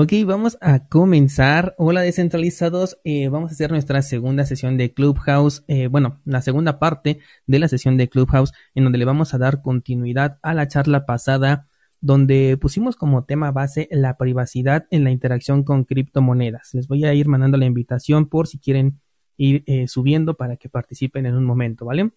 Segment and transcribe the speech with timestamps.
[0.00, 1.74] Ok, vamos a comenzar.
[1.76, 6.78] Hola descentralizados, eh, vamos a hacer nuestra segunda sesión de Clubhouse, eh, bueno, la segunda
[6.78, 10.68] parte de la sesión de Clubhouse en donde le vamos a dar continuidad a la
[10.68, 11.66] charla pasada
[12.00, 16.74] donde pusimos como tema base la privacidad en la interacción con criptomonedas.
[16.74, 19.00] Les voy a ir mandando la invitación por si quieren
[19.36, 22.12] ir eh, subiendo para que participen en un momento, ¿vale?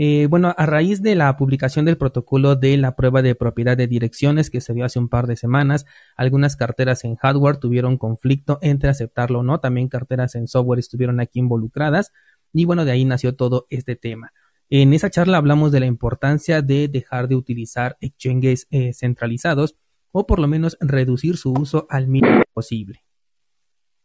[0.00, 3.88] Eh, bueno, a raíz de la publicación del protocolo de la prueba de propiedad de
[3.88, 5.86] direcciones que se dio hace un par de semanas,
[6.16, 11.18] algunas carteras en hardware tuvieron conflicto entre aceptarlo o no, también carteras en software estuvieron
[11.18, 12.12] aquí involucradas
[12.52, 14.32] y bueno, de ahí nació todo este tema.
[14.70, 19.74] En esa charla hablamos de la importancia de dejar de utilizar exchanges eh, centralizados
[20.12, 23.02] o por lo menos reducir su uso al mínimo posible.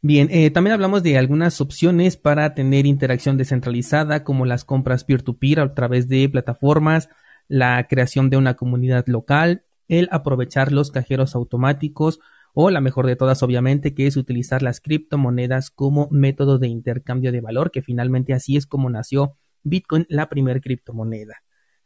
[0.09, 5.59] Bien, eh, también hablamos de algunas opciones para tener interacción descentralizada, como las compras peer-to-peer
[5.59, 7.09] a través de plataformas,
[7.47, 12.19] la creación de una comunidad local, el aprovechar los cajeros automáticos
[12.55, 17.31] o la mejor de todas obviamente que es utilizar las criptomonedas como método de intercambio
[17.31, 21.43] de valor, que finalmente así es como nació Bitcoin, la primer criptomoneda.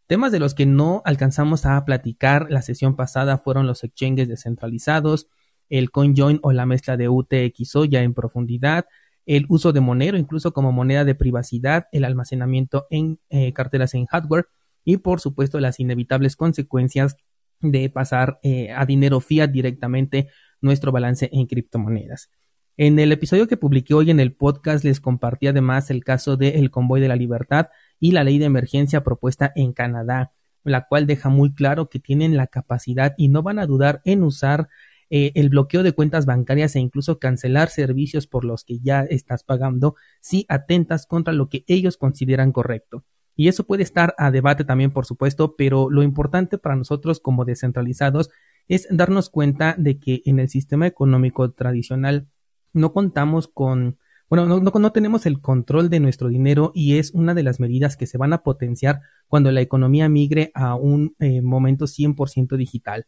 [0.07, 5.27] Temas de los que no alcanzamos a platicar la sesión pasada fueron los exchanges descentralizados,
[5.69, 8.85] el CoinJoin o la mezcla de UTXO ya en profundidad,
[9.25, 14.05] el uso de Monero incluso como moneda de privacidad, el almacenamiento en eh, carteras en
[14.05, 14.47] hardware
[14.83, 17.15] y por supuesto las inevitables consecuencias
[17.61, 20.27] de pasar eh, a dinero fiat directamente
[20.61, 22.29] nuestro balance en criptomonedas.
[22.75, 26.71] En el episodio que publiqué hoy en el podcast les compartí además el caso del
[26.71, 27.67] convoy de la libertad
[27.99, 32.35] y la ley de emergencia propuesta en Canadá, la cual deja muy claro que tienen
[32.35, 34.69] la capacidad y no van a dudar en usar
[35.09, 39.43] eh, el bloqueo de cuentas bancarias e incluso cancelar servicios por los que ya estás
[39.43, 43.03] pagando si atentas contra lo que ellos consideran correcto.
[43.35, 47.45] Y eso puede estar a debate también, por supuesto, pero lo importante para nosotros como
[47.45, 48.29] descentralizados
[48.67, 52.27] es darnos cuenta de que en el sistema económico tradicional
[52.73, 53.97] no contamos con,
[54.29, 57.97] bueno, no, no, tenemos el control de nuestro dinero y es una de las medidas
[57.97, 63.05] que se van a potenciar cuando la economía migre a un eh, momento 100% digital.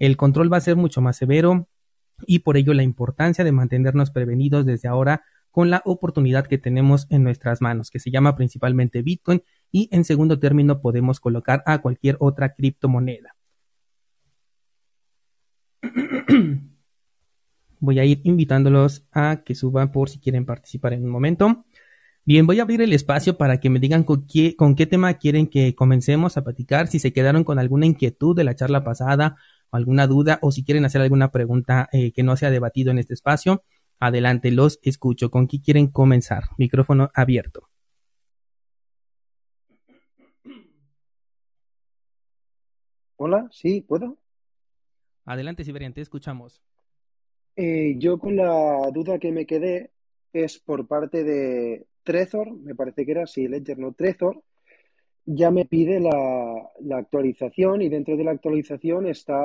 [0.00, 1.68] El control va a ser mucho más severo
[2.26, 7.06] y por ello la importancia de mantenernos prevenidos desde ahora con la oportunidad que tenemos
[7.10, 11.82] en nuestras manos, que se llama principalmente Bitcoin y en segundo término podemos colocar a
[11.82, 13.36] cualquier otra criptomoneda.
[17.78, 21.66] Voy a ir invitándolos a que suban por si quieren participar en un momento.
[22.30, 25.14] Bien, voy a abrir el espacio para que me digan con qué, con qué tema
[25.14, 29.34] quieren que comencemos a platicar, si se quedaron con alguna inquietud de la charla pasada
[29.72, 32.98] alguna duda o si quieren hacer alguna pregunta eh, que no se ha debatido en
[32.98, 33.64] este espacio,
[33.98, 35.28] adelante, los escucho.
[35.28, 36.44] ¿Con qué quieren comenzar?
[36.56, 37.68] Micrófono abierto.
[43.16, 44.18] Hola, sí, ¿puedo?
[45.24, 46.62] Adelante, Siberian, te escuchamos.
[47.56, 49.90] Eh, yo con la duda que me quedé
[50.32, 54.42] es por parte de Trezor, me parece que era, sí, Ledger, no, Trezor,
[55.24, 59.40] ya me pide la, actualización y dentro de la actualización está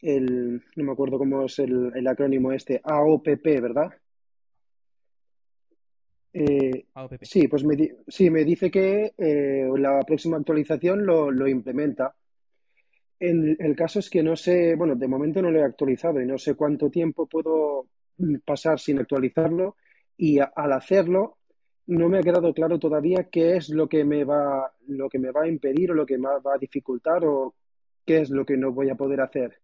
[0.00, 3.92] el, no me acuerdo cómo es el, acrónimo este, AOPP, ¿verdad?
[6.32, 6.86] Eh,
[7.22, 7.76] sí, pues me,
[8.06, 12.14] sí, me dice que eh, la próxima actualización lo, lo implementa.
[13.18, 16.26] En, el caso es que no sé, bueno, de momento no lo he actualizado y
[16.26, 17.88] no sé cuánto tiempo puedo
[18.44, 19.74] pasar sin actualizarlo
[20.16, 21.38] y al hacerlo
[21.86, 25.30] no me ha quedado claro todavía qué es lo que me va, lo que me
[25.30, 27.54] va a impedir o lo que me va a dificultar o
[28.06, 29.58] qué es lo que no voy a poder hacer.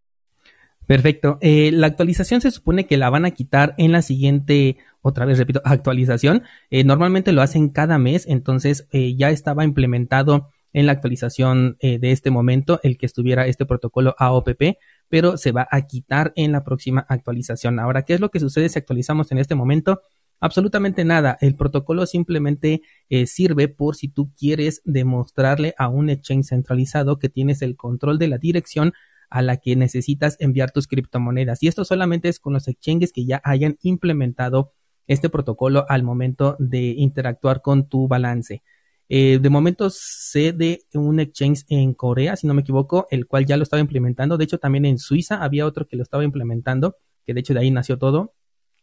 [0.86, 1.38] Perfecto.
[1.40, 5.38] Eh, la actualización se supone que la van a quitar en la siguiente, otra vez
[5.38, 6.42] repito, actualización.
[6.70, 12.12] Eh, normalmente lo hacen cada mes, entonces eh, ya estaba implementado en la actualización de
[12.12, 14.76] este momento el que estuviera este protocolo AOPP,
[15.08, 17.80] pero se va a quitar en la próxima actualización.
[17.80, 20.00] Ahora, ¿qué es lo que sucede si actualizamos en este momento?
[20.40, 21.36] Absolutamente nada.
[21.40, 27.28] El protocolo simplemente eh, sirve por si tú quieres demostrarle a un exchange centralizado que
[27.28, 28.94] tienes el control de la dirección
[29.28, 31.62] a la que necesitas enviar tus criptomonedas.
[31.62, 34.72] Y esto solamente es con los exchanges que ya hayan implementado
[35.06, 38.62] este protocolo al momento de interactuar con tu balance.
[39.08, 43.44] Eh, de momento sé de un exchange en Corea, si no me equivoco, el cual
[43.44, 44.38] ya lo estaba implementando.
[44.38, 47.60] De hecho, también en Suiza había otro que lo estaba implementando, que de hecho de
[47.60, 48.34] ahí nació todo.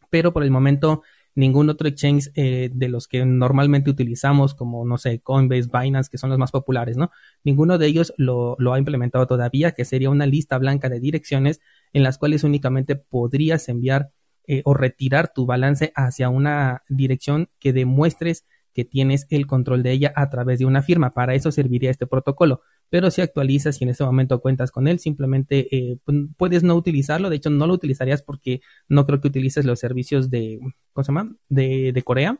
[0.09, 1.01] Pero por el momento
[1.37, 6.17] ningún otro exchange eh, de los que normalmente utilizamos, como, no sé, Coinbase, Binance, que
[6.17, 7.11] son los más populares, ¿no?
[7.43, 11.61] Ninguno de ellos lo, ha implementado todavía, que sería una lista blanca de direcciones
[11.93, 14.09] en las cuales únicamente podrías enviar
[14.47, 19.91] eh, o retirar tu balance hacia una dirección que demuestres que tienes el control de
[19.91, 21.11] ella a través de una firma.
[21.11, 22.61] Para eso serviría este protocolo.
[22.89, 25.97] Pero si actualizas y en este momento cuentas con él, simplemente eh,
[26.37, 27.29] puedes no utilizarlo.
[27.29, 30.59] De hecho, no lo utilizarías porque no creo que utilices los servicios de,
[30.93, 31.35] ¿cómo se llama?
[31.49, 32.39] De, de Corea.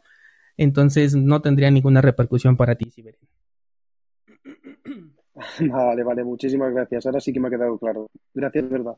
[0.58, 3.22] Entonces, no tendría ninguna repercusión para ti, Siberian.
[5.70, 7.06] Vale, vale, muchísimas gracias.
[7.06, 8.10] Ahora sí que me ha quedado claro.
[8.34, 8.98] Gracias, verdad.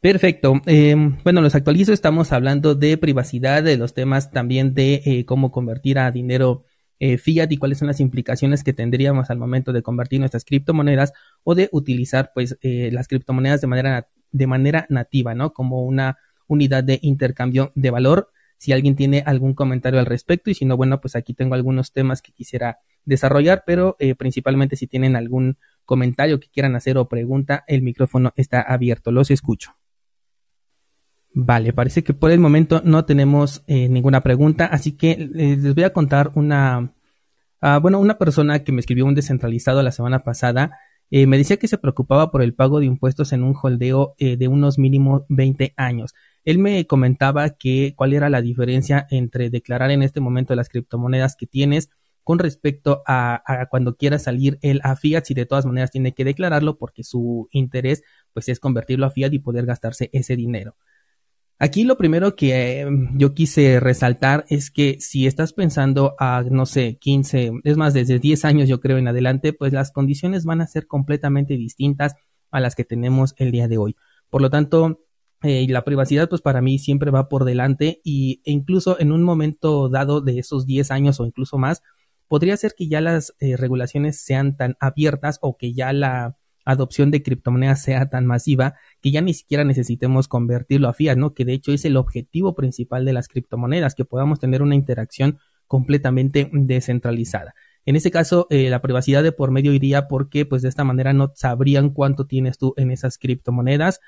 [0.00, 0.60] Perfecto.
[0.66, 1.92] Em, bueno, los actualizo.
[1.92, 6.64] Estamos hablando de privacidad, de los temas también de eh, cómo convertir a dinero
[6.98, 11.12] eh, fiat y cuáles son las implicaciones que tendríamos al momento de convertir nuestras criptomonedas
[11.44, 15.52] o de utilizar pues eh, las criptomonedas de manera, de manera nativa, ¿no?
[15.52, 18.30] Como una unidad de intercambio de valor.
[18.58, 21.92] Si alguien tiene algún comentario al respecto y si no, bueno, pues aquí tengo algunos
[21.92, 27.64] temas que quisiera desarrollar, pero principalmente si tienen algún comentario que quieran hacer o pregunta,
[27.66, 29.12] el micrófono está abierto.
[29.12, 29.76] Los escucho.
[31.38, 35.74] Vale, parece que por el momento no tenemos eh, ninguna pregunta, así que eh, les
[35.74, 36.94] voy a contar una,
[37.60, 40.78] ah, bueno, una persona que me escribió un descentralizado la semana pasada,
[41.10, 44.48] eh, me decía que se preocupaba por el pago de impuestos en un holdeo de
[44.48, 46.14] unos mínimo 20 años.
[46.46, 51.36] Él me comentaba que cuál era la diferencia entre declarar en este momento las criptomonedas
[51.36, 51.90] que tienes
[52.24, 56.12] con respecto a, a, cuando quiera salir el a fiat, si de todas maneras tiene
[56.14, 60.76] que declararlo porque su interés pues es convertirlo a fiat y poder gastarse ese dinero.
[61.58, 66.66] Aquí lo primero que em, yo quise resaltar es que si estás pensando a, no
[66.66, 70.60] sé, 15, es más, desde 10 años yo creo en adelante, pues las condiciones van
[70.60, 72.14] a ser completamente distintas
[72.50, 73.96] a las que tenemos el día de hoy.
[74.28, 75.00] Por lo tanto,
[75.42, 79.22] eh, la privacidad pues para mí siempre va por delante y, e incluso en un
[79.22, 81.82] momento dado de esos 10 años o incluso más,
[82.28, 86.36] podría ser que ya las eh, regulaciones sean tan abiertas o que ya la
[86.66, 91.32] adopción de criptomonedas sea tan masiva que ya ni siquiera necesitemos convertirlo a fiat, ¿no?
[91.32, 95.38] Que de hecho es el objetivo principal de las criptomonedas, que podamos tener una interacción
[95.66, 97.54] completamente descentralizada.
[97.86, 101.12] En ese caso, eh, la privacidad de por medio iría porque, pues, de esta manera
[101.12, 104.00] no sabrían cuánto tienes tú en esas criptomonedas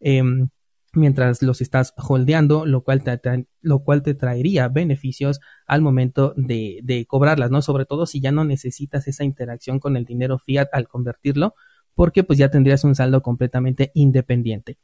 [0.00, 0.50] em,
[0.94, 6.80] mientras los estás holdeando, lo cual, te, lo cual te traería beneficios al momento de,
[6.82, 7.62] de cobrarlas, ¿no?
[7.62, 11.54] Sobre todo si ya no necesitas esa interacción con el dinero fiat al convertirlo,
[11.94, 14.78] porque pues ya tendrías un saldo completamente independiente.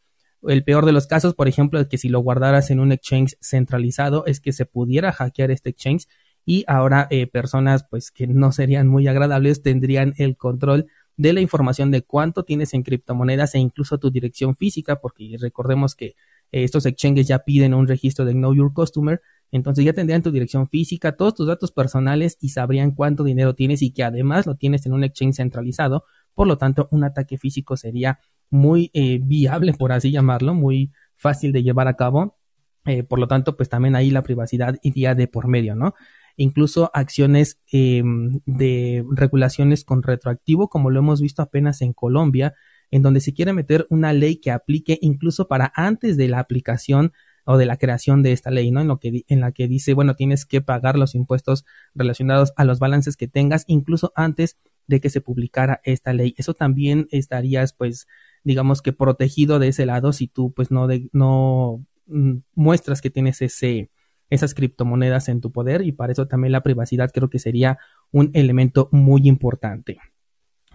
[0.46, 3.36] El peor de los casos, por ejemplo, es que si lo guardaras en un exchange
[3.40, 6.06] centralizado, es que se pudiera hackear este exchange
[6.44, 10.86] y ahora eh, personas pues que no serían muy agradables tendrían el control
[11.18, 15.94] de la información de cuánto tienes en criptomonedas e incluso tu dirección física, porque recordemos
[15.96, 16.06] que
[16.52, 19.20] eh, estos exchanges ya piden un registro de Know Your Customer,
[19.50, 23.82] entonces ya tendrían tu dirección física, todos tus datos personales y sabrían cuánto dinero tienes
[23.82, 26.04] y que además lo tienes en un exchange centralizado,
[26.38, 31.50] por lo tanto, un ataque físico sería muy eh, viable, por así llamarlo, muy fácil
[31.50, 32.38] de llevar a cabo.
[32.84, 35.94] Eh, por lo tanto, pues también ahí la privacidad iría de por medio, ¿no?
[36.36, 42.54] Incluso acciones em, de regulaciones con retroactivo, como lo hemos visto apenas en Colombia,
[42.92, 47.14] en donde se quiere meter una ley que aplique incluso para antes de la aplicación
[47.46, 48.80] o de la creación de esta ley, ¿no?
[48.80, 51.64] En lo que en la que dice, bueno, tienes que pagar los impuestos
[51.96, 54.56] relacionados a los balances que tengas incluso antes
[54.88, 56.34] de que se publicara esta ley.
[56.36, 58.08] Eso también estarías, pues,
[58.42, 63.40] digamos que protegido de ese lado si tú, pues, no, no mm, muestras que tienes
[63.42, 63.90] ese,
[64.30, 67.78] esas criptomonedas en tu poder y para eso también la privacidad creo que sería
[68.10, 69.98] un elemento muy importante.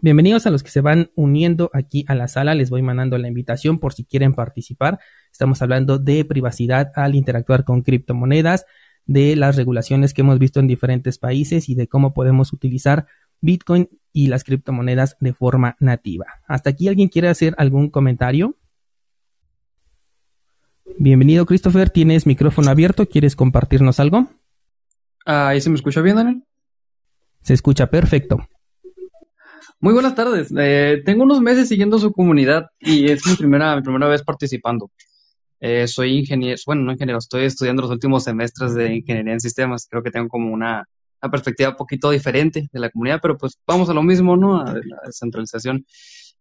[0.02, 2.56] Bienvenidos a los que se van uniendo aquí a la sala.
[2.56, 5.00] Les voy mandando la invitación por si quieren participar.
[5.32, 8.66] Estamos hablando de privacidad al interactuar con criptomonedas,
[9.06, 13.06] de las regulaciones que hemos visto en diferentes países y de cómo podemos utilizar
[13.44, 16.26] Bitcoin y las criptomonedas de forma nativa.
[16.48, 18.58] ¿Hasta aquí alguien quiere hacer algún comentario?
[20.98, 24.30] Bienvenido Christopher, tienes micrófono abierto, ¿quieres compartirnos algo?
[25.26, 26.44] Ahí se me escucha bien, Daniel.
[27.42, 28.48] Se escucha perfecto.
[29.82, 30.54] Muy buenas tardes.
[30.58, 34.90] Eh, tengo unos meses siguiendo su comunidad y es mi primera, mi primera vez participando.
[35.60, 39.88] Eh, soy ingeniero, bueno, no ingeniero, estoy estudiando los últimos semestres de ingeniería en sistemas.
[39.90, 40.88] Creo que tengo como una
[41.24, 44.60] una perspectiva un poquito diferente de la comunidad, pero pues vamos a lo mismo, ¿no?
[44.60, 45.86] A la descentralización.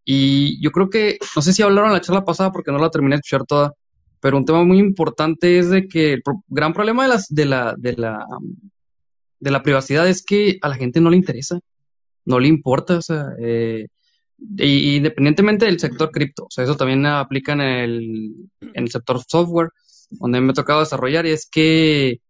[0.05, 2.91] Y yo creo que, no sé si hablaron en la charla pasada porque no la
[2.91, 3.73] terminé de escuchar toda,
[4.21, 7.75] pero un tema muy importante es de que el gran problema de, las, de, la,
[7.79, 8.27] de, la,
[9.39, 11.61] de la privacidad es que a la gente no le interesa,
[12.25, 13.87] no le importa, o sea, eh,
[14.59, 19.71] independientemente del sector cripto, o sea, eso también aplica en el, en el sector software,
[20.11, 22.21] donde me ha tocado desarrollar, y es que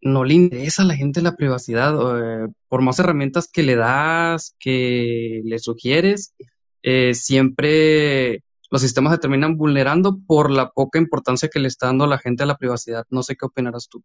[0.00, 1.94] no le interesa a la gente la privacidad.
[1.94, 6.34] Eh, por más herramientas que le das, que le sugieres,
[6.82, 12.06] eh, siempre los sistemas se terminan vulnerando por la poca importancia que le está dando
[12.06, 13.04] la gente a la privacidad.
[13.10, 14.02] No sé qué opinarás tú.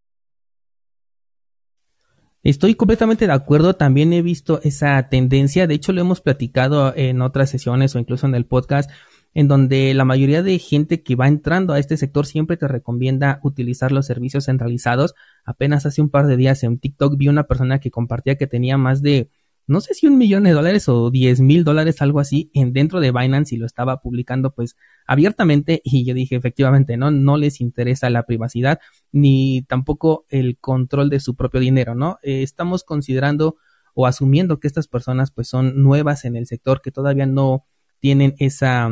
[2.44, 7.22] Estoy completamente de acuerdo, también he visto esa tendencia, de hecho lo hemos platicado en
[7.22, 8.90] otras sesiones o incluso en el podcast,
[9.36, 13.40] en donde la mayoría de gente que va entrando a este sector siempre te recomienda
[13.44, 15.14] utilizar los servicios centralizados.
[15.46, 18.78] Apenas hace un par de días en TikTok vi una persona que compartía que tenía
[18.78, 19.30] más de
[19.68, 23.00] no sé si un millón de dólares o diez mil dólares, algo así, en dentro
[23.00, 27.62] de Binance y lo estaba publicando pues abiertamente y yo dije efectivamente no, no les
[27.62, 28.80] interesa la privacidad
[29.12, 32.18] ni tampoco el control de su propio dinero, ¿no?
[32.24, 33.58] Eh, estamos considerando
[33.94, 37.66] o asumiendo que estas personas pues son nuevas en el sector, que todavía no
[38.00, 38.90] tienen esa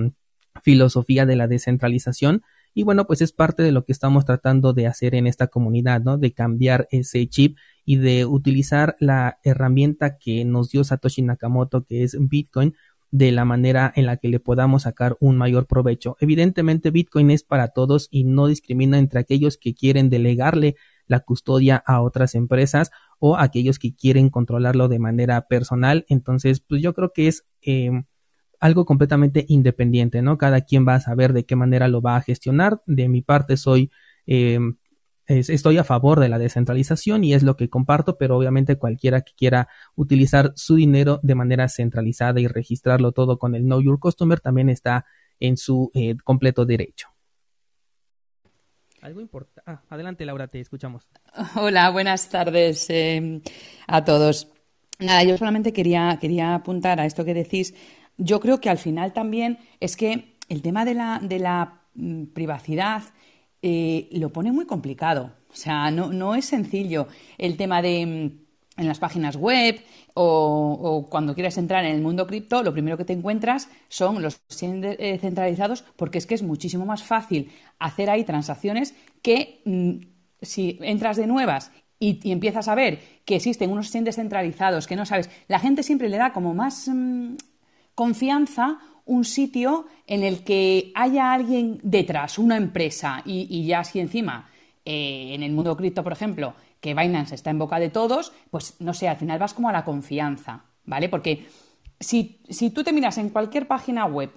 [0.62, 2.44] filosofía de la descentralización
[2.80, 6.00] y bueno, pues es parte de lo que estamos tratando de hacer en esta comunidad,
[6.00, 6.18] ¿no?
[6.18, 12.04] De cambiar ese chip y de utilizar la herramienta que nos dio Satoshi Nakamoto, que
[12.04, 12.74] es Bitcoin,
[13.12, 16.16] de la manera en la que le podamos sacar un mayor provecho.
[16.22, 21.84] Evidentemente, Bitcoin es para todos y no discrimina entre aquellos que quieren delegarle la custodia
[21.86, 26.06] a otras empresas o aquellos que quieren controlarlo de manera personal.
[26.08, 28.06] Entonces, pues yo creo que es em,
[28.60, 30.38] algo completamente independiente, ¿no?
[30.38, 32.82] Cada quien va a saber de qué manera lo va a gestionar.
[32.86, 33.92] De mi parte soy,
[34.26, 34.76] em,
[35.28, 39.34] estoy a favor de la descentralización y es lo que comparto, pero obviamente cualquiera que
[39.34, 44.40] quiera utilizar su dinero de manera centralizada y registrarlo todo con el Know Your Customer
[44.40, 45.06] también está
[45.40, 47.10] en su eh, completo derecho.
[49.02, 49.62] Algo importante.
[49.66, 51.08] Ah, adelante, Laura, te escuchamos.
[51.56, 53.42] Hola, buenas tardes em,
[53.88, 54.50] a todos.
[55.00, 57.74] Nada, yo solamente quería, quería apuntar a esto que decís
[58.20, 62.26] yo creo que al final también es que el tema de la, de la mm,
[62.26, 63.04] privacidad
[63.62, 65.32] eh, lo pone muy complicado.
[65.52, 67.08] O sea, no, no, es sencillo
[67.38, 68.50] el tema de mm,
[68.80, 69.82] en las páginas web
[70.14, 74.42] o, cuando quieres entrar en el mundo cripto, lo primero que te encuentras son los
[74.62, 80.06] eh, centralizados porque es que es muchísimo más fácil hacer ahí transacciones que mm,
[80.42, 85.06] si entras de nuevas y, empiezas a ver que existen unos exchanges centralizados que no
[85.06, 86.90] sabes, la gente siempre le da como más
[88.00, 94.50] confianza un sitio en el que haya alguien detrás, una empresa, y, ya si encima
[94.86, 98.80] eh, en el mundo cripto, por ejemplo, que Binance está en boca de todos, pues
[98.80, 101.10] no sé, al final vas como a la confianza, ¿vale?
[101.10, 101.46] Porque
[102.00, 102.40] si,
[102.74, 104.32] tú te miras en cualquier página web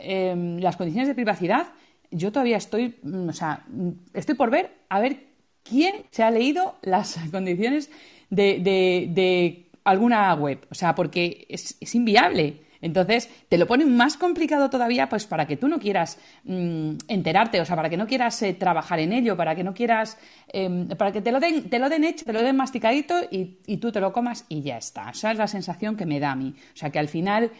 [0.00, 1.68] em, las condiciones de privacidad,
[2.10, 5.24] yo todavía estoy, mm, o sea, mm, estoy por ver a ver
[5.62, 7.92] quién se ha leído las condiciones
[8.28, 12.62] de alguna web, o sea, porque es, inviable.
[12.82, 17.60] Entonces, te lo ponen más complicado todavía, pues para que tú no quieras mm, enterarte,
[17.60, 20.16] o sea, para que no quieras eh, trabajar en ello, para que no quieras,
[20.48, 23.58] em, para que te lo den, te lo den hecho, te lo den masticadito y,
[23.66, 25.10] y, tú te lo comas y ya está.
[25.10, 26.54] Esa es la sensación que me da a mí.
[26.72, 27.50] O sea, que al final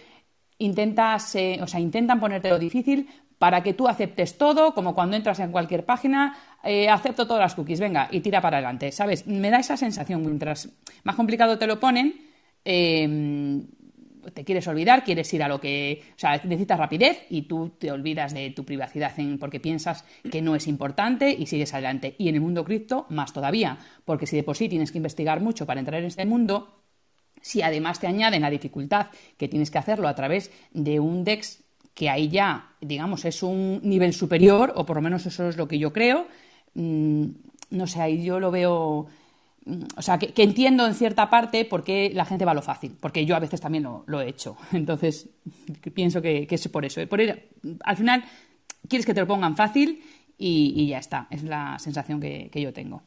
[0.61, 3.09] intentas, eh, o sea, intentan ponértelo difícil
[3.39, 7.55] para que tú aceptes todo, como cuando entras en cualquier página, eh, acepto todas las
[7.55, 9.27] cookies, venga, y tira para adelante, ¿sabes?
[9.27, 10.69] Me da esa sensación, mientras
[11.05, 12.15] más complicado te lo ponen,
[12.65, 13.67] em,
[14.35, 17.91] te quieres olvidar, quieres ir a lo que, o sea, necesitas rapidez y tú te
[17.91, 22.15] olvidas de tu privacidad porque piensas que no es importante y sigues adelante.
[22.19, 25.41] Y en el mundo cripto, más todavía, porque si de por sí tienes que investigar
[25.41, 26.83] mucho para entrar en este mundo,
[27.41, 29.07] si además te añaden la dificultad
[29.39, 31.65] que tienes que hacerlo a través de un DEX
[31.95, 35.67] que ahí ya, digamos, es un nivel superior, o por lo menos eso es lo
[35.67, 36.27] que yo creo.
[36.75, 37.25] Mm,
[37.71, 39.07] no sé, ahí yo lo veo.
[39.65, 42.63] Mm, o sea, que, entiendo en cierta parte por qué la gente va a lo
[42.63, 44.57] fácil, porque yo a veces también lo, he hecho.
[44.73, 45.31] Entonces,
[45.95, 47.07] pienso que, es por eso.
[47.09, 48.25] Por al final,
[48.89, 50.03] quieres que te lo pongan fácil
[50.39, 51.27] y, ya está.
[51.31, 53.03] Es la sensación que yo tengo.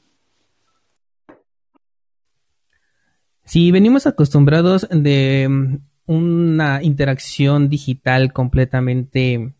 [3.45, 9.53] Si venimos acostumbrados de una interacción digital completamente,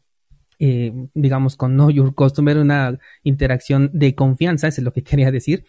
[0.65, 5.29] eh, digamos, con Know Your Customer, una interacción de confianza, eso es lo que quería
[5.29, 5.65] decir.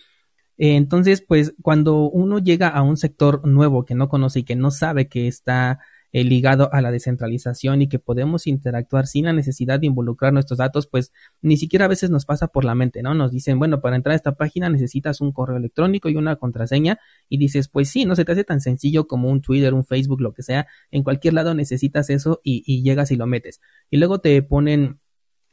[0.57, 4.55] Eh, entonces, pues cuando uno llega a un sector nuevo que no conoce y que
[4.55, 5.81] no sabe que está
[6.23, 10.87] ligado a la descentralización y que podemos interactuar sin la necesidad de involucrar nuestros datos,
[10.87, 13.15] pues ni siquiera a veces nos pasa por la mente, ¿no?
[13.15, 17.01] Nos dicen, bueno, para entrar a esta página necesitas un correo electrónico y una contraseña
[17.29, 20.21] y dices, pues sí, no se te hace tan sencillo como un Twitter, un Facebook,
[20.21, 23.61] lo que sea, en cualquier lado necesitas eso y, y llegas y lo metes.
[23.91, 25.01] Y luego te ponen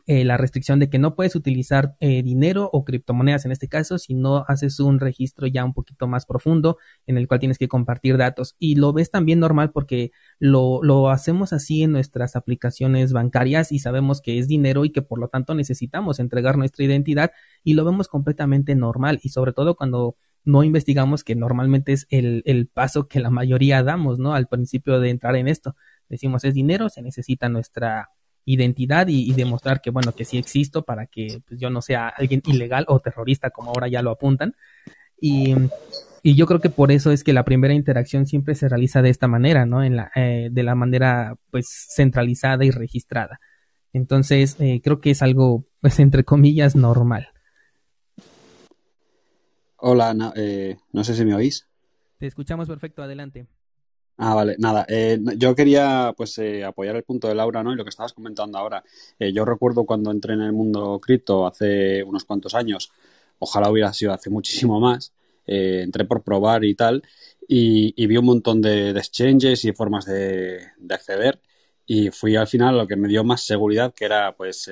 [0.06, 3.98] eh, la restricción de que no puedes utilizar eh, dinero o criptomonedas en este caso
[3.98, 6.78] si no haces un registro ya un poquito más profundo
[7.08, 11.10] en el cual tienes que compartir datos y lo ves también normal porque lo, lo
[11.10, 15.28] hacemos así en nuestras aplicaciones bancarias y sabemos que es dinero y que por lo
[15.28, 17.32] tanto necesitamos entregar nuestra identidad
[17.64, 22.42] y lo vemos completamente normal y sobre todo cuando no investigamos que normalmente es el,
[22.46, 24.34] el paso que la mayoría damos, ¿no?
[24.34, 25.76] Al principio de entrar en esto.
[26.10, 28.10] Decimos es dinero, se necesita nuestra
[28.46, 32.42] identidad y, demostrar que, bueno, que sí existo para que pues, yo no sea alguien
[32.46, 34.56] ilegal o terrorista como ahora ya lo apuntan.
[35.20, 35.56] Y,
[36.24, 39.10] Y yo creo que por eso es que la primera interacción siempre se realiza de
[39.10, 39.84] esta manera, ¿no?
[39.84, 43.40] En la, eh, de la manera, pues, centralizada y registrada.
[43.92, 47.30] Entonces, eh, creo que es algo, pues, entre comillas, normal.
[49.78, 51.68] Hola, no, eh, no sé si me oís.
[52.20, 53.48] Te escuchamos perfecto, adelante.
[54.24, 54.86] Ah, vale, nada.
[54.88, 57.74] Eh, yo quería pues eh, apoyar el punto de Laura, ¿no?
[57.74, 58.84] Y lo que estabas comentando ahora.
[59.18, 62.92] Eh, yo recuerdo cuando entré en el mundo cripto hace unos cuantos años,
[63.40, 65.12] ojalá hubiera sido hace muchísimo más.
[65.48, 67.02] entré por probar y tal,
[67.48, 71.40] y, vi un montón de, exchanges y formas de, acceder.
[71.88, 74.70] Y fui al final lo que me dio más seguridad, que era pues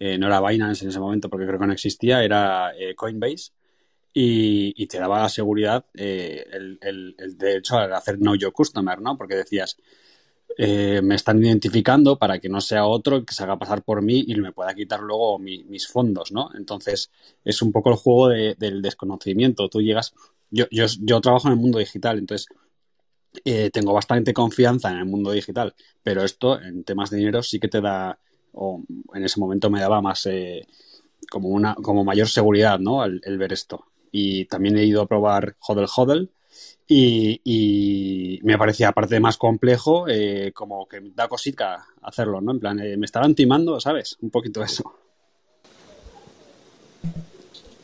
[0.00, 3.52] no era Binance en ese momento porque creo que no existía, era Coinbase
[4.18, 8.98] y, te daba la seguridad, eh, el, el, de hecho, al hacer Know Your Customer,
[8.98, 9.18] ¿no?
[9.18, 9.76] Porque decías,
[10.56, 14.24] eh, me están identificando para que no sea otro que se haga pasar por mí
[14.26, 16.48] y me pueda quitar luego mis fondos, ¿no?
[16.56, 17.10] Entonces,
[17.44, 19.68] es un poco el juego del desconocimiento.
[19.68, 20.14] Tú llegas,
[20.50, 22.48] yo, yo, yo trabajo en el mundo digital, entonces
[23.44, 27.60] eh, tengo bastante confianza en el mundo digital, pero esto en temas de dinero sí
[27.60, 28.18] que te da,
[28.52, 28.82] o
[29.12, 30.26] en ese momento me daba más,
[31.30, 33.04] como una, como mayor seguridad, ¿no?
[33.04, 36.30] el ver esto y también he ido a probar Hodel Hodel
[36.88, 42.52] y, me parecía aparte más complejo, eh, como que da cosita hacerlo, ¿no?
[42.52, 44.16] En plan, eh, me estaban timando, ¿sabes?
[44.20, 44.94] Un poquito eso.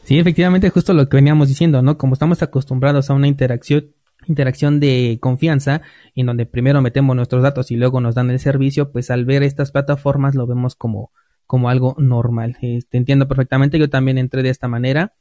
[0.05, 1.99] Sí, efectivamente, justo lo que veníamos diciendo, ¿no?
[1.99, 3.93] Como estamos acostumbrados a una interacción
[4.29, 5.83] interacción de confianza
[6.15, 9.43] en donde primero metemos nuestros datos y luego nos dan el servicio, pues al ver
[9.43, 11.11] estas plataformas lo vemos como,
[11.47, 12.57] como algo normal.
[12.63, 15.15] Eh, te entiendo perfectamente, yo también entré de esta manera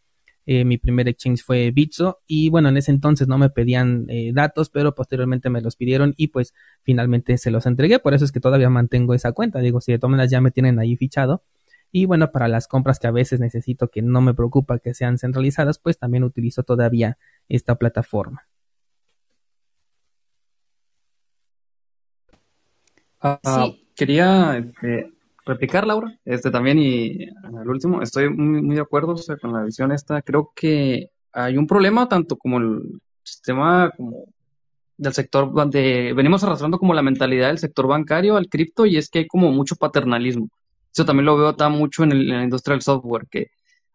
[0.46, 4.32] eh, mi primer exchange fue Bitso y bueno, en ese entonces no me pedían eh,
[4.34, 8.00] datos, pero posteriormente me los pidieron y pues finalmente se los entregué.
[8.00, 9.60] Por eso es que todavía mantengo esa cuenta.
[9.60, 11.44] Digo, si de todas maneras ya me tienen ahí fichado.
[11.92, 15.18] Y bueno, para las compras que a veces necesito que no me preocupa que sean
[15.18, 17.18] centralizadas, pues también utilizo todavía
[17.50, 18.48] esta plataforma.
[23.20, 25.12] Ah, quería este,
[25.46, 29.92] replicar, Laura, este también y al último, estoy muy, muy de acuerdo con la visión
[29.92, 30.22] esta.
[30.22, 34.26] Creo que hay un problema tanto como el sistema como
[34.98, 39.10] del sector donde venimos arrastrando como la mentalidad del sector bancario al cripto y es
[39.10, 40.50] que hay como mucho paternalismo.
[40.94, 43.48] Eso también lo veo tan mucho en, la industria del software que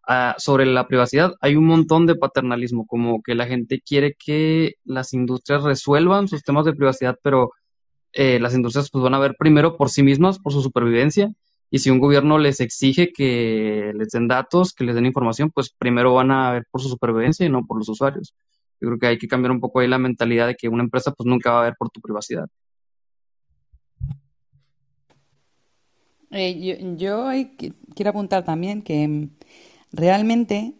[0.09, 4.75] ah, sobre la privacidad hay un montón de paternalismo, como que la gente quiere que
[4.85, 7.53] las industrias resuelvan sus temas de privacidad, pero
[8.17, 11.33] eh, las industrias pues van a ver primero por sí mismas, por su supervivencia,
[11.71, 15.71] y si un gobierno les exige que les den datos, que les den información, pues
[15.71, 18.35] primero van a ver por su supervivencia y no por los usuarios.
[18.81, 21.13] Yo creo que hay que cambiar un poco ahí la mentalidad de que una empresa
[21.13, 22.49] pues nunca va a ver por tu privacidad.
[26.31, 27.27] Eh, yo,
[27.95, 29.31] quiero apuntar también que mm,
[29.93, 30.75] realmente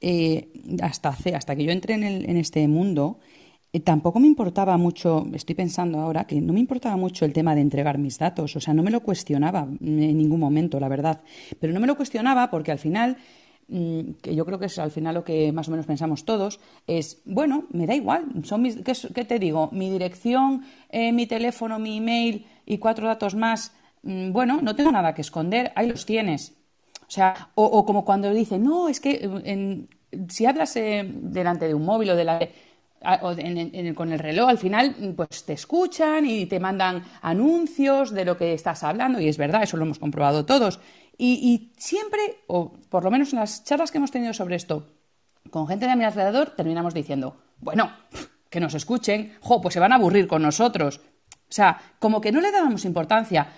[0.00, 0.48] eh,
[0.82, 3.18] hasta, hasta que yo entré en, este mundo,
[3.84, 7.60] tampoco me importaba mucho, estoy pensando ahora, que no me importaba mucho el tema de
[7.60, 11.22] entregar mis datos, o sea, no me lo cuestionaba en ningún momento, la verdad,
[11.60, 13.16] pero no me lo cuestionaba porque al final
[13.68, 16.60] mm, que yo creo que es al final lo que más o menos pensamos todos,
[16.86, 19.68] es, bueno, me da igual, son mis, ¿qué, te digo?
[19.72, 24.92] Mi dirección, eh, mi teléfono, mi email y cuatro datos más, mm, bueno, no tengo
[24.92, 26.54] nada que esconder, ahí los tienes.
[27.08, 29.86] O sea, o, como cuando dicen, no, es que
[30.28, 32.40] si hablas eh, delante de un móvil o de la
[33.94, 38.52] con el reloj, al final, pues te escuchan y te mandan anuncios de lo que
[38.52, 40.80] estás hablando, y es verdad, eso lo hemos comprobado todos.
[41.18, 44.86] Y, siempre, o por lo menos en las charlas que hemos tenido sobre esto,
[45.50, 47.90] con gente de mi alrededor, terminamos diciendo, bueno,
[48.50, 51.00] que nos escuchen, jo, pues se van a aburrir con nosotros.
[51.48, 53.48] O sea, como que no le dábamos importancia.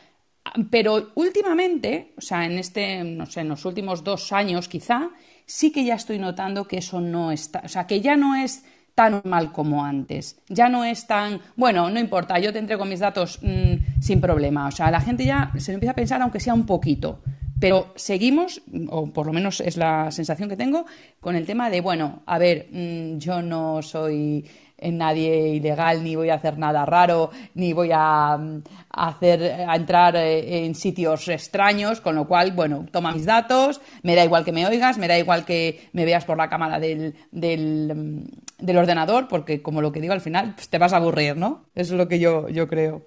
[0.71, 5.11] Pero últimamente, o sea, en este, no sé, en los últimos dos años quizá,
[5.47, 8.65] sí que ya estoy notando que eso no está, o sea, que ya no es
[8.99, 10.41] tan mal como antes.
[10.49, 14.67] Ya no es tan, bueno, no importa, yo te entrego mis datos mm, sin problema.
[14.67, 17.21] O sea, la gente ya se empieza a pensar, aunque sea un poquito.
[17.61, 20.85] Pero seguimos, o por lo menos es la sensación que tengo,
[21.21, 24.45] con el tema de, bueno, a ver, mm, yo no soy
[24.79, 29.77] en nadie ilegal, ni voy a hacer nada raro, ni voy a, mm, hacer a
[29.77, 34.45] entrar eh, en sitios extraños, con lo cual, bueno, toma mis datos, me da igual
[34.45, 38.65] que me oigas, me da igual que me veas por la cámara del, del, mm,
[38.65, 41.67] del ordenador, porque como lo que digo al final, pues te vas a aburrir, ¿no?
[41.75, 43.07] Eso es lo que yo, yo creo.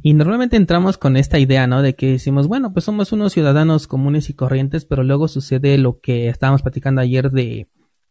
[0.00, 1.82] Y normalmente entramos con esta idea, ¿no?
[1.82, 6.00] De que decimos, bueno, pues somos unos ciudadanos comunes y corrientes, pero luego sucede lo
[6.00, 7.68] que estábamos platicando ayer de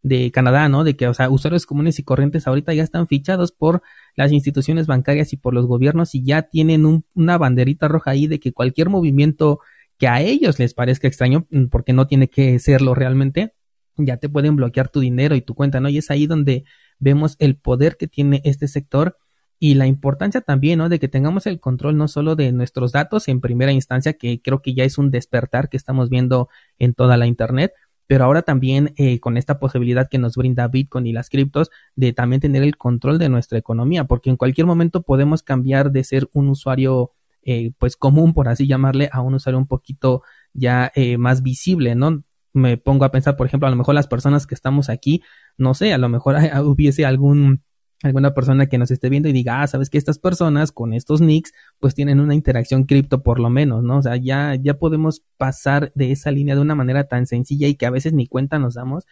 [0.07, 0.83] de Canadá, ¿no?
[0.83, 3.81] De que, o sea, usuarios comunes y corrientes ahorita ya están fichados por
[4.15, 8.39] las instituciones bancarias y por los gobiernos y ya tienen una banderita roja ahí de
[8.39, 9.59] que cualquier movimiento
[9.97, 13.53] que a ellos les parezca extraño, mm, porque no tiene que serlo realmente,
[13.97, 15.89] ya te pueden bloquear tu dinero y tu cuenta, ¿no?
[15.89, 16.65] Y es ahí donde
[16.99, 19.17] vemos el poder que tiene este sector
[19.59, 20.89] y la importancia también, ¿no?
[20.89, 24.61] De que tengamos el control no solo de nuestros datos en primera instancia, que creo
[24.61, 27.73] que ya es un despertar que estamos viendo en toda la Internet,
[28.07, 32.13] pero ahora también eh, con esta posibilidad que nos brinda Bitcoin y las criptos de
[32.13, 36.29] también tener el control de nuestra economía, porque en cualquier momento podemos cambiar de ser
[36.33, 37.11] un usuario
[37.43, 41.95] eh, pues común, por así llamarle, a un usuario un poquito ya eh, más visible,
[41.95, 42.23] ¿no?
[42.53, 45.21] Me pongo a pensar, por ejemplo, a lo mejor las personas que estamos aquí,
[45.57, 47.61] no sé, a lo mejor hubiese algún
[48.03, 51.21] alguna persona que nos esté viendo y diga, ah, sabes que estas personas con estos
[51.21, 53.97] nicks pues tienen una interacción cripto por lo menos, ¿no?
[53.97, 57.75] O sea, ya, ya podemos pasar de esa línea de una manera tan sencilla y
[57.75, 59.05] que a veces ni cuenta nos damos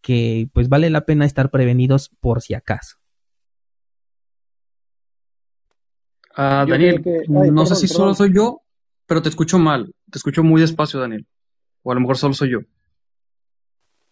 [0.00, 2.96] que pues vale la pena estar prevenidos por si acaso.
[6.36, 8.62] Ah, Daniel, no sé si solo soy yo,
[9.06, 11.26] pero te escucho mal, te escucho muy despacio, Daniel.
[11.82, 12.60] O a lo mejor solo soy yo.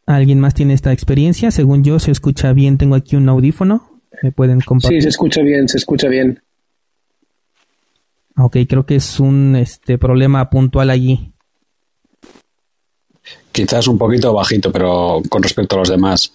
[0.06, 1.50] ¿Alguien más tiene esta experiencia?
[1.50, 2.78] Según yo, se escucha bien.
[2.78, 3.95] Tengo aquí un audífono.
[4.22, 4.98] ¿Me pueden compartir?
[4.98, 6.42] Sí, se escucha bien, se escucha bien.
[8.36, 11.32] Ok, creo que es un este problema puntual allí.
[13.50, 16.34] Quizás un poquito bajito, pero con respecto a los demás.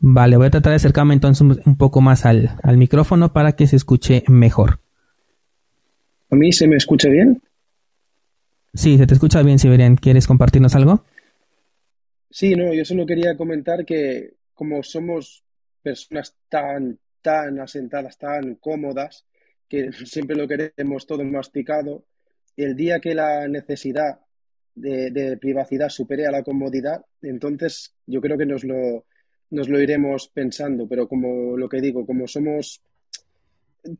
[0.00, 3.66] Vale, voy a tratar de acercarme entonces un, poco más al, al, micrófono para que
[3.66, 4.80] se escuche mejor.
[6.30, 7.40] ¿A mí se me escucha bien?
[8.74, 9.96] Sí, se te escucha bien, Siberian.
[9.96, 11.04] ¿Quieres compartirnos algo?
[12.30, 15.45] Sí, no, yo solo quería comentar que como somos
[15.86, 19.24] personas tan, tan asentadas, tan cómodas,
[19.68, 22.04] que siempre lo queremos todo masticado.
[22.56, 24.18] El día que la necesidad
[24.74, 29.04] de, privacidad supere a la comodidad, entonces yo creo que nos lo,
[29.50, 32.82] nos lo iremos pensando, pero como lo que digo, como somos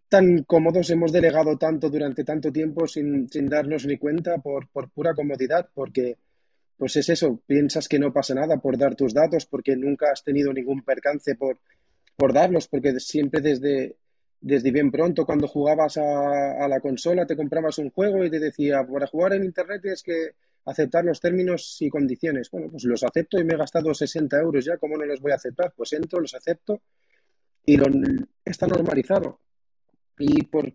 [0.09, 4.91] tan cómodos, hemos delegado tanto durante tanto tiempo sin, sin darnos ni cuenta por, por,
[4.91, 6.17] pura comodidad, porque
[6.77, 10.23] pues es eso, piensas que no pasa nada por dar tus datos, porque nunca has
[10.25, 11.59] tenido ningún percance por
[12.33, 13.97] darlos, porque siempre desde,
[14.41, 18.87] desde bien pronto, cuando jugabas a, la consola, te comprabas un juego y te decía,
[18.87, 20.31] para jugar en Internet tienes que
[20.65, 22.51] aceptar los términos y condiciones.
[22.51, 25.33] Bueno, pues los acepto y me he gastado 60 euros ya, ¿cómo no los voy
[25.33, 25.73] a aceptar?
[25.77, 26.81] Pues entro, los acepto
[27.65, 27.87] y lo,
[28.45, 29.41] está normalizado.
[30.19, 30.73] Y por,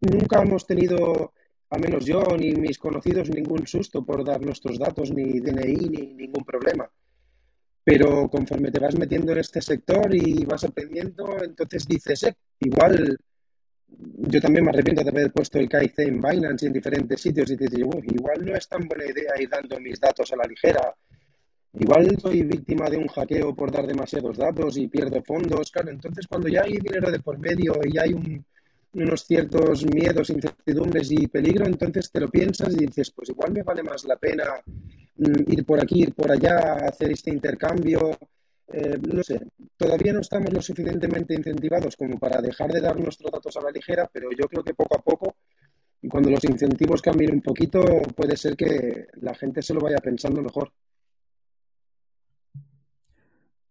[0.00, 1.34] nunca hemos tenido,
[1.70, 6.14] a menos yo ni mis conocidos, ningún susto por dar nuestros datos, ni DNI, ni
[6.14, 6.88] ningún problema
[7.84, 13.18] pero conforme te vas metiendo en este sector y vas aprendiendo, entonces dices, eh, igual
[13.96, 17.50] yo también me arrepiento de haber puesto el KIC en Binance y en diferentes sitios
[17.50, 20.94] y dices, igual no es tan buena idea ir dando mis datos a la ligera.
[21.74, 25.70] Igual soy víctima de un hackeo por dar demasiados datos y pierdo fondos.
[25.70, 28.14] Claro, entonces cuando ya hay dinero de por medio y hay
[28.94, 33.62] unos ciertos miedos, incertidumbres y peligro, entonces te lo piensas y dices, pues igual me
[33.62, 34.44] vale más la pena
[35.16, 38.18] Mm, ir por aquí, ir por allá, hacer este intercambio.
[38.72, 39.40] Eh, no sé,
[39.76, 43.70] todavía no estamos lo suficientemente incentivados como para dejar de dar nuestros datos a la
[43.70, 45.36] ligera, pero yo creo que poco a poco,
[46.08, 47.80] cuando los incentivos cambien un poquito,
[48.16, 50.72] puede ser que la gente se lo vaya pensando mejor.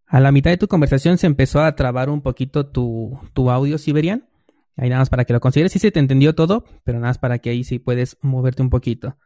[0.05, 3.77] A la mitad de tu conversación se empezó a trabar un poquito tu, tu audio,
[3.79, 4.27] Siberian.
[4.75, 5.71] Ahí nada más para que lo consideres.
[5.71, 8.69] Sí se te entendió todo, pero nada más para que ahí sí puedes moverte un
[8.69, 9.17] poquito.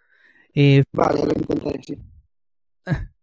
[0.53, 1.97] Eh, vale, lo intentaré, sí.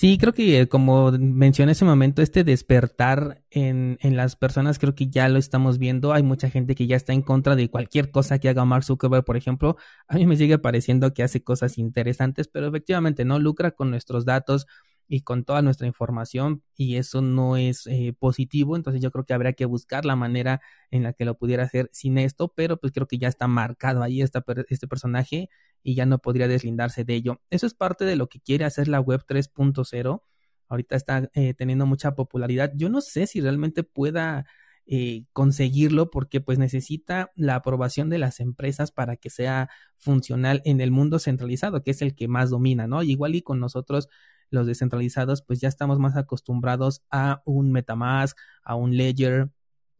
[0.00, 5.10] Sí, creo que como mencioné ese momento, este despertar en, en, las personas, creo que
[5.10, 6.14] ya lo estamos viendo.
[6.14, 9.26] Hay mucha gente que ya está en contra de cualquier cosa que haga Mark Zuckerberg,
[9.26, 9.76] por ejemplo.
[10.08, 14.24] A mí me sigue pareciendo que hace cosas interesantes, pero efectivamente no lucra con nuestros
[14.24, 14.66] datos,
[15.12, 19.34] y con toda nuestra información y eso no es eh, positivo, entonces yo creo que
[19.34, 20.60] habría que buscar la manera
[20.92, 24.04] en la que lo pudiera hacer sin esto, pero pues creo que ya está marcado
[24.04, 25.50] ahí este personaje
[25.82, 27.40] y ya no podría deslindarse de ello.
[27.50, 30.22] Eso es parte de lo que quiere hacer la web 3.0.
[30.68, 32.70] Ahorita está eh, teniendo mucha popularidad.
[32.76, 34.46] Yo no sé si realmente pueda
[34.86, 40.80] eh, conseguirlo porque pues necesita la aprobación de las empresas para que sea funcional en
[40.80, 43.02] el mundo centralizado, que es el que más domina, ¿no?
[43.02, 44.08] Igual y con nosotros
[44.50, 49.50] los descentralizados, pues ya estamos más acostumbrados a un Metamask, a un Ledger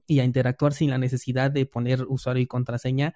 [0.06, 3.14] y a interactuar sin la necesidad de poner usuario y contraseña,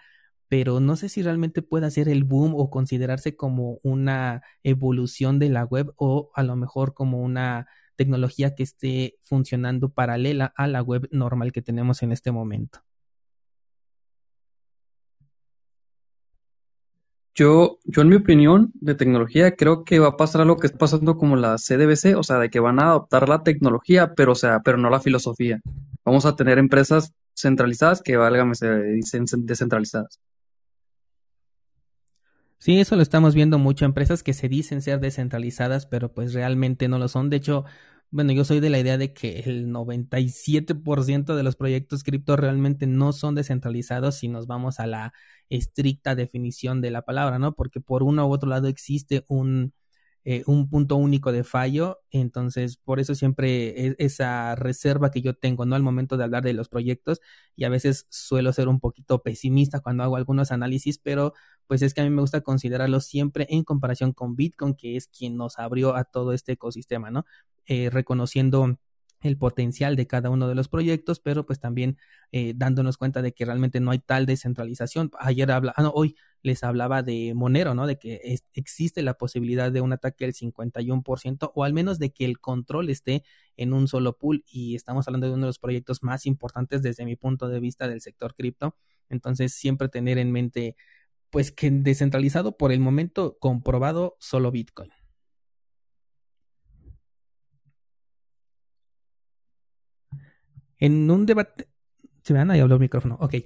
[0.49, 5.49] pero no sé si realmente pueda ser el boom o considerarse como una evolución de
[5.49, 7.67] la web o a lo mejor como una
[7.97, 12.81] tecnología que esté funcionando paralela a la web normal que tenemos en este momento.
[17.35, 20.79] Yo, yo en mi opinión de tecnología creo que va a pasar lo que está
[20.79, 24.37] pasando como la CDBC, o sea, de que van a adoptar la tecnología, pero o
[24.37, 25.61] sea, pero no la filosofía.
[26.05, 30.21] Vamos a tener empresas centralizadas que valgan, se dicen descentralizadas.
[32.59, 33.85] Sí, eso lo estamos viendo mucho.
[33.85, 37.29] Empresas que se dicen ser descentralizadas, pero pues realmente no lo son.
[37.31, 37.65] De hecho,
[38.15, 42.87] bueno, yo soy de la idea de que el 97% de los proyectos cripto realmente
[42.87, 45.13] no son descentralizados si nos vamos a la
[45.51, 47.57] estricta definición de la palabra, ¿no?
[47.57, 49.73] Porque por uno u otro lado existe un,
[50.25, 52.01] eh, un punto único de fallo.
[52.11, 55.77] Entonces, por eso siempre es esa reserva que yo tengo, ¿no?
[55.77, 57.21] Al momento de hablar de los proyectos
[57.57, 61.35] y a veces suelo ser un poquito pesimista cuando hago algunos análisis, pero
[61.67, 65.09] pues es que a mí me gusta considerarlos siempre en comparación con Bitcoin, que es
[65.09, 67.25] quien nos abrió a todo este ecosistema, ¿no?
[67.67, 68.79] Eh, reconociendo
[69.25, 71.97] el potencial de cada uno de los proyectos, pero pues también
[72.31, 75.11] eh, dándonos cuenta de que realmente no hay tal descentralización.
[75.19, 77.87] Ayer habla, ah, no, hoy les hablaba de Monero, ¿no?
[77.87, 82.27] De que existe la posibilidad de un ataque del 51% o al menos de que
[82.27, 83.25] el control esté
[83.57, 87.07] en un solo pool y estamos hablando de uno de los proyectos más importantes desde
[87.07, 88.77] mi punto de vista del sector cripto.
[89.09, 90.77] Entonces, siempre tener en mente
[91.31, 94.93] pues que descentralizado por el momento comprobado solo Bitcoin.
[100.85, 101.67] En un debate.
[102.25, 102.51] ¿Se vean?
[102.51, 103.17] Ahí el micrófono.
[103.19, 103.37] Ok.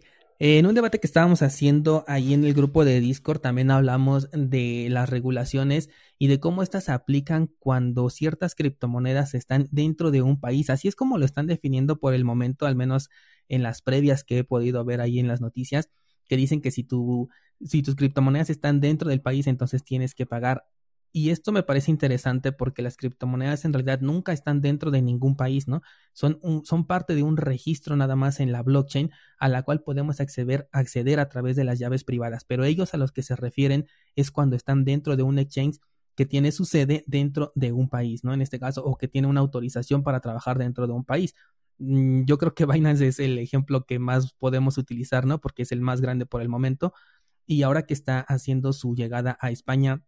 [0.40, 4.88] En un debate que estábamos haciendo ahí en el grupo de Discord también hablamos de
[4.90, 10.40] las regulaciones y de cómo estas se aplican cuando ciertas criptomonedas están dentro de un
[10.40, 10.68] país.
[10.68, 13.08] Así es como lo están definiendo por el momento, al menos
[13.48, 15.90] en las previas que he podido ver ahí en las noticias,
[16.28, 17.28] que dicen que si, tu,
[17.64, 20.64] si tus criptomonedas están dentro del país, entonces tienes que pagar
[21.12, 25.36] y esto me parece interesante porque las criptomonedas en realidad nunca están dentro de ningún
[25.36, 25.82] país, ¿no?
[26.12, 30.20] Son, son parte de un registro nada más en la blockchain a la cual podemos
[30.20, 33.86] acceder, acceder a través de las llaves privadas, pero ellos a los que se refieren
[34.16, 35.78] es cuando están dentro de un exchange
[36.14, 38.34] que tiene su sede dentro de un país, ¿no?
[38.34, 41.34] En este caso, o que tiene una autorización para trabajar dentro de un país.
[41.78, 45.40] Mm, yo creo que Binance es el ejemplo que más podemos utilizar, ¿no?
[45.40, 46.92] Porque es el más grande por el momento.
[47.46, 50.02] Y ahora que está haciendo su llegada a España,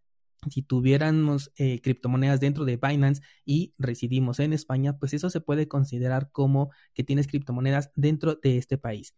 [0.49, 5.67] si tuviéramos eh, criptomonedas dentro de Binance y residimos en España, pues eso se puede
[5.67, 9.13] considerar como que tienes criptomonedas dentro de este país.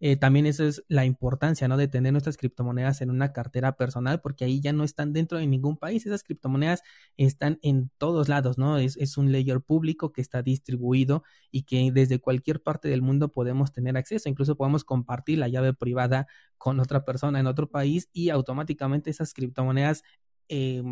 [0.00, 1.76] Eh, también esa es la importancia, ¿no?
[1.76, 5.46] De tener nuestras criptomonedas en una cartera personal, porque ahí ya no están dentro de
[5.48, 6.06] ningún país.
[6.06, 6.82] Esas criptomonedas
[7.16, 8.78] están en todos lados, ¿no?
[8.78, 13.32] Es, es un layer público que está distribuido y que desde cualquier parte del mundo
[13.32, 14.28] podemos tener acceso.
[14.28, 19.34] Incluso podemos compartir la llave privada con otra persona en otro país y automáticamente esas
[19.34, 20.04] criptomonedas
[20.48, 20.82] eh,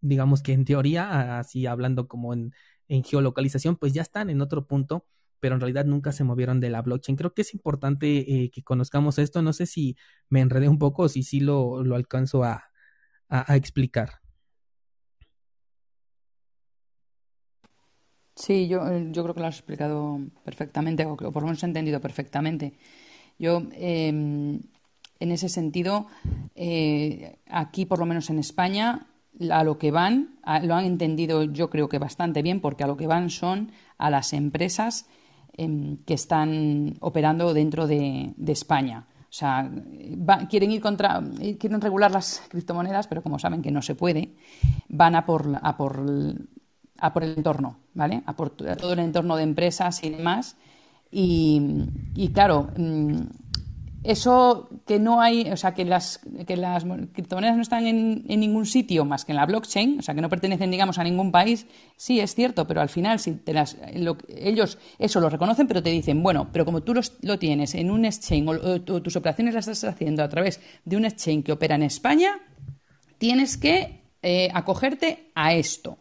[0.00, 2.52] digamos que en teoría, así hablando como en,
[2.88, 5.06] geolocalización, pues ya están en otro punto,
[5.40, 7.16] pero en realidad nunca se movieron de la blockchain.
[7.16, 9.42] Creo que es importante eh, que conozcamos esto.
[9.42, 9.96] No sé si
[10.30, 12.64] me enredé un poco o si sí lo, lo alcanzo a,
[13.48, 14.20] explicar.
[18.34, 21.66] Sí, yo, eh, yo creo que lo has explicado perfectamente, o por lo menos he
[21.66, 22.72] entendido perfectamente.
[23.38, 24.60] Yo, em,
[25.20, 26.06] en ese sentido,
[26.54, 29.06] eh, aquí, por lo menos en España,
[29.50, 32.96] a lo que van, lo han entendido yo creo que bastante bien, porque a lo
[32.96, 35.06] que van son a las empresas
[35.56, 39.06] em, que están operando dentro de, España.
[39.22, 39.70] O sea,
[40.48, 41.22] quieren ir contra,
[41.58, 44.30] quieren regular las criptomonedas, pero como saben que no se puede,
[44.88, 46.02] van a por, a por,
[46.98, 48.22] a por el entorno, ¿vale?
[48.24, 50.56] A por todo el entorno de empresas y demás.
[51.10, 51.60] Y,
[52.14, 53.20] y claro, mm,
[54.04, 58.64] eso que no hay, o sea, que las, que las criptomonedas no están en, ningún
[58.64, 61.66] sitio más que en la blockchain, o sea, que no pertenecen, digamos, a ningún país,
[61.96, 63.76] sí es cierto, pero al final, si te las,
[64.28, 68.04] ellos eso lo reconocen, pero te dicen, bueno, pero como tú lo tienes en un
[68.04, 71.82] exchange o, tus operaciones las estás haciendo a través de un exchange que opera en
[71.82, 72.38] España,
[73.18, 75.98] tienes que eh, acogerte a esto.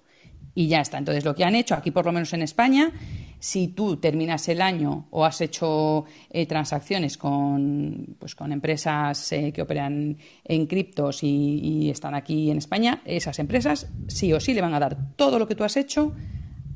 [0.53, 0.97] Y ya está.
[0.97, 2.91] Entonces, lo que han hecho aquí, por lo menos en España,
[3.39, 9.51] si tú terminas el año o has hecho eh, transacciones con, pues, con empresas eh,
[9.53, 14.61] que operan en criptos y, están aquí en España, esas empresas sí o sí le
[14.61, 16.13] van a dar todo lo que tú has hecho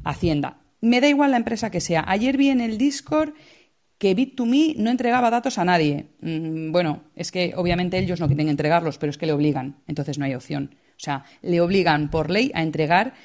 [0.03, 0.57] a Hacienda.
[0.79, 2.03] Me da igual la empresa que sea.
[2.07, 3.33] Ayer vi en el Discord
[3.97, 6.07] que Bit2Me no entregaba datos a nadie.
[6.21, 10.17] Mm, bueno, es que obviamente ellos no quieren entregarlos, pero es que le obligan, entonces
[10.17, 10.75] no hay opción.
[11.01, 13.15] O sea, le obligan por ley a entregar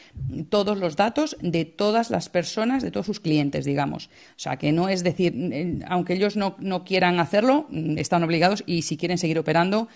[0.48, 4.06] todos los datos de todas las personas, de todos sus clientes, digamos.
[4.06, 8.64] O sea, que no es decir, eh, aunque ellos no, quieran hacerlo, mm, están obligados
[8.66, 9.88] y si quieren seguir operando,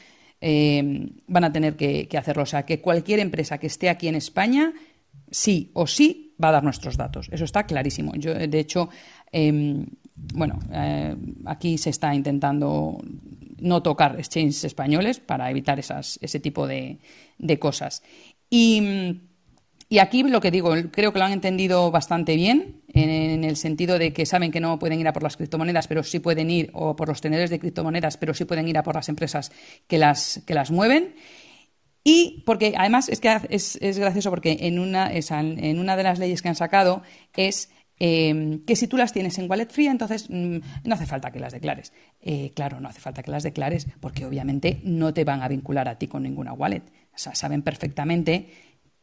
[0.43, 2.43] eh, van a tener que, hacerlo.
[2.43, 4.75] O sea, que cualquier empresa que esté aquí en España,
[5.31, 7.31] sí o sí, va a dar nuestros datos.
[7.33, 8.13] Eso está clarísimo.
[8.15, 8.91] Yo, de hecho,
[9.33, 11.17] em, bueno, eh,
[11.47, 12.99] aquí se está intentando
[13.59, 16.99] no tocar exchanges españoles para evitar esas, ese tipo de,
[17.59, 18.03] cosas.
[18.49, 19.21] Y,
[20.01, 24.13] aquí lo que digo, creo que lo han entendido bastante bien, en, el sentido de
[24.13, 26.97] que saben que no pueden ir a por las criptomonedas, pero sí pueden ir, o
[26.97, 29.53] por los tenedores de criptomonedas, pero sí pueden ir a por las empresas
[29.87, 31.15] que las, que las mueven.
[32.03, 36.41] Y porque además es que es, gracioso porque en una, en una de las leyes
[36.41, 37.03] que han sacado
[37.37, 41.31] es em, que si tú las tienes en wallet fría, entonces mm, no hace falta
[41.31, 41.93] que las declares.
[42.23, 45.89] Eh, claro, no hace falta que las declares porque obviamente no te van a vincular
[45.89, 46.85] a ti con ninguna wallet.
[47.21, 48.49] Sea, saben perfectamente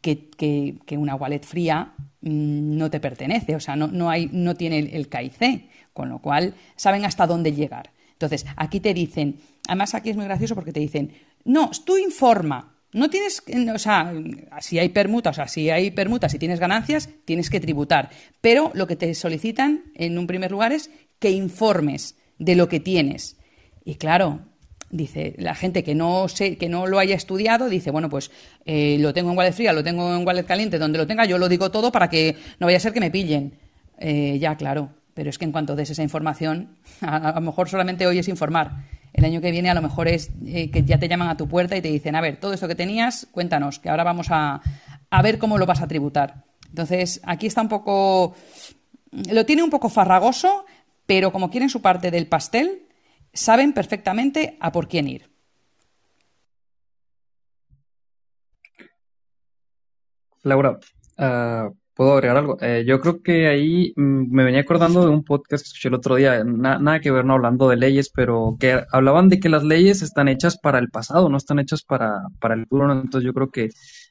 [0.01, 4.79] que, una wallet fría mm, no te pertenece, o sea, no, no, hay, no tiene
[4.79, 7.91] el, KIC, con lo cual saben hasta dónde llegar.
[8.13, 11.13] Entonces, aquí te dicen, además aquí es muy gracioso porque te dicen,
[11.45, 14.13] no, tú informa, no tienes, o sea,
[14.59, 18.09] si hay permutas, o sea, si hay permutas y tienes ganancias, tienes que tributar.
[18.41, 22.79] Pero lo que te solicitan en un primer lugar es que informes de lo que
[22.79, 23.37] tienes.
[23.83, 24.39] Y claro,
[24.89, 28.31] dice la gente que no sé, que no lo haya estudiado, dice, bueno, pues
[28.65, 31.37] eh, lo tengo en wallet fría, lo tengo en wallet caliente, donde lo tenga, yo
[31.37, 33.53] lo digo todo para que no vaya a ser que me pillen.
[33.99, 34.89] Eh, ya, claro.
[35.13, 38.85] Pero es que en cuanto des esa información, a, lo mejor solamente hoy es informar.
[39.13, 41.47] El año que viene a lo mejor es eh, que ya te llaman a tu
[41.47, 44.61] puerta y te dicen, a ver, todo esto que tenías, cuéntanos, que ahora vamos a,
[45.09, 46.45] a ver cómo lo vas a tributar.
[46.69, 48.35] Entonces, aquí está un poco,
[49.11, 50.65] lo tiene un poco farragoso,
[51.07, 52.86] pero como quieren su parte del pastel,
[53.37, 55.29] saben perfectamente a por quién ir.
[60.43, 60.79] Laura,
[61.17, 62.57] uh, ¿Puedo agregar algo?
[62.61, 65.95] Eh, yo creo que ahí mm, me venía acordando de un podcast que escuché el
[65.95, 69.63] otro día, nada que ver, no hablando de leyes, pero que hablaban de que las
[69.63, 72.91] leyes están hechas para el pasado, no están hechas para, para el futuro.
[72.91, 73.69] Entonces yo creo que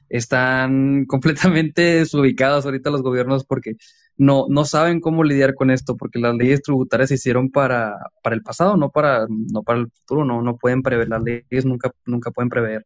[0.09, 3.77] están completamente desubicados ahorita los gobiernos porque
[4.17, 8.35] no, no saben cómo lidiar con esto, porque las leyes tributarias se hicieron para, para
[8.35, 11.91] el pasado, no para, no para el futuro, no, no pueden prever, las leyes nunca,
[12.05, 12.85] nunca pueden prever.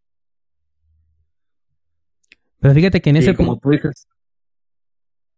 [2.60, 4.08] Pero fíjate que en ese como tú dices,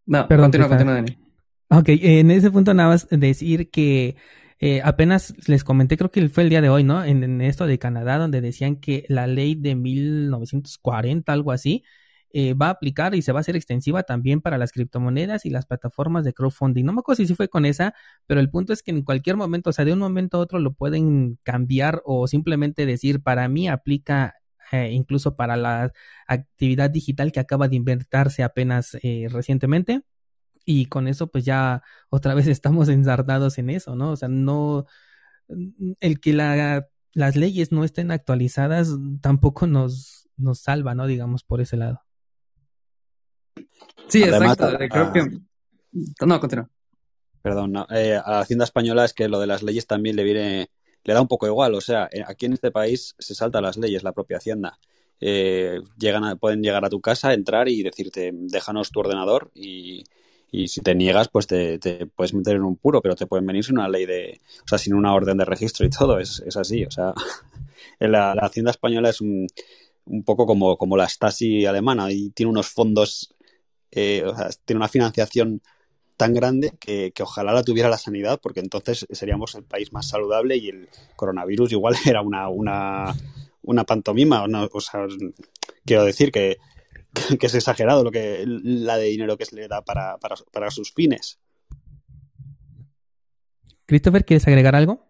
[0.05, 1.17] no, Perdón, continúa, continúa, Dani.
[1.69, 4.15] Ok, en ese punto nada más decir que
[4.59, 7.03] eh, apenas les comenté, creo que fue el día de hoy, ¿no?
[7.03, 11.83] En, esto de Canadá, donde decían que la ley de 1940, algo así,
[12.33, 15.51] eh, va a aplicar y se va a hacer extensiva también para las criptomonedas y
[15.51, 16.83] las plataformas de crowdfunding.
[16.83, 17.93] No me acuerdo si fue con esa,
[18.25, 20.59] pero el punto es que en cualquier momento, o sea, de un momento a otro
[20.59, 24.35] lo pueden cambiar o simplemente decir, para mí aplica
[24.71, 25.91] eh, incluso para la
[26.27, 30.01] actividad digital que acaba de inventarse apenas eh, recientemente.
[30.65, 34.11] Y con eso, pues ya otra vez estamos ensartados en eso, ¿no?
[34.11, 34.85] O sea, no.
[35.99, 38.89] El que la, las leyes no estén actualizadas
[39.21, 41.07] tampoco nos, nos salva, ¿no?
[41.07, 42.01] Digamos, por ese lado.
[44.07, 44.77] Sí, exacto.
[44.89, 45.39] Creo que.
[46.25, 46.69] No, continúa.
[47.41, 50.69] Perdón, eh, a la Hacienda Española es que lo de las leyes también le viene
[51.03, 51.75] le da un poco igual.
[51.75, 54.79] O sea, eh, aquí en este país se salta las leyes, la propia Hacienda.
[55.19, 60.03] Eh, llegan pueden llegar a tu casa, entrar y decirte, déjanos tu ordenador y,
[60.67, 61.79] si te niegas, pues te,
[62.15, 64.77] puedes meter en un puro, pero te pueden venir sin una ley de, o sea,
[64.77, 67.13] sin una orden de registro y todo, es, es así, o sea,
[67.99, 69.47] la, la, Hacienda española es un,
[70.05, 73.32] un poco como, como la Stasi alemana y tiene unos fondos,
[73.95, 75.61] eh, o sea, tiene una financiación
[76.17, 80.57] tan grande que, ojalá la tuviera la sanidad, porque entonces seríamos el país más saludable
[80.57, 83.13] y el coronavirus igual era una, una,
[83.61, 84.43] una pantomima.
[84.43, 85.05] o sea,
[85.85, 86.57] quiero decir que,
[87.39, 90.71] que, es exagerado lo que la de dinero que se le da para, para, para
[90.71, 91.39] sus fines.
[93.85, 95.05] Christopher, ¿quieres agregar algo?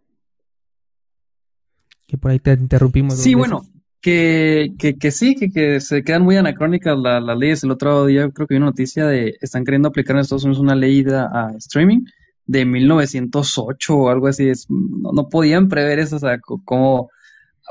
[2.07, 3.17] Que por ahí te interrumpimos.
[3.17, 3.65] Sí, bueno,
[4.03, 7.63] que, que, que sí, que, que, se quedan muy anacrónicas las leyes.
[7.63, 10.61] El otro día creo que vi una noticia de están queriendo aplicar en Estados Unidos
[10.61, 12.01] una ley de, a streaming
[12.45, 14.49] de 1908 o algo así.
[14.49, 17.09] Es, no, podían prever eso, o sea, como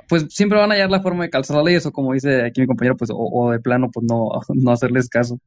[0.08, 2.62] pues siempre van a hallar la forma de calzar las leyes o como dice aquí
[2.62, 5.38] mi compañero, pues o, de plano pues no, no hacerles caso.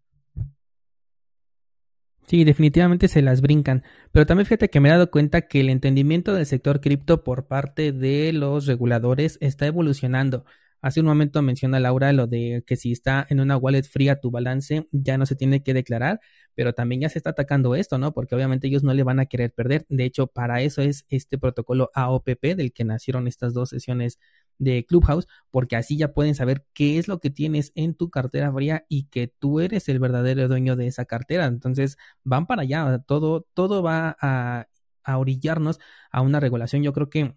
[2.27, 3.83] Sí, definitivamente se las brincan.
[4.11, 7.47] Pero también fíjate que me he dado cuenta que el entendimiento del sector cripto por
[7.47, 10.45] parte de los reguladores está evolucionando.
[10.85, 14.29] Hace un momento menciona Laura lo de que si está en una wallet fría tu
[14.29, 16.19] balance ya no se tiene que declarar,
[16.53, 18.13] pero también ya se está atacando esto, ¿no?
[18.13, 19.87] Porque obviamente ellos no le van a querer perder.
[19.89, 24.19] De hecho, para eso es este protocolo AOPP del que nacieron estas dos sesiones
[24.59, 28.53] de Clubhouse, porque así ya pueden saber qué es lo que tienes en tu cartera
[28.53, 31.47] fría y que tú eres el verdadero dueño de esa cartera.
[31.47, 34.67] Entonces, van para allá, todo, todo va a,
[35.03, 35.79] a orillarnos
[36.11, 36.83] a una regulación.
[36.83, 37.33] Yo creo que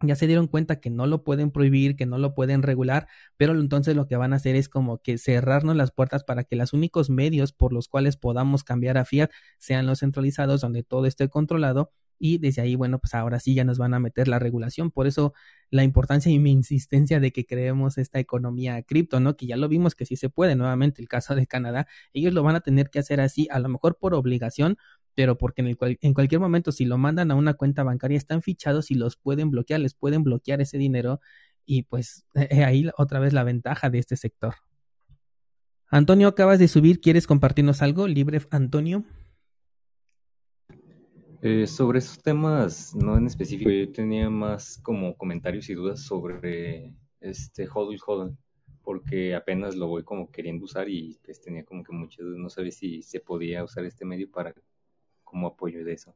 [0.00, 3.58] ya se dieron cuenta que no lo pueden prohibir, que no lo pueden regular, pero
[3.58, 6.72] entonces lo que van a hacer es como que cerrarnos las puertas para que los
[6.72, 11.28] únicos medios por los cuales podamos cambiar a fiat sean los centralizados, donde todo esté
[11.28, 14.90] controlado y desde ahí, bueno, pues ahora sí ya nos van a meter la regulación.
[14.90, 15.34] Por eso
[15.70, 19.36] la importancia y mi insistencia de que creemos esta economía cripto, ¿no?
[19.36, 22.42] Que ya lo vimos que sí se puede, nuevamente el caso de Canadá, ellos lo
[22.42, 24.78] van a tener que hacer así, a lo mejor por obligación,
[25.18, 28.40] pero porque en, el en cualquier momento si lo mandan a una cuenta bancaria están
[28.40, 31.18] fichados y los pueden bloquear, les pueden bloquear ese dinero
[31.66, 32.24] y pues
[32.64, 34.54] ahí otra vez la ventaja de este sector.
[35.88, 38.06] Antonio, acabas de subir, ¿quieres compartirnos algo?
[38.06, 39.02] Libre Antonio.
[41.42, 46.94] Eh, sobre esos temas, no en específico, yo tenía más como comentarios y dudas sobre
[47.18, 48.36] este Hodl Hodl,
[48.84, 52.48] porque apenas lo voy como queriendo usar y pues tenía como que muchas dudas, no
[52.48, 54.54] sabía si se podía usar este medio para
[55.28, 56.14] como apoyo de eso.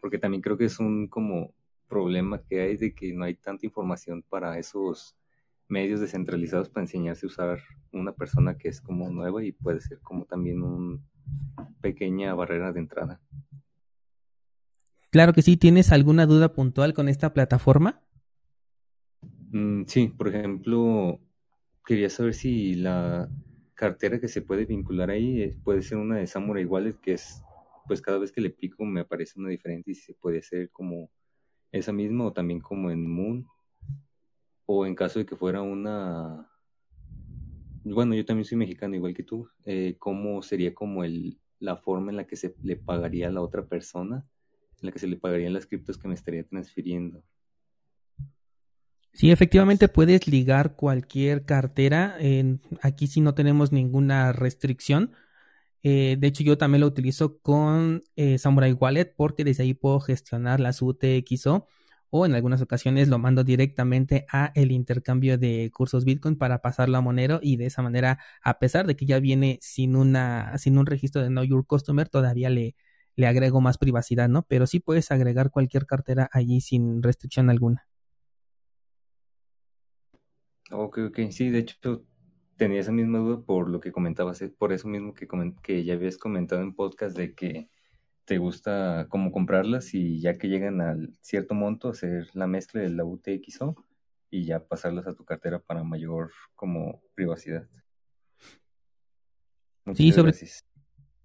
[0.00, 1.54] Porque también creo que es un como
[1.88, 5.16] problema que hay de que no hay tanta información para esos
[5.68, 7.60] medios descentralizados para enseñarse a usar
[7.92, 11.00] una persona que es como nueva y puede ser como también una
[11.80, 13.20] pequeña barrera de entrada.
[15.10, 18.02] Claro que sí, ¿tienes alguna duda puntual con esta plataforma?
[19.52, 21.20] Mm, sí, por ejemplo,
[21.86, 23.28] quería saber si la
[23.74, 27.42] cartera que se puede vincular ahí puede ser una de Samurai Wallet, que es,
[27.86, 31.10] pues cada vez que le pico me aparece una diferente y se puede hacer como
[31.72, 33.46] esa misma o también como en Moon
[34.66, 36.50] o en caso de que fuera una
[37.84, 42.10] bueno yo también soy mexicano igual que tú eh, cómo sería como el la forma
[42.10, 44.26] en la que se le pagaría a la otra persona
[44.80, 47.24] en la que se le pagarían las criptos que me estaría transfiriendo
[49.14, 52.16] Sí, efectivamente puedes ligar cualquier cartera.
[52.82, 55.12] aquí sí no tenemos ninguna restricción.
[55.84, 60.00] Eh, de hecho, yo también lo utilizo con eh, Samurai Wallet porque desde ahí puedo
[60.00, 61.68] gestionar las UTXO
[62.10, 66.96] o en algunas ocasiones lo mando directamente a el intercambio de cursos Bitcoin para pasarlo
[66.96, 70.78] a Monero y de esa manera, a pesar de que ya viene sin una sin
[70.78, 72.76] un registro de Know Your Customer, todavía le,
[73.16, 74.42] le agrego más privacidad, ¿no?
[74.48, 77.86] Pero sí puedes agregar cualquier cartera allí sin restricción alguna.
[80.70, 82.04] Ok, ok, sí, de hecho
[82.56, 85.28] tenía esa misma duda por lo que comentabas, eh, por eso mismo que,
[85.62, 87.68] que ya habías comentado en podcast de que
[88.24, 92.90] te gusta como comprarlas y ya que llegan al cierto monto hacer la mezcla de
[92.90, 93.76] la UTXO
[94.30, 97.68] y ya pasarlas a tu cartera para mayor como privacidad.
[99.94, 100.32] sí, sobre,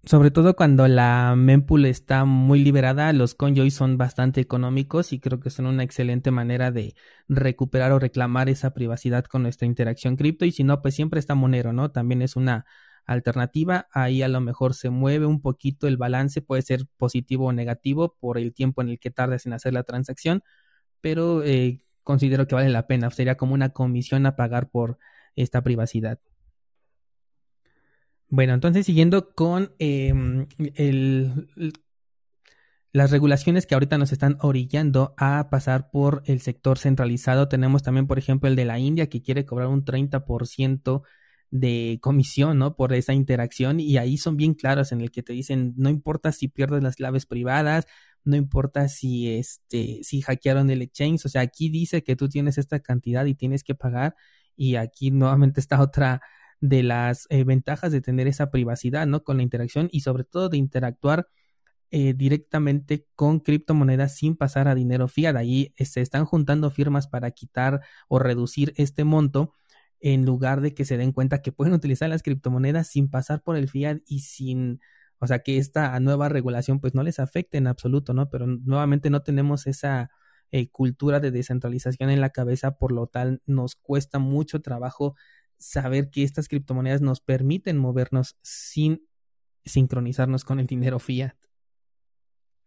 [0.04, 5.40] sobre todo cuando la mempool está muy liberada, los conjoy son bastante económicos y creo
[5.40, 6.94] que son una excelente manera de
[7.28, 11.34] recuperar o reclamar esa privacidad con nuestra interacción cripto y si no, pues siempre está
[11.34, 11.90] Monero, ¿no?
[11.90, 12.64] También es una
[13.04, 17.52] alternativa, ahí a lo mejor se mueve un poquito el balance, puede ser positivo o
[17.52, 20.42] negativo por el tiempo en el que tardes en hacer la transacción,
[21.00, 24.98] pero eh, considero que vale la pena, sería como una comisión a pagar por
[25.36, 26.20] esta privacidad.
[28.30, 30.46] Bueno, entonces siguiendo con em,
[32.92, 38.06] las regulaciones que ahorita nos están orillando a pasar por el sector centralizado, tenemos también,
[38.06, 41.02] por ejemplo, el de la India que quiere cobrar un 30%
[41.50, 42.76] de comisión, ¿no?
[42.76, 46.30] Por esa interacción y ahí son bien claros en el que te dicen, no importa
[46.30, 47.86] si pierdes las claves privadas,
[48.24, 52.58] no importa si este si hackearon el exchange, o sea, aquí dice que tú tienes
[52.58, 54.14] esta cantidad y tienes que pagar
[54.56, 56.20] y aquí nuevamente está otra
[56.60, 59.24] de las eh, ventajas de tener esa privacidad, ¿no?
[59.24, 61.28] Con la interacción y sobre todo de interactuar
[61.90, 65.36] eh, directamente con criptomonedas sin pasar a dinero fiat.
[65.36, 69.54] Ahí eh, se están juntando firmas para quitar o reducir este monto
[70.00, 73.56] en lugar de que se den cuenta que pueden utilizar las criptomonedas sin pasar por
[73.56, 74.80] el fiat y sin,
[75.18, 78.30] o sea, que esta nueva regulación pues no les afecte en absoluto, ¿no?
[78.30, 80.10] Pero nuevamente no tenemos esa
[80.72, 85.14] cultura de descentralización en la cabeza, por lo tal nos cuesta mucho trabajo
[85.60, 89.06] saber que estas criptomonedas nos permiten movernos sin
[89.64, 91.36] sincronizarnos con el dinero fiat.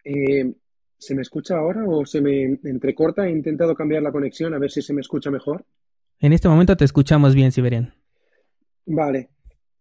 [0.05, 0.53] Eh,
[0.97, 3.27] ¿Se me escucha ahora o se me entrecorta?
[3.27, 5.65] He intentado cambiar la conexión a ver si se me escucha mejor.
[6.19, 7.93] En este momento te escuchamos bien, Siberian.
[8.85, 9.29] Vale.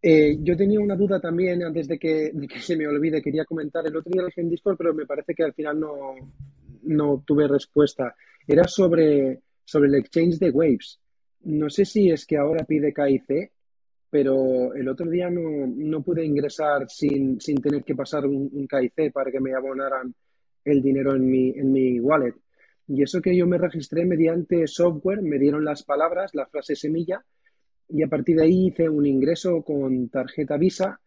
[0.00, 3.22] Eh, yo tenía una duda también antes de que, se me olvide.
[3.22, 5.78] Quería comentar, el otro día lo dije en Discord, pero me parece que al final
[5.78, 6.14] no,
[6.82, 8.16] no tuve respuesta.
[8.48, 10.98] Era sobre, sobre el exchange de Waves.
[11.44, 13.50] No sé si es que ahora pide KIC,
[14.10, 19.30] pero el otro día no, pude ingresar sin, tener que pasar un, un, KIC para
[19.30, 20.14] que me abonaran
[20.64, 22.34] el dinero en mi, en mi wallet.
[22.88, 27.24] Y eso que yo me registré mediante software, me dieron las palabras, la frase semilla,
[27.88, 31.00] y a partir de ahí hice un ingreso con tarjeta Visa,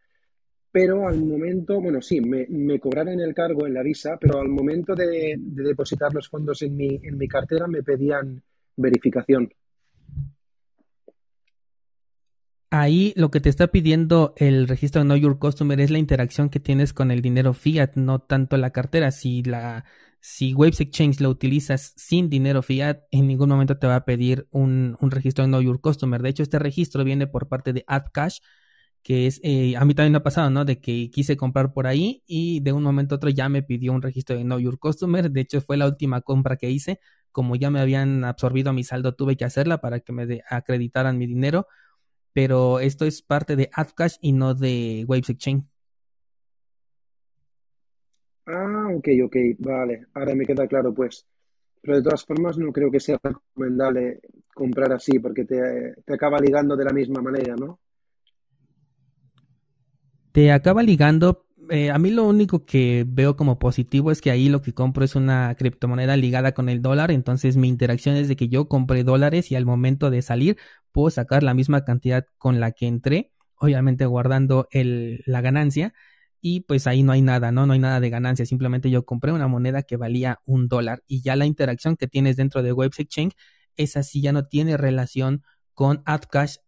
[0.72, 4.50] pero al momento, bueno, sí, me, me cobraron el cargo en la Visa, pero al
[4.50, 8.42] momento de, de depositar los fondos en mi, en mi cartera me pedían
[8.76, 9.50] verificación.
[12.70, 16.49] Ahí lo que te está pidiendo el registro de Know Your Customer es la interacción
[16.49, 19.11] que tienes con el dinero fiat, no tanto la cartera.
[19.11, 19.86] Si la
[20.20, 24.47] si Waves Exchange lo utilizas sin dinero fiat, en ningún momento te va a pedir
[24.51, 26.22] un, un registro de Know Your Customer.
[26.22, 28.39] De hecho, este registro viene por parte de AdCash,
[29.03, 30.66] que es, eh, a mí también me ha pasado, ¿no?
[30.66, 33.93] De que quise comprar por ahí y de un momento a otro ya me pidió
[33.93, 35.30] un registro de Know Your Customer.
[35.30, 36.99] De hecho, fue la última compra que hice
[37.36, 41.28] como ya me habían absorbido mi saldo, tuve que hacerla para que me acreditaran mi
[41.28, 41.68] dinero,
[42.36, 45.64] pero esto es parte de AdCash y no de Waves Exchange.
[48.46, 51.26] Ah, ok, ok, vale, ahora me queda claro pues.
[51.82, 54.20] Pero de todas formas no creo que sea recomendable
[54.54, 57.80] comprar así porque te, te acaba ligando de la misma manera, ¿no?
[60.34, 64.50] Te acaba ligando, eh, a mí lo único que veo como positivo es que ahí
[64.50, 68.36] lo que compro es una criptomoneda ligada con el dólar, entonces mi interacción es de
[68.36, 70.58] que yo compré dólares y al momento de salir
[70.96, 75.93] puedo sacar la misma cantidad con la que entré, obviamente guardando el, la ganancia
[76.39, 77.66] y pues ahí no hay nada, ¿no?
[77.66, 81.22] No hay nada de ganancia, simplemente yo compré una moneda que valía un dólar y
[81.22, 83.36] ya la interacción que tienes dentro de Webs Exchange,
[83.76, 85.43] esa sí ya no tiene relación
[85.74, 86.60] con AdCash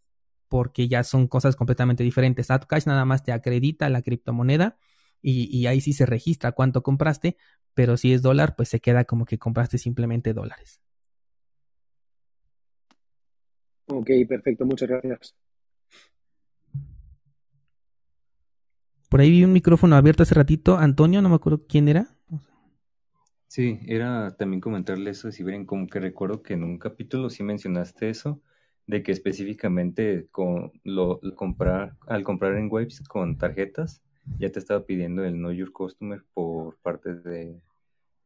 [0.50, 2.52] porque ya son cosas completamente diferentes.
[2.52, 4.78] AdCash nada más te acredita la criptomoneda
[5.22, 7.38] y, ahí sí se registra cuánto compraste,
[7.74, 10.82] pero si es dólar, pues se queda como que compraste simplemente dólares.
[13.88, 15.36] Ok, perfecto, muchas gracias.
[19.10, 20.78] Por ahí vi un micrófono abierto hace ratito.
[20.78, 22.08] Antonio, no me acuerdo quién era.
[23.48, 27.44] Sí, era también comentarle eso, si ven, como que recuerdo que en un capítulo sí
[27.44, 28.42] mencionaste eso,
[28.86, 34.04] de que específicamente con lo, comprar, al comprar en Waves con tarjetas,
[34.38, 37.62] ya te estaba pidiendo el Know Your Customer por parte de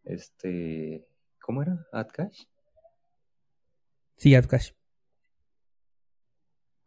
[0.03, 1.05] este,
[1.39, 1.86] ¿cómo era?
[1.93, 2.45] ¿AdCash?
[4.18, 4.72] Sí, AdCash.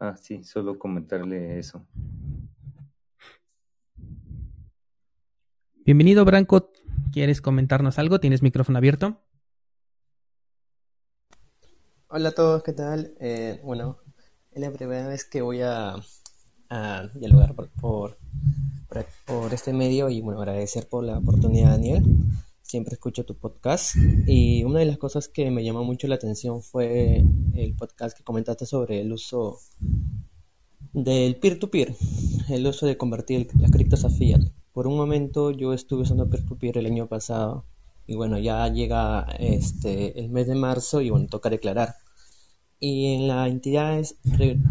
[0.07, 1.83] Ah, sí, solo comentarle eso.
[5.87, 6.71] Bienvenido, Branco.
[7.11, 8.21] ¿Quieres comentarnos algo?
[8.21, 9.23] ¿Tienes micrófono abierto?
[12.09, 13.15] Hola a todos, ¿qué tal?
[13.19, 13.97] Eh, bueno,
[14.51, 15.97] es la primera vez que voy a,
[17.15, 17.71] dialogar por,
[19.25, 22.05] por, este medio y bueno, agradecer por la oportunidad, Daniel.
[22.65, 23.95] Siempre escucho tu podcast
[24.27, 28.25] y una de las cosas que me llamó mucho la atención fue el podcast que
[28.25, 29.59] comentaste sobre el uso
[30.95, 31.95] del peer-to-peer,
[32.49, 34.41] el uso de convertir las criptos a fiat.
[34.73, 37.67] Por un momento yo estuve usando peer-to-peer el año pasado
[38.07, 41.97] y bueno, ya llega este el mes de marzo y bueno, toca declarar.
[42.81, 44.17] Y en las entidades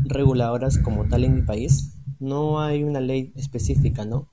[0.06, 4.30] reguladoras como tal en mi país no hay una ley específica, ¿no?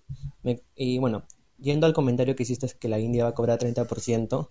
[0.74, 1.24] y bueno,
[1.60, 4.48] yendo al comentario que hiciste que la India va a cobrar 30%,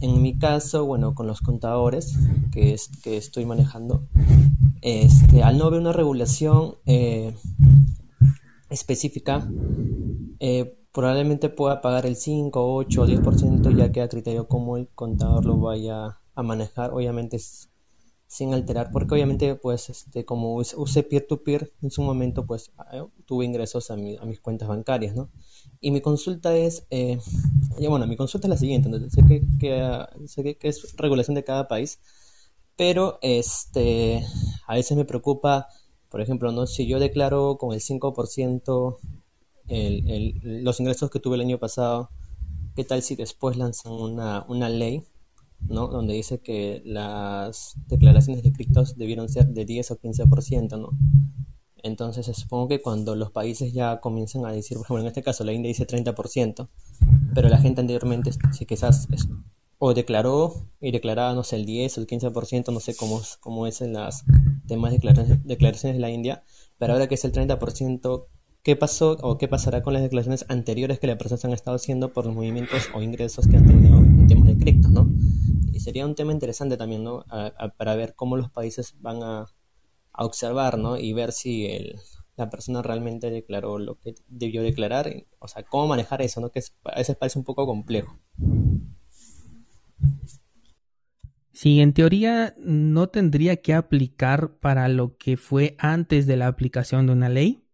[0.00, 2.18] en mi caso, bueno, con los contadores
[2.52, 4.06] que, es, que estoy manejando,
[4.82, 7.34] este, al no haber una regulación eh,
[8.68, 9.48] específica,
[10.40, 14.88] eh, probablemente pueda pagar el 5, 8 o 10% ya que a criterio como el
[14.88, 17.38] contador lo vaya a manejar, obviamente
[18.26, 23.44] sin alterar, porque obviamente pues este como usé peer-to-peer en su momento pues eh, tuve
[23.44, 25.30] ingresos a, a, mis cuentas bancarias, ¿no?
[25.80, 27.18] Y mi consulta es, eh,
[27.78, 31.68] bueno, mi consulta es la siguiente, sé, que, que, sé que es regulación de cada
[31.68, 31.98] país,
[32.76, 34.24] pero este
[34.66, 35.68] a veces me preocupa
[36.14, 36.68] por ejemplo, ¿no?
[36.68, 38.98] si yo declaro con el 5%
[40.62, 42.08] los ingresos que tuve el año pasado,
[42.76, 45.02] ¿qué tal si después lanzan una, una ley
[45.58, 45.88] ¿no?
[45.88, 50.78] donde dice que las declaraciones de criptos debieron ser de 10 o 15%?
[50.78, 50.90] ¿no?
[51.84, 55.44] Entonces supongo que cuando los países ya comienzan a decir, por ejemplo, en este caso
[55.44, 56.70] la India dice 30%,
[57.34, 59.06] pero la gente anteriormente sí quizás
[59.76, 63.66] o declaró y declaraba, no sé, el 10 o el 15%, no sé cómo, cómo
[63.66, 64.24] es en las
[64.64, 64.94] demás
[65.44, 66.42] declaraciones, de la India,
[66.78, 68.28] pero ahora que es el 30%,
[68.62, 72.14] ¿qué pasó o qué pasará con las declaraciones anteriores que las personas han estado haciendo
[72.14, 75.06] por los movimientos o ingresos que han tenido en temas de cripto, ¿no?
[75.70, 77.26] Y sería un tema interesante también, ¿no?
[77.76, 79.48] para ver cómo los países van a,
[80.14, 80.96] a observar, ¿no?
[80.96, 81.96] Y ver si el,
[82.36, 86.50] la persona realmente declaró lo que debió declarar, o sea, cómo manejar eso, ¿no?
[86.50, 88.18] Que a veces parece un poco complejo.
[91.52, 97.06] Sí, en teoría no tendría que aplicar para lo que fue antes de la aplicación
[97.06, 97.64] de una ley,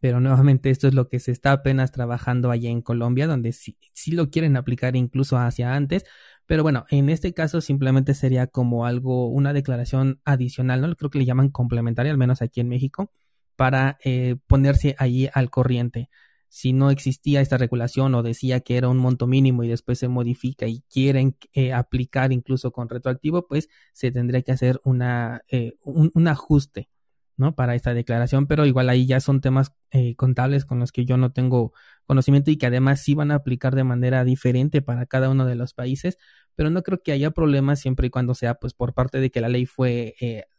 [0.00, 3.76] pero nuevamente esto es lo que se está apenas trabajando allá en Colombia, donde sí,
[4.12, 6.04] lo quieren aplicar incluso hacia antes,
[6.46, 10.94] pero bueno, en este caso simplemente sería como algo, una declaración adicional, ¿no?
[10.96, 13.10] Creo que le llaman complementaria, al menos aquí en México,
[13.56, 16.08] para eh, ponerse allí al corriente
[16.48, 20.08] si no existía esta regulación o decía que era un monto mínimo y después se
[20.08, 25.74] modifica y quieren eh, aplicar incluso con retroactivo, pues se tendría que hacer una, eh,
[25.82, 26.88] un, ajuste,
[27.36, 27.54] ¿no?
[27.54, 31.16] Para esta declaración, pero igual ahí ya son temas eh, contables con los que yo
[31.16, 31.72] no tengo
[32.06, 35.54] conocimiento y que además sí van a aplicar de manera diferente para cada uno de
[35.56, 36.18] los países,
[36.54, 39.40] pero no creo que haya problemas siempre y cuando sea pues por parte de que
[39.40, 40.14] la ley fue,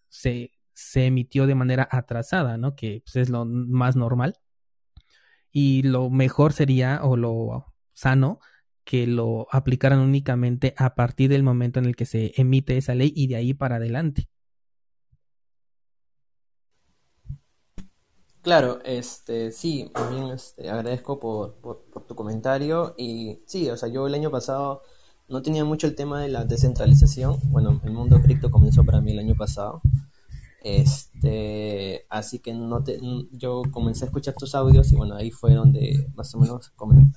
[0.09, 2.75] se, se emitió de manera atrasada, ¿no?
[2.75, 4.35] Que pues, es lo más normal
[5.51, 8.39] y lo mejor sería o lo sano
[8.83, 13.11] que lo aplicaran únicamente a partir del momento en el que se emite esa ley
[13.15, 14.29] y de ahí para adelante.
[18.47, 24.07] Claro, este, sí, también este, agradezco por, por, tu comentario y sí, o sea, yo
[24.07, 24.83] el año pasado
[25.27, 29.11] no tenía mucho el tema de la descentralización, bueno, el mundo cripto comenzó para mí
[29.11, 29.81] el año pasado,
[30.63, 33.01] este, así que no te,
[33.33, 36.71] yo comencé a escuchar tus audios y bueno, ahí fue donde más o menos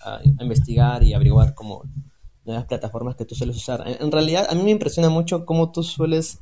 [0.04, 1.84] a, investigar y averiguar como
[2.44, 3.84] nuevas plataformas que tú sueles usar.
[3.86, 6.40] En, realidad, a mí me impresiona mucho cómo tú sueles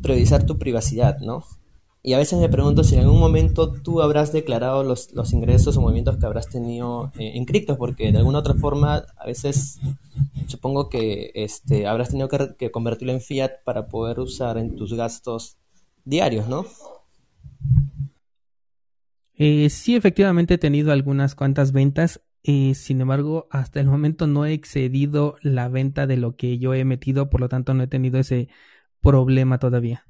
[0.00, 1.44] priorizar tu privacidad, ¿no?
[2.04, 5.76] Y a veces me pregunto si en algún momento tú habrás declarado los, los ingresos
[5.76, 9.78] o movimientos que habrás tenido eh, en cripto, porque de alguna otra forma a veces
[10.48, 14.94] supongo que este, habrás tenido que, que convertirlo en fiat para poder usar en tus
[14.94, 15.58] gastos
[16.04, 16.66] diarios, ¿no?
[19.34, 22.20] Eh, sí, efectivamente he tenido algunas cuantas ventas.
[22.44, 26.74] Eh, sin embargo, hasta el momento no he excedido la venta de lo que yo
[26.74, 28.48] he metido, por lo tanto no he tenido ese
[29.00, 30.04] problema todavía.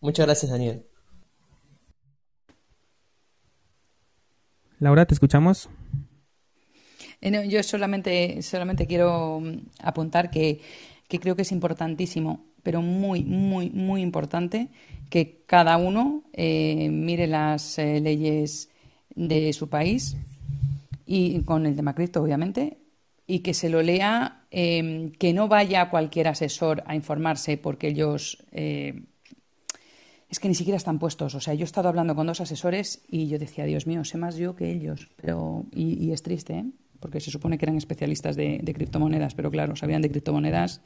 [0.00, 0.86] Muchas gracias, Daniel.
[4.78, 5.68] Laura, ¿te escuchamos?
[7.20, 10.60] Eh, yo solamente, solamente quiero mm, apuntar que
[11.08, 14.68] que creo que es importantísimo, pero muy, muy, muy importante,
[15.10, 18.68] que cada uno eh, mire las eh, leyes
[19.14, 20.16] de su país
[21.06, 22.76] y con el tema cripto, obviamente,
[23.26, 28.44] y que se lo lea, em, que no vaya cualquier asesor a informarse porque ellos
[28.52, 29.02] eh,
[30.28, 31.34] es que ni siquiera están puestos.
[31.34, 34.18] O sea, yo he estado hablando con dos asesores y yo decía, Dios mío, sé
[34.18, 35.08] más yo que ellos.
[35.16, 36.64] Pero, y, es triste, ¿eh?
[37.00, 40.82] porque se supone que eran especialistas de, criptomonedas, pero claro, sabían de criptomonedas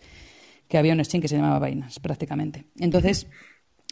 [0.68, 2.66] que había un exchange que se llamaba Binance, prácticamente.
[2.78, 3.26] Entonces,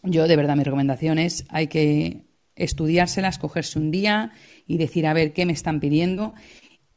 [0.03, 4.33] yo de verdad mi recomendación es hay que estudiárselas, cogerse un día
[4.67, 6.35] y decir a ver qué me están pidiendo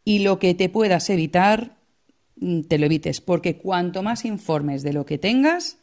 [0.06, 1.78] y lo que te puedas evitar,
[2.36, 5.80] mm, te lo evites, porque cuanto más informes de lo que tengas,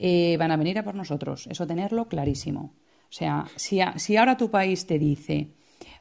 [0.00, 1.48] eh, van a venir a por nosotros.
[1.50, 2.74] Eso tenerlo clarísimo.
[3.10, 5.50] O sea, si, si ahora tu país te dice,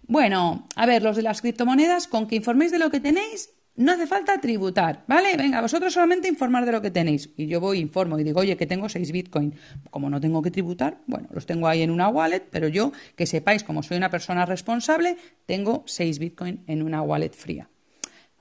[0.08, 3.92] bueno, a ver, los de las criptomonedas, con que informéis de lo que tenéis, no
[3.92, 5.38] hace falta tributar, ¿vale?
[5.38, 7.30] Venga, vosotros solamente informar de lo que tenéis.
[7.38, 9.56] Y yo voy, informo y digo, oye, que tengo 6 Bitcoin.
[9.90, 13.26] Como no tengo que tributar, bueno, los tengo ahí en una wallet, pero yo, que
[13.26, 17.70] sepáis, como soy una persona responsable, tengo 6 Bitcoin en una wallet fría.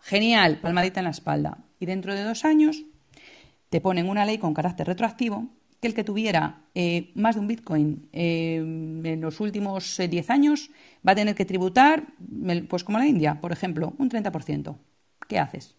[0.01, 1.59] Genial, palmadita en la espalda.
[1.79, 2.85] Y dentro de dos años
[3.71, 5.49] te ponen una ley con carácter retroactivo
[5.81, 10.33] que el que tuviera eh, más de un Bitcoin eh, en los últimos 10 eh,
[10.33, 10.71] años
[11.07, 12.05] va a tener que tributar,
[12.69, 14.77] pues como la India, por ejemplo, un 30%.
[15.29, 15.77] ¿Qué haces?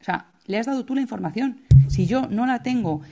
[0.00, 1.62] O sea, le has dado tú la información.
[1.88, 3.02] Si yo no la tengo,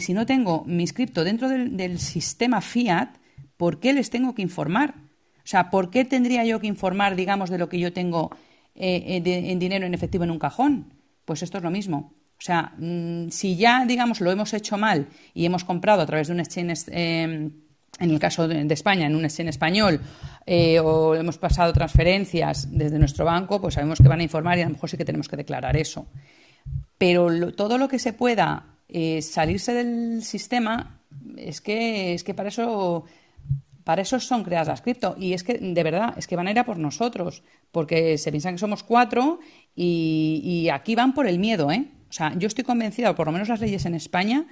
[0.00, 3.16] si no tengo mi cripto dentro del, sistema fiat,
[3.56, 4.94] ¿por qué les tengo que informar?
[5.38, 8.30] O sea, ¿por qué tendría yo que informar, digamos, de lo que yo tengo
[8.74, 10.92] en dinero en efectivo en un cajón?
[11.24, 12.12] Pues esto es lo mismo.
[12.38, 16.28] O sea, mm, si ya, digamos, lo hemos hecho mal y hemos comprado a través
[16.28, 17.50] de un exchange, em,
[17.98, 20.00] en el caso de, España, en un exchange español,
[20.44, 24.62] eh, o hemos pasado transferencias desde nuestro banco, pues sabemos que van a informar y
[24.62, 26.06] a lo mejor sí que tenemos que declarar eso.
[26.98, 31.00] Pero todo lo que se pueda eh, salirse del sistema,
[31.36, 33.04] es que, es que para eso
[33.86, 35.14] para eso son creadas las cripto.
[35.16, 38.32] Y es que, de verdad, es que van a ir a por nosotros, porque se
[38.32, 39.38] piensan que somos cuatro
[39.76, 41.86] y, y aquí van por el miedo, ¿eh?
[42.08, 44.46] O sea, yo estoy convencida, o por lo menos las leyes en España,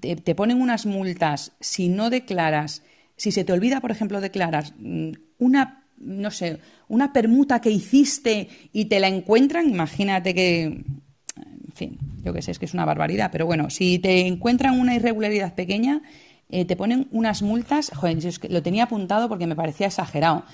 [0.00, 2.82] te, ponen unas multas si no declaras,
[3.16, 8.48] si se te olvida, por ejemplo, declarar mm, una, no sé, una permuta que hiciste
[8.72, 12.84] y te la encuentran, imagínate que, en fin, yo qué sé, es que es una
[12.84, 16.02] barbaridad, pero bueno, si te encuentran una irregularidad pequeña,
[16.48, 18.18] eh, te ponen unas multas, joder,
[18.50, 20.44] lo tenía apuntado porque me parecía exagerado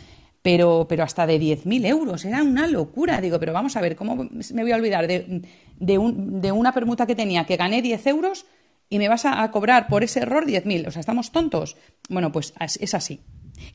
[0.42, 2.24] pero, pero hasta de 10.000 euros.
[2.24, 3.20] Era una locura.
[3.20, 5.42] Digo, pero vamos a ver, ¿cómo me voy a olvidar de,
[5.78, 8.46] de, un, de una permuta que tenía que gané 10 euros
[8.88, 10.88] y me vas a, cobrar por ese error 10.000?
[10.88, 11.76] O sea, ¿estamos tontos?
[12.08, 13.20] Bueno, pues es así.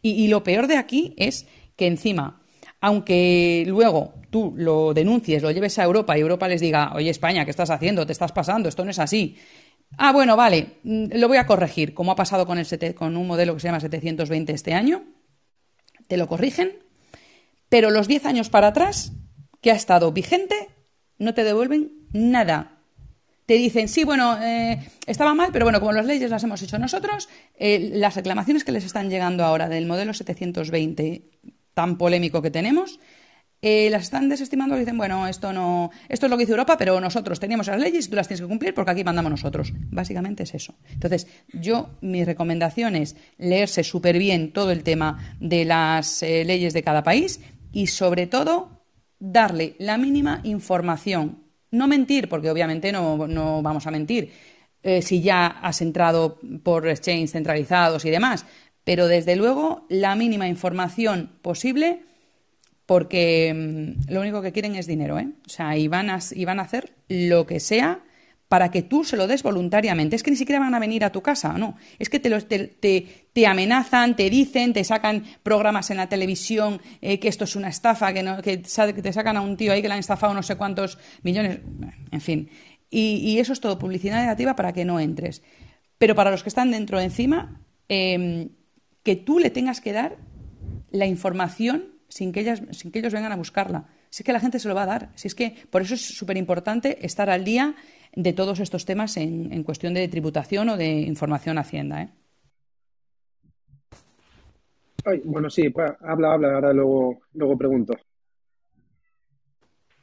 [0.01, 2.41] Y, y lo peor de aquí es que encima,
[2.79, 7.45] aunque luego tú lo denuncies, lo lleves a Europa y Europa les diga, oye España,
[7.45, 8.05] ¿qué estás haciendo?
[8.05, 9.37] Te estás pasando, esto no es así.
[9.97, 13.27] Ah, bueno, vale, mm, lo voy a corregir, como ha pasado con, el, con un
[13.27, 15.03] modelo que se llama 720 este año
[16.07, 16.77] te lo corrigen,
[17.69, 19.13] pero los 10 años para atrás,
[19.61, 20.69] que ha estado vigente,
[21.23, 22.73] no te devuelven nada.
[23.45, 26.79] Te dicen, sí, bueno, eh, estaba mal, pero bueno, como las leyes las hemos hecho
[26.79, 31.29] nosotros, eh, las reclamaciones que les están llegando ahora del modelo 720
[31.73, 32.99] tan polémico que tenemos,
[33.61, 36.99] eh, las están desestimando dicen, bueno, esto no, esto es lo que dice Europa, pero
[37.01, 39.73] nosotros teníamos las leyes y tú las tienes que cumplir porque aquí mandamos nosotros.
[39.89, 40.75] Básicamente es eso.
[40.91, 46.83] Entonces, yo, mi recomendación es leerse súper bien todo el tema de las leyes de
[46.83, 48.82] cada país y sobre todo
[49.23, 51.43] darle la mínima información.
[51.71, 54.31] No mentir, porque obviamente no, no vamos a mentir.
[54.83, 58.45] Eh, si ya has entrado por exchange centralizados y demás,
[58.83, 62.01] pero desde luego la mínima información posible
[62.85, 65.29] porque mm, lo único que quieren es dinero, ¿eh?
[65.45, 68.01] O sea, a, y van a hacer lo que sea
[68.53, 70.15] para que tú se lo des voluntariamente.
[70.15, 71.75] Es que ni siquiera van a venir a tu casa, no.
[71.97, 77.19] Es que te, los, te, amenazan, te dicen, te sacan programas en la televisión eh,
[77.19, 79.87] que esto es una estafa, que, no, que, te sacan a un tío ahí que
[79.87, 81.61] le han estafado no sé cuántos millones,
[82.11, 82.47] en fin.
[82.91, 85.41] Y, eso es todo publicidad negativa para que no entres.
[85.97, 88.49] Pero para los que están dentro encima, em,
[89.01, 90.17] que tú le tengas que dar
[90.91, 93.87] la información sin que, ellas, sin que ellos vengan a buscarla.
[94.11, 95.09] Si es que la gente se lo va a dar.
[95.15, 97.73] Si es que por eso es súper importante estar al día
[98.15, 102.03] de todos estos temas en, cuestión de tributación o de información Hacienda.
[102.03, 102.09] ¿eh?
[105.25, 107.93] bueno, sí, habla, habla, ahora luego, luego pregunto.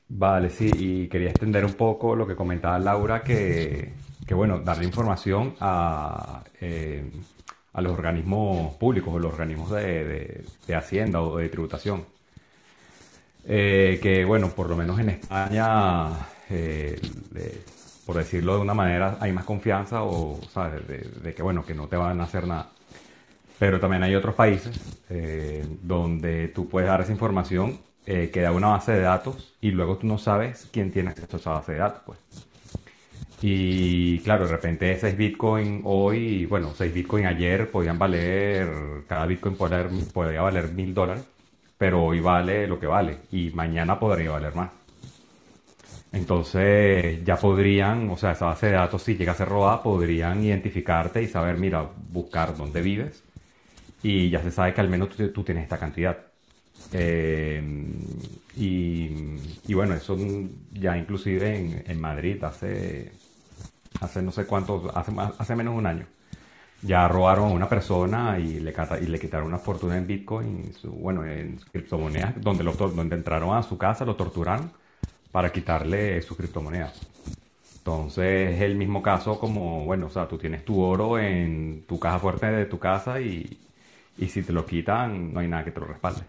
[0.08, 3.92] Vale, sí, y quería extender un poco lo que comentaba Laura, que,
[4.30, 7.08] bueno, darle información a, eh,
[7.72, 10.44] a los organismos públicos, o los organismos de,
[10.74, 12.04] Hacienda o de tributación.
[13.44, 16.08] Eh, que bueno, por lo menos en España,
[16.50, 17.00] eh,
[18.11, 20.84] por decirlo de una manera, hay más confianza o, ¿sabes?
[20.88, 22.70] De, que bueno, que no te van a hacer nada.
[23.56, 24.80] Pero también hay otros países
[25.80, 29.96] donde tú puedes dar esa información eh, que da una base de datos y luego
[29.96, 32.18] tú no sabes quién tiene acceso a esa base de datos, pues.
[33.42, 39.54] Y claro, de repente 6 Bitcoin hoy, bueno, 6 Bitcoin ayer podían valer, cada Bitcoin
[39.54, 41.22] podría, valer mil dólares,
[41.78, 44.79] pero hoy vale lo que vale y mañana podría valer más.
[46.12, 50.42] Entonces ya podrían, o sea, esa base de datos si llega a ser robada, podrían
[50.42, 53.22] identificarte y saber, mira, buscar dónde vives
[54.02, 56.18] y ya se sabe que al menos tú tienes esta cantidad.
[56.92, 57.62] Eh,
[58.56, 60.16] y, bueno, eso
[60.72, 63.12] ya inclusive en, Madrid hace,
[64.00, 66.06] hace no sé cuánto, hace, hace menos de un año.
[66.82, 68.72] Ya robaron a una persona y le,
[69.20, 74.04] quitaron una fortuna en Bitcoin, bueno, en criptomonedas, donde, lo, donde entraron a su casa,
[74.04, 74.72] lo torturaron
[75.32, 76.92] para quitarle su criptomoneda.
[77.78, 81.98] Entonces es el mismo caso como, bueno, o sea, tú tienes tu oro en tu
[81.98, 83.58] caja fuerte de tu casa y,
[84.18, 86.20] y si te lo quitan, no hay nada que te lo respalde.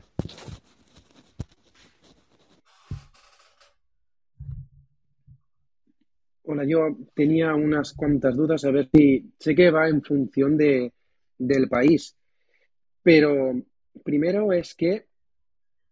[6.44, 10.92] Hola, yo tenía unas cuantas dudas a ver si sé que va en función de,
[11.38, 12.16] del país,
[13.04, 13.54] pero
[14.04, 15.06] primero es que,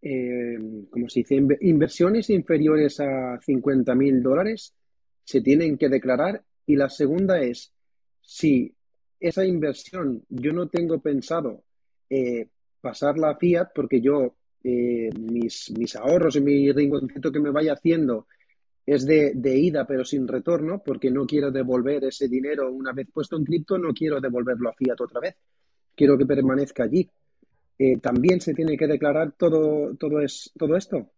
[0.02, 0.58] eh,
[0.90, 4.74] como se dice, inversiones inferiores a 50 mil dólares
[5.24, 7.74] se tienen que declarar y la segunda es
[8.22, 8.74] si
[9.20, 11.64] esa inversión yo no tengo pensado
[12.10, 12.48] eh,
[12.80, 17.74] pasarla a fiat porque yo eh, mis, mis, ahorros y mi rinconcito que me vaya
[17.74, 18.28] haciendo
[18.86, 23.38] es de, ida pero sin retorno porque no quiero devolver ese dinero una vez puesto
[23.38, 25.36] en cripto, no quiero devolverlo a fiat otra vez.
[25.96, 27.10] Quiero que permanezca allí.
[28.02, 31.10] ¿También se tiene que declarar todo, todo, es, todo esto?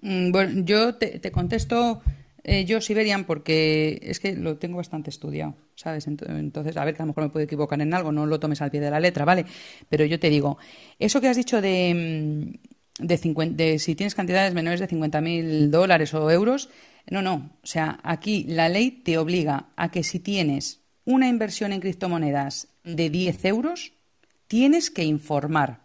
[0.00, 2.00] Mm, bueno, yo te contesto
[2.50, 6.06] eh, yo Siberian porque es que lo tengo bastante estudiado, ¿sabes?
[6.06, 8.62] Entonces, a ver, que a lo mejor me puedo equivocar en algo, no lo tomes
[8.62, 9.44] al pie de la letra, ¿vale?
[9.90, 10.56] Pero yo te digo,
[10.98, 12.56] eso que has dicho de,
[12.98, 16.70] mm, de, si tienes cantidades menores de 50.000 dólares o euros,
[17.10, 17.52] no, no.
[17.62, 22.68] O sea, aquí la ley te obliga a que si tienes una inversión en criptomonedas
[22.96, 23.92] de 10 euros,
[24.46, 25.80] tienes que informar.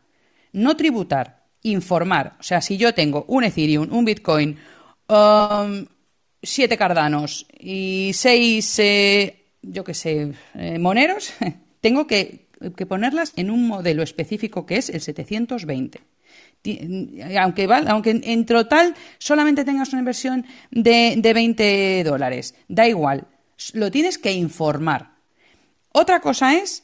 [0.52, 2.36] No tributar, informar.
[2.40, 4.58] O sea, si yo tengo un Ethereum, un Bitcoin,
[5.08, 5.86] um,
[6.42, 11.34] siete cardanos y seis, eh, yo qué sé, eh, moneros,
[11.82, 12.44] tengo que,
[12.88, 16.00] ponerlas en un modelo específico que es el 720.
[17.38, 23.28] Aunque, aunque en total solamente tengas una inversión de, de 20 dólares, da igual,
[23.74, 25.12] lo tienes que informar.
[25.92, 26.83] Otra cosa es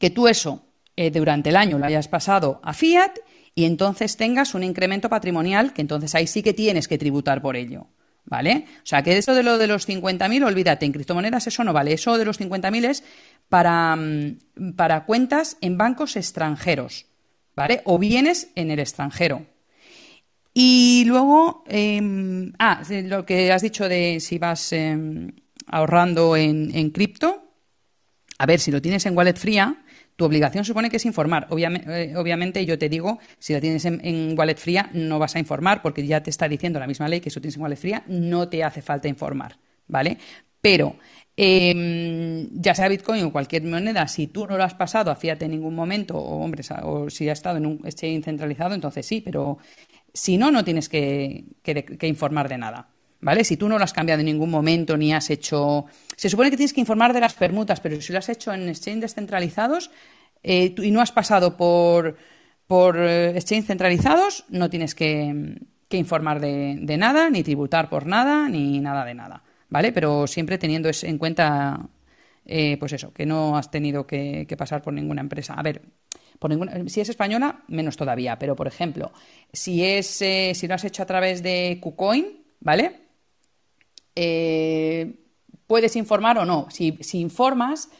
[0.00, 0.64] que tú eso
[0.96, 3.12] eh, durante el año lo hayas pasado a fiat
[3.54, 7.54] y entonces tengas un incremento patrimonial que entonces ahí sí que tienes que tributar por
[7.54, 7.86] ello.
[8.24, 8.66] ¿Vale?
[8.76, 11.94] O sea, que eso de lo de los 50.000, olvídate, en criptomonedas eso no vale.
[11.94, 13.02] Eso de los 50.000 es
[13.48, 17.06] para, mm, para cuentas en bancos extranjeros,
[17.56, 17.80] ¿vale?
[17.84, 19.46] O bienes en el extranjero.
[20.52, 25.32] Y luego, em, ah, lo que has dicho de si vas em,
[25.66, 27.50] ahorrando en, en cripto,
[28.38, 29.82] a ver, si lo tienes en wallet fría,
[30.20, 31.48] tu obligación supone que es informar.
[31.50, 35.80] Eh, obviamente, yo te digo, si la tienes en, wallet fría, no vas a informar
[35.80, 38.04] porque ya te está diciendo la misma ley que si lo tienes en wallet fría,
[38.06, 39.56] no te hace falta informar,
[39.88, 40.18] ¿vale?
[40.60, 40.96] Pero
[41.42, 45.40] Em, ya sea Bitcoin o cualquier moneda, si tú no lo has pasado a fiat
[45.42, 49.22] en ningún momento, o hombre, o si ha estado en un exchange centralizado, entonces sí,
[49.22, 49.56] pero
[50.12, 51.46] si no, no tienes que,
[52.02, 52.88] informar de nada.
[53.20, 53.44] ¿Vale?
[53.44, 55.86] Si tú no lo has cambiado en ningún momento ni has hecho.
[56.16, 58.68] Se supone que tienes que informar de las permutas, pero si lo has hecho en
[58.68, 59.90] exchanges descentralizados
[60.42, 62.16] eh, y no has pasado por,
[62.66, 65.58] por eh, exchanges centralizados, no tienes que,
[65.90, 69.42] informar de, nada, ni tributar por nada, ni nada de nada.
[69.68, 69.92] ¿Vale?
[69.92, 71.80] Pero siempre teniendo en cuenta,
[72.46, 75.54] eh, pues eso, que no has tenido que, pasar por ninguna empresa.
[75.54, 75.82] A ver,
[76.86, 79.12] si es española, menos todavía, pero por ejemplo,
[79.52, 82.99] si es eh, si lo has hecho a través de KuCoin, ¿vale?
[84.16, 85.14] Eh,
[85.66, 86.68] puedes informar o no.
[86.70, 87.90] Si, informas,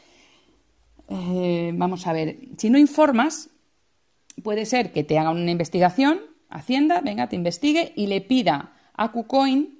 [1.09, 3.51] eh, vamos a ver, si no informas,
[4.43, 6.21] puede ser que te haga una investigación,
[6.53, 9.79] Hacienda, venga, te investigue y le pida a KuCoin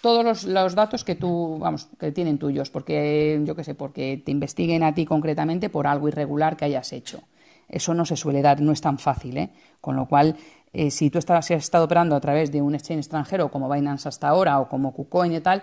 [0.00, 4.32] todos los, datos que tú, vamos, que tienen tuyos, porque yo qué sé, porque te
[4.32, 7.22] investiguen a ti concretamente por algo irregular que hayas hecho.
[7.68, 9.50] Eso no se suele dar, no es tan fácil, ¿eh?
[9.80, 10.36] Con lo cual,
[10.76, 13.68] eh, si tú estás, si has estado operando a través de un exchange extranjero como
[13.70, 15.62] Binance hasta ahora o como KuCoin y tal,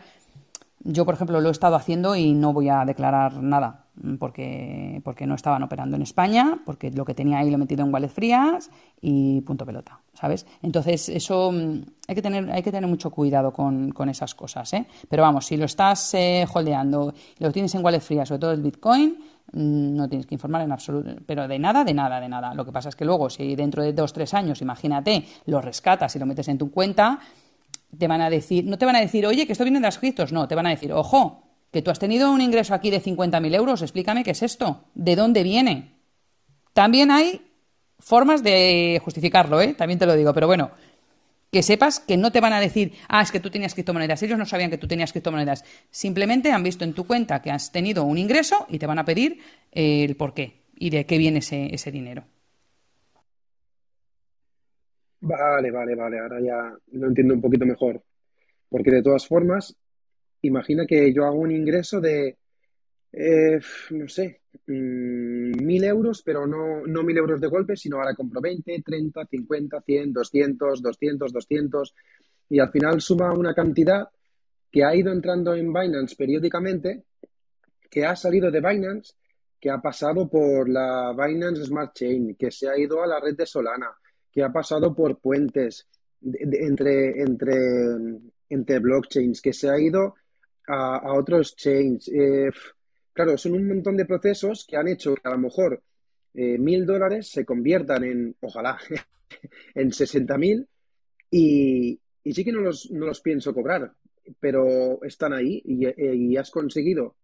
[0.84, 3.86] yo, por ejemplo, lo he estado haciendo y no voy a declarar nada
[4.20, 7.86] porque, porque no estaban operando en España, porque lo que tenía ahí lo he metido
[7.86, 10.46] en wallet frías y punto pelota, ¿sabes?
[10.62, 14.86] Entonces, eso mm, hay que tener, hay que tener mucho cuidado con, esas cosas, ¿eh?
[15.08, 18.52] Pero vamos, si lo estás eh, holdeando y lo tienes en wallet frías, sobre todo
[18.52, 22.30] el Bitcoin, mm, no tienes que informar en absoluto, pero de nada, de nada, de
[22.30, 22.54] nada.
[22.54, 26.16] Lo que pasa es que luego, si dentro de dos, tres años, imagínate, lo rescatas
[26.16, 27.20] y lo metes en tu cuenta,
[27.98, 30.00] te van a decir, no te van a decir, oye, que esto viene de las
[30.00, 33.02] criptos, no, te van a decir, ojo, que tú has tenido un ingreso aquí de
[33.02, 35.94] 50.000 euros, explícame qué es esto, de dónde viene.
[36.74, 37.42] También hay
[38.00, 39.74] formas de justificarlo, ¿eh?
[39.74, 40.72] También te lo digo, pero bueno,
[41.54, 44.24] que sepas que no te van a decir, ah, es que tú tenías criptomonedas.
[44.24, 45.64] Ellos no sabían que tú tenías criptomonedas.
[45.92, 49.06] Simplemente han visto en tu cuenta que has tenido un ingreso y te van a
[49.06, 49.38] pedir
[49.72, 52.26] el por qué y de qué viene ese, ese dinero.
[55.22, 58.02] Vale, vale, vale, ahora ya lo entiendo un poquito mejor.
[58.68, 59.76] Porque de todas formas,
[60.42, 62.36] imagina que yo hago un ingreso de,
[63.12, 63.60] eh,
[63.92, 68.82] no sé, mil euros, pero no, no mil euros de golpe, sino ahora compro 20,
[68.82, 71.96] 30, 50, 100, 200, 200, 200,
[72.50, 74.08] y al final suma una cantidad
[74.72, 77.04] que ha ido entrando en Binance periódicamente,
[77.90, 79.14] que ha salido de Binance,
[79.60, 83.36] que ha pasado por la Binance Smart Chain, que se ha ido a la red
[83.36, 83.92] de Solana,
[84.32, 85.88] que ha pasado por puentes
[86.22, 87.54] entre, entre,
[88.50, 90.16] entre blockchains, que se ha ido
[90.68, 92.10] a, otros chains.
[92.10, 92.50] Eh,
[93.14, 95.82] claro, son un montón de procesos que han hecho que a lo mejor
[96.34, 98.78] eh, mil dólares se conviertan en, ojalá,
[99.76, 100.68] en sesenta mil
[101.30, 103.92] y, sí que no los, no los pienso cobrar,
[104.40, 107.16] pero están ahí y, y has conseguido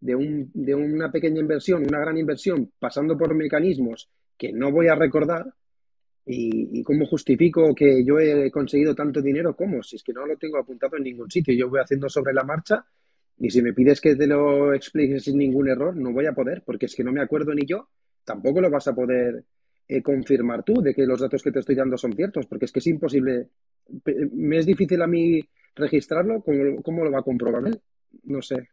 [0.00, 4.88] de, un, de una pequeña inversión, una gran inversión, pasando por mecanismos que no voy
[4.88, 5.54] a recordar,
[6.32, 9.56] ¿Y, cómo justifico que yo he conseguido tanto dinero?
[9.56, 9.82] ¿Cómo?
[9.82, 11.54] Si es que no lo tengo apuntado en ningún sitio.
[11.54, 12.84] Yo voy haciendo sobre la marcha
[13.40, 16.62] y si me pides que te lo explique sin ningún error, no voy a poder,
[16.64, 17.88] porque es que no me acuerdo ni yo.
[18.22, 19.44] Tampoco lo vas a poder
[19.88, 22.72] eh, confirmar tú de que los datos que te estoy dando son ciertos, porque es
[22.72, 23.48] que es imposible.
[24.32, 25.40] Me es difícil a mí
[25.74, 26.44] registrarlo.
[26.82, 27.80] ¿Cómo, lo va a comprobar él?
[28.24, 28.68] No sé.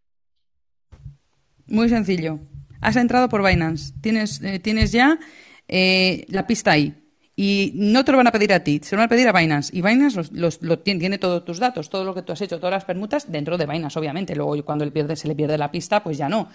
[1.68, 2.40] Muy sencillo.
[2.82, 3.94] Has entrado por Binance.
[4.02, 5.18] Tienes, eh, tienes ya
[5.70, 7.07] eh, la pista ahí
[7.40, 9.32] y no te lo van a pedir a ti, se lo van a pedir a
[9.32, 9.70] Binance.
[9.72, 12.84] Y Binance los, tiene, todos tus datos, todo lo que tú has hecho, todas las
[12.84, 14.36] permutas dentro de Binance, obviamente.
[14.36, 16.50] Luego, cuando él pierde, se le pierde la pista, pues ya no.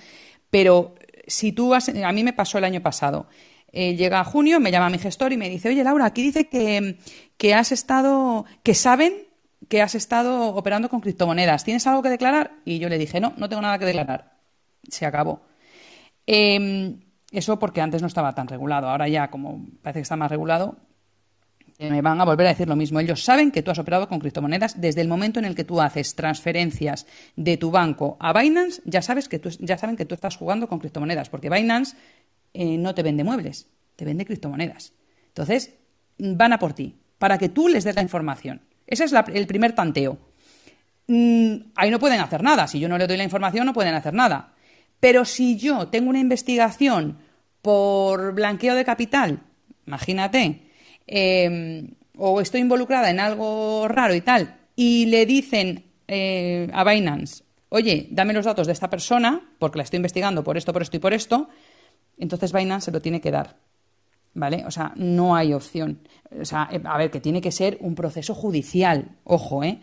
[0.51, 0.97] Pero
[1.29, 1.89] si tú has.
[1.89, 3.29] A mí me pasó el año pasado.
[3.71, 6.99] Eh, llega junio, me llama mi gestor y me dice: Oye, Laura, aquí dice que,
[7.37, 8.45] que has estado.
[8.65, 9.29] que saben
[9.69, 11.63] que has estado operando con criptomonedas.
[11.63, 12.57] ¿Tienes algo que declarar?
[12.65, 14.33] Y yo le dije: No, no tengo nada que declarar.
[14.89, 15.43] Se acabó.
[16.27, 16.97] Eh,
[17.33, 18.89] eso porque antes no estaba tan regulado.
[18.89, 20.77] Ahora ya, como parece que está más regulado,
[21.79, 23.01] eh, me van a volver a decir lo mismo.
[23.01, 25.81] Ellos saben que tú has operado con criptomonedas desde el momento en el que tú
[25.81, 30.15] haces transferencias de tu banco a Binance, ya sabes que tú, ya saben que tú
[30.15, 31.97] estás jugando con criptomonedas, porque Binance
[32.55, 33.67] eh, no te vende muebles,
[33.97, 34.93] te vende criptomonedas.
[35.29, 35.75] Entonces,
[36.19, 38.61] van a por ti, para que tú les des la información.
[38.87, 40.19] Ese es el primer tanteo.
[41.07, 42.67] Mm, ahí no pueden hacer nada.
[42.67, 44.53] Si yo no le doy la información, no pueden hacer nada.
[45.03, 47.19] Pero si yo tengo una investigación
[47.61, 49.41] por blanqueo de capital,
[49.85, 50.63] imagínate,
[51.09, 57.43] em, o estoy involucrada en algo raro y tal, y le dicen eh, a Binance,
[57.71, 60.97] oye, dame los datos de esta persona, porque la estoy investigando por esto, por esto
[60.97, 61.49] y por esto,
[62.17, 63.57] entonces Binance se lo tiene que dar.
[64.35, 64.65] ¿Vale?
[64.67, 65.99] O sea, no hay opción.
[66.41, 69.81] O sea, a ver, que tiene que ser un proceso judicial, ojo, ¿eh?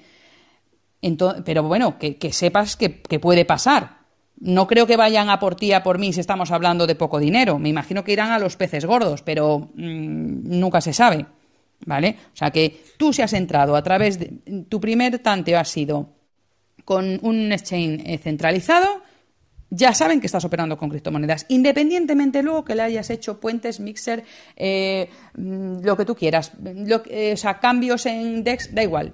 [1.44, 2.90] pero bueno, que, sepas que,
[3.20, 3.99] puede pasar.
[4.40, 7.20] No creo que vayan a por ti, a por mí, si estamos hablando de poco
[7.20, 7.60] dinero.
[7.60, 11.26] Me imagino que irán a los peces gordos, pero mm, nunca se sabe.
[11.86, 12.18] ¿Vale?
[12.34, 14.64] O sea que tú si has entrado a través de.
[14.68, 16.10] Tu primer tanteo ha sido
[16.84, 19.04] con un exchange eh, centralizado,
[19.70, 24.24] ya saben que estás operando con criptomonedas, independientemente luego que le hayas hecho puentes, mixer,
[24.56, 29.14] eh, mm, lo que tú quieras, eh, o sea, cambios en DEX, da igual.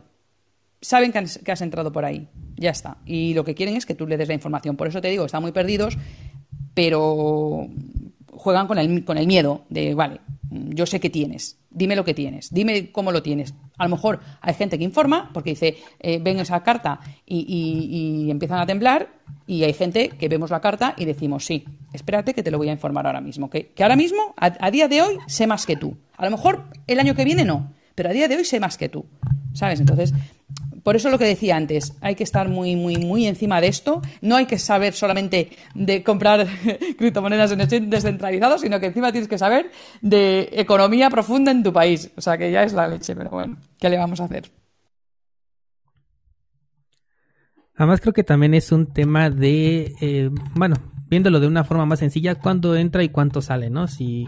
[0.86, 2.98] Saben que has, que entrado por ahí, ya está.
[3.08, 4.78] Y lo que quieren es que tú le des la información.
[4.78, 5.98] Por eso te digo, están muy perdidos,
[6.76, 7.68] pero
[8.32, 10.22] juegan con el, con el miedo de, vale,
[10.52, 13.56] yo sé que tienes, dime lo que tienes, dime cómo lo tienes.
[13.80, 18.60] A lo mejor hay gente que informa porque dice, eh, ven esa carta y, empiezan
[18.60, 19.10] a temblar
[19.48, 22.70] y hay gente que vemos la carta y decimos, sí, espérate que te lo voy
[22.70, 25.98] a informar ahora mismo, que, ahora mismo, a, día de hoy, sé más que tú.
[26.16, 28.78] A lo mejor el año que viene no, pero a día de hoy sé más
[28.78, 29.06] que tú,
[29.54, 29.80] ¿sabes?
[29.80, 30.14] Entonces,
[30.86, 34.04] por eso lo que decía antes, hay que estar muy, muy, muy encima de esto.
[34.22, 36.46] No hay que saber solamente de comprar
[37.00, 39.72] criptomonedas en exchange descentralizados, sino que encima tienes que saber
[40.04, 42.12] de economía profunda en tu país.
[42.16, 44.52] O sea que ya es la leche, pero bueno, ¿qué le vamos a hacer?
[47.78, 50.76] Además creo que también es un tema de, eh, bueno,
[51.10, 53.88] viéndolo de una forma más sencilla, cuándo entra y cuánto sale, ¿no?
[53.88, 54.28] Si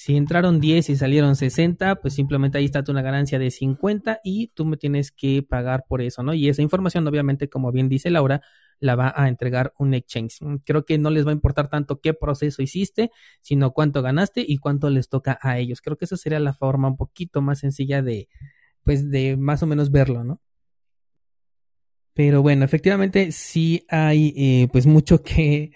[0.00, 4.48] si entraron 10 y salieron 60, pues simplemente ahí está una ganancia de 50 y
[4.54, 6.32] tú me tienes que pagar por eso, ¿no?
[6.32, 8.40] Y esa información, obviamente, como bien dice Laura,
[8.78, 10.38] la va a entregar un exchange.
[10.64, 13.10] Creo que no les va a importar tanto qué proceso hiciste,
[13.42, 15.82] sino cuánto ganaste y cuánto les toca a ellos.
[15.82, 18.30] Creo que esa sería la forma un poquito más sencilla de,
[18.84, 20.40] pues, de más o menos verlo, ¿no?
[22.14, 25.72] Pero bueno, efectivamente sí hay, eh, pues, mucho que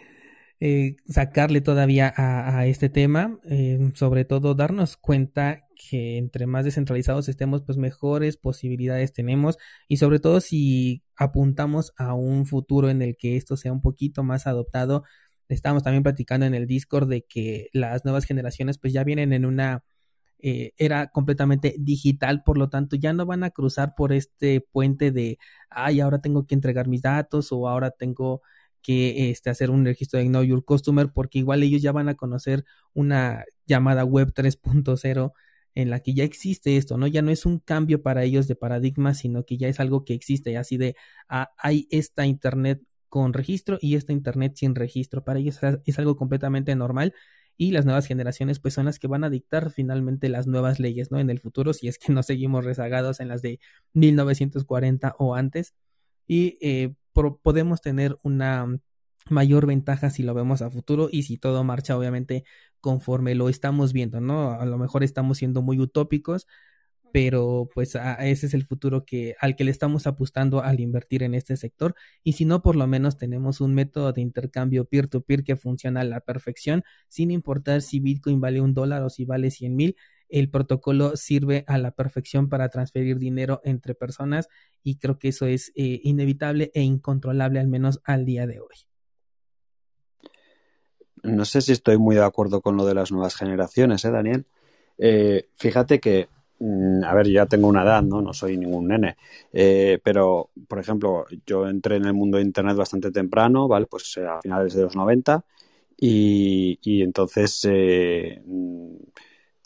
[0.61, 7.29] eh, sacarle todavía a, este tema, eh, sobre todo darnos cuenta que entre más descentralizados
[7.29, 13.17] estemos, pues mejores posibilidades tenemos y sobre todo si apuntamos a un futuro en el
[13.17, 15.05] que esto sea un poquito más adoptado.
[15.49, 19.45] Estamos también platicando en el Discord de que las nuevas generaciones pues ya vienen en
[19.45, 19.85] una
[20.47, 25.11] eh, era completamente digital, por lo tanto ya no van a cruzar por este puente
[25.11, 25.39] de,
[25.71, 28.43] ay, ahora tengo que entregar mis datos o ahora tengo
[28.85, 32.15] que este, hacer un registro de Know Your Customer porque igual ellos ya van a
[32.15, 35.33] conocer una llamada web 3.0
[35.75, 37.07] en la que ya existe esto, ¿no?
[37.07, 40.15] Ya no es un cambio para ellos de paradigma, sino que ya es algo que
[40.15, 40.97] existe, así de
[41.29, 45.25] ah, hay esta internet con registro y esta internet sin registro.
[45.25, 47.15] Para ellos es algo completamente normal
[47.57, 51.11] y las nuevas generaciones pues son las que van a dictar finalmente las nuevas leyes,
[51.11, 51.19] ¿no?
[51.19, 53.61] En el futuro, si es que no seguimos rezagados en las de
[53.95, 55.75] 1940 o antes.
[56.27, 56.95] Y eh,
[57.43, 58.67] podemos tener una
[59.31, 62.45] mayor ventaja si lo vemos a futuro y si todo marcha obviamente
[62.81, 64.53] conforme lo estamos viendo, ¿no?
[64.53, 66.47] A lo mejor estamos siendo muy utópicos,
[67.13, 71.35] pero pues ese es el futuro que al que le estamos apostando al invertir en
[71.35, 71.95] este sector
[72.25, 75.57] y si no por lo menos tenemos un método de intercambio peer to peer que
[75.57, 79.77] funciona a la perfección sin importar si Bitcoin vale un dólar o si vale cien
[79.77, 79.97] mil
[80.35, 84.49] el protocolo sirve a la perfección para transferir dinero entre personas
[84.83, 88.75] y creo que eso es eh, inevitable e incontrolable al menos al día de hoy.
[91.23, 94.45] No sé si estoy muy de acuerdo con lo de las nuevas generaciones, ¿eh, Daniel?
[94.99, 96.29] Eh, fíjate que,
[96.59, 98.21] mm, a ver, ya tengo una edad, ¿no?
[98.21, 99.17] No soy ningún nene,
[100.03, 103.87] pero, por ejemplo, yo entré en el mundo de Internet bastante temprano, ¿vale?
[103.87, 105.45] Pues a finales de los 90
[105.97, 107.65] y, y entonces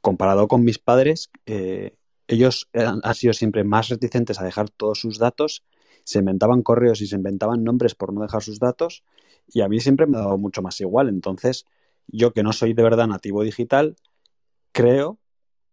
[0.02, 1.94] comparado con mis padres, eh,
[2.26, 5.64] ellos han, sido siempre más reticentes a dejar todos sus datos,
[6.04, 9.02] se inventaban correos y se inventaban nombres por no dejar sus datos,
[9.46, 11.08] y a mí siempre me ha dado mucho más igual.
[11.08, 11.64] Entonces,
[12.06, 13.96] yo que no soy de verdad nativo digital,
[14.72, 15.18] creo,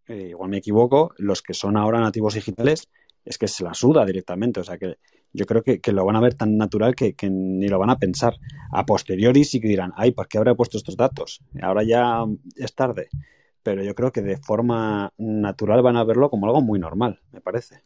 [0.08, 2.90] eh, igual me equivoco, los que son ahora nativos digitales
[3.26, 4.60] es que se la suda directamente.
[4.60, 4.98] O sea que
[5.34, 7.98] yo creo que, lo van a ver tan natural que, que, ni lo van a
[7.98, 8.36] pensar.
[8.72, 11.42] A posteriori sí que dirán, ay, ¿por qué habré puesto estos datos?
[11.62, 12.24] Ahora ya
[12.56, 13.10] es tarde
[13.66, 17.42] pero yo creo que de forma natural van a verlo como algo muy normal, me
[17.42, 17.82] parece.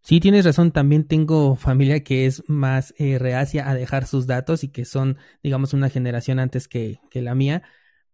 [0.00, 0.72] Sí, tienes razón.
[0.72, 5.18] También tengo familia que es más eh, reacia a dejar sus datos y que son,
[5.42, 7.62] digamos, una generación antes que, la mía.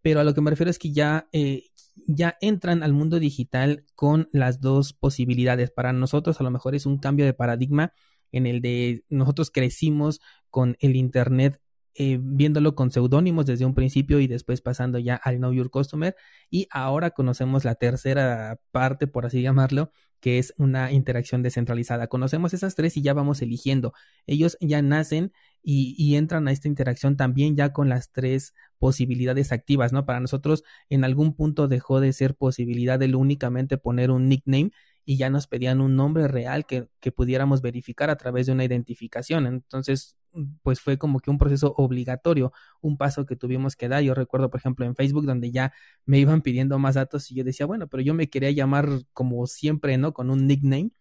[0.03, 1.71] Pero a lo que me refiero es que ya, eh,
[2.09, 5.71] ya entran al mundo digital con las dos posibilidades.
[5.71, 7.93] Para nosotros a lo mejor es un cambio de paradigma
[8.33, 10.21] en el de nosotros crecimos
[10.51, 11.61] con el Internet
[11.95, 16.15] eh, viéndolo con seudónimos desde un principio y después pasando ya al Know Your Customer.
[16.51, 22.07] Y ahora conocemos la tercera parte, por así llamarlo, que es una interacción descentralizada.
[22.07, 23.93] Conocemos esas tres y ya vamos eligiendo.
[24.27, 25.33] Ellos ya nacen
[25.63, 30.07] y, y, entran a esta interacción también ya con las tres posibilidades activas, ¿no?
[30.07, 34.71] Para nosotros en algún punto dejó de ser posibilidad el únicamente poner un nickname
[35.05, 38.65] y ya nos pedían un nombre real que, que pudiéramos verificar a través de una
[38.65, 39.47] identificación.
[39.47, 40.17] Entonces,
[40.63, 44.03] pues fue como que un proceso obligatorio, un paso que tuvimos que dar.
[44.03, 45.73] Yo recuerdo, por ejemplo, en Facebook, donde ya
[46.05, 49.47] me iban pidiendo más datos y yo decía, bueno, pero yo me quería llamar como
[49.47, 50.13] siempre, ¿no?
[50.13, 50.93] Con un nickname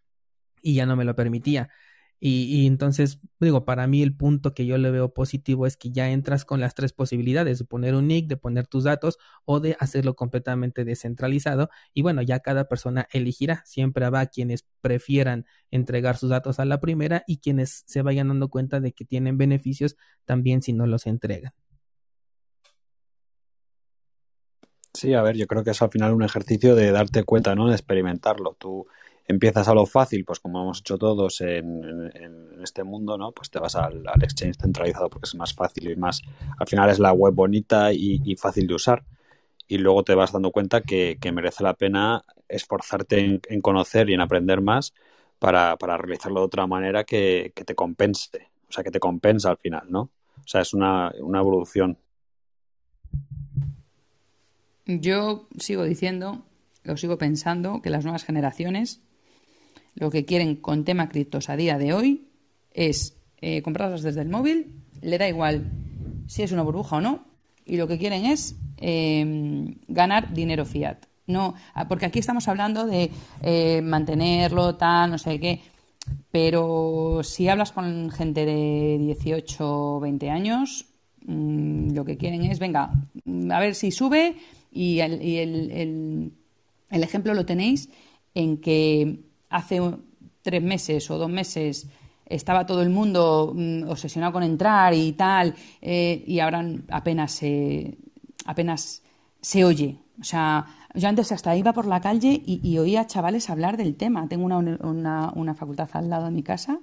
[0.62, 1.70] y ya no me lo permitía.
[2.22, 6.10] Y, entonces, digo, para mí el punto que yo le veo positivo es que ya
[6.10, 9.78] entras con las tres posibilidades de poner un nick, de poner tus datos o de
[9.80, 11.70] hacerlo completamente descentralizado.
[11.94, 13.64] Y bueno, ya cada persona elegirá.
[13.66, 18.50] Siempre habrá quienes prefieran entregar sus datos a la primera y quienes se vayan dando
[18.50, 19.96] cuenta de que tienen beneficios
[20.26, 21.54] también si no los entregan.
[24.94, 27.68] Sí, a ver, yo creo que es al final un ejercicio de darte cuenta, ¿no?
[27.70, 28.58] De experimentarlo.
[28.60, 28.88] Tú
[29.30, 32.12] empiezas a lo fácil, pues como hemos hecho todos en,
[32.64, 33.32] este mundo, ¿no?
[33.32, 36.24] Pues te vas al, exchange centralizado porque es más fácil y más,
[36.58, 39.06] al final es la web bonita y, fácil de usar.
[39.68, 44.22] Y luego te vas dando cuenta que, merece la pena esforzarte en, conocer y en
[44.22, 44.96] aprender más
[45.38, 49.86] para, realizarlo de otra manera que, te compense, o sea, que te compensa al final,
[49.90, 50.10] ¿no?
[50.44, 52.00] O sea, es una, una evolución.
[54.88, 56.42] Yo sigo diciendo,
[56.84, 59.04] lo sigo pensando, que las nuevas generaciones
[59.96, 62.28] lo que quieren con tema criptos a día de hoy
[62.72, 65.72] es eh, comprarlas desde el móvil, le da igual
[66.28, 67.26] si es una burbuja o no,
[67.66, 71.06] y lo que quieren es em, ganar dinero fiat.
[71.28, 73.12] No, ah, porque aquí estamos hablando de
[73.42, 75.62] eh, mantenerlo, tal, no sé qué.
[76.32, 80.86] Pero si hablas con gente de 18 o 20 años,
[81.26, 82.92] mm, lo que quieren es, venga,
[83.52, 84.36] a ver si sube
[84.72, 86.32] y, el
[86.90, 87.90] ejemplo lo tenéis
[88.34, 89.82] en que hace
[90.42, 91.88] tres meses o dos meses
[92.26, 97.98] estaba todo el mundo mm, obsesionado con entrar y tal, eh, y ahora apenas se,
[98.46, 99.02] apenas
[99.42, 99.98] se oye.
[100.22, 103.96] O sea, yo antes hasta iba por la calle y, oía a chavales hablar del
[103.96, 104.28] tema.
[104.28, 106.80] Tengo una, una, facultad al lado de mi casa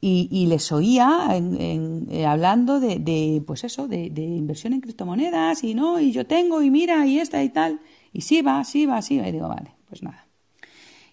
[0.00, 6.00] y, les oía eh, hablando de, pues eso, de, de, inversión en criptomonedas y no,
[6.00, 7.80] y yo tengo y mira y esta y tal.
[8.12, 9.28] Y sí va, sí va, sí va.
[9.28, 10.29] Y digo, vale, pues nada.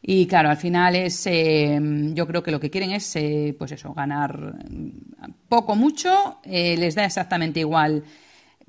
[0.02, 1.80] Y claro, al final es, eh,
[2.14, 4.56] yo creo que lo que quieren es, eh, pues eso, ganar
[5.50, 8.04] poco, mucho, eh, les da exactamente igual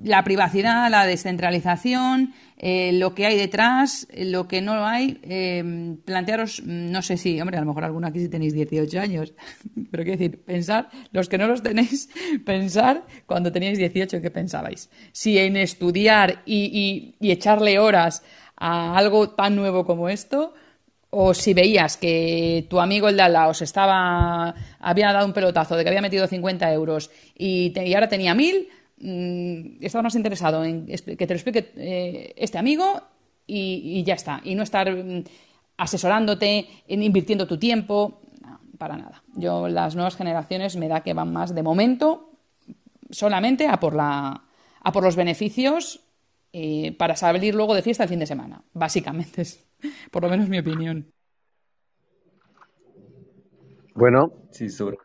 [0.02, 5.98] la privacidad, la descentralización, lo que hay detrás, lo que no hay.
[6.04, 9.34] plantearos, no sé si, hombre, a lo mejor alguno aquí si tenéis 18 años,
[9.90, 12.10] pero quiero decir, pensar, los que no los tenéis,
[12.46, 14.88] pensar cuando teníais 18, ¿qué pensabais?
[15.10, 18.22] Si en estudiar y, y echarle horas
[18.56, 20.54] a algo tan nuevo como esto,
[21.10, 25.32] o si veías que tu amigo el de al lado se estaba, había dado un
[25.32, 30.64] pelotazo de que había metido 50 euros y, ahora tenía 1000, mm, estabas más interesado
[30.64, 33.02] en que te lo explique eh, este amigo
[33.46, 34.40] y, ya está.
[34.44, 35.24] Y no estar mm,
[35.78, 38.20] asesorándote, en invirtiendo tu tiempo,
[38.76, 39.22] para nada.
[39.34, 42.30] Yo, las nuevas generaciones me da que van más de momento
[43.10, 44.42] solamente a por, la,
[44.80, 46.00] a por los beneficios
[46.52, 49.44] eh, para salir luego de fiesta el fin de semana, básicamente.
[50.10, 51.12] Por lo menos mi opinión.
[53.94, 54.32] Bueno.
[54.52, 54.98] Sí, sobre.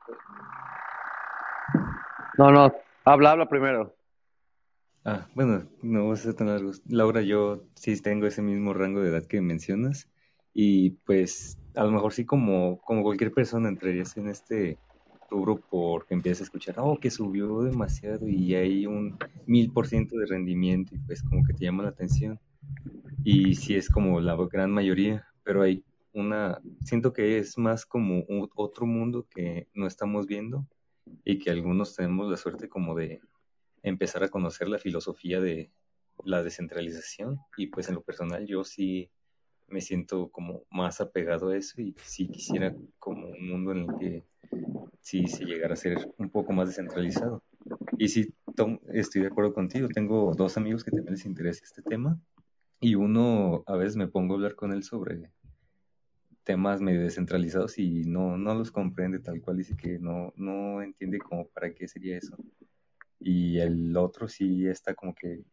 [2.37, 2.71] No, no,
[3.05, 3.95] habla, habla primero.
[5.05, 6.71] Ah, bueno, no va a ser tan largo.
[6.87, 10.07] Laura, yo sí tengo ese mismo rango de edad que mencionas
[10.53, 14.77] y pues a lo mejor sí como, como cualquier persona entrarías en este
[15.29, 20.15] rubro porque empiezas a escuchar, oh, que subió demasiado y hay un mil por ciento
[20.17, 22.39] de rendimiento y pues como que te llama la atención
[23.23, 25.83] y sí es como la gran mayoría, pero hay
[26.13, 28.23] una, siento que es más como
[28.55, 30.67] otro mundo que no estamos viendo
[31.23, 33.21] y que algunos tenemos la suerte como de
[33.81, 35.71] empezar a conocer la filosofía de
[36.23, 39.09] la descentralización y pues en lo personal yo sí
[39.67, 43.87] me siento como más apegado a eso y sí quisiera como un mundo en el
[43.99, 44.23] que
[45.01, 47.43] sí se llegara a ser un poco más descentralizado.
[47.97, 51.81] Y sí, Tom, estoy de acuerdo contigo, tengo dos amigos que también les interesa este
[51.81, 52.21] tema
[52.83, 55.31] y uno a veces me pongo a hablar con él sobre
[56.43, 61.17] temas medio descentralizados y no, no los comprende tal cual, dice que no, no entiende
[61.19, 62.35] como para qué sería eso.
[63.21, 65.45] Y el otro sí está como que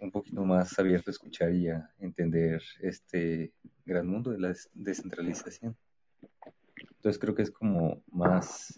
[0.00, 3.52] un poquito más abierto a escuchar y a entender este
[3.84, 5.76] gran mundo de la descentralización.
[6.96, 8.74] Entonces creo que es como más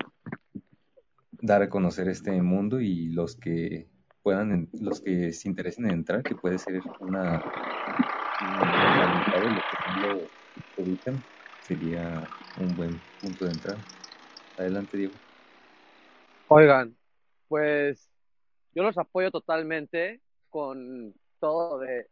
[1.33, 3.89] dar a conocer este mundo y los que
[4.29, 7.43] puedan, los que se interesen en entrar, que puede ser una,
[8.39, 10.29] de que lo
[11.61, 13.83] sería un buen punto de entrada.
[14.59, 15.15] Adelante, Diego.
[16.49, 16.95] Oigan,
[17.49, 18.07] pues
[18.75, 22.09] yo los apoyo totalmente con todo de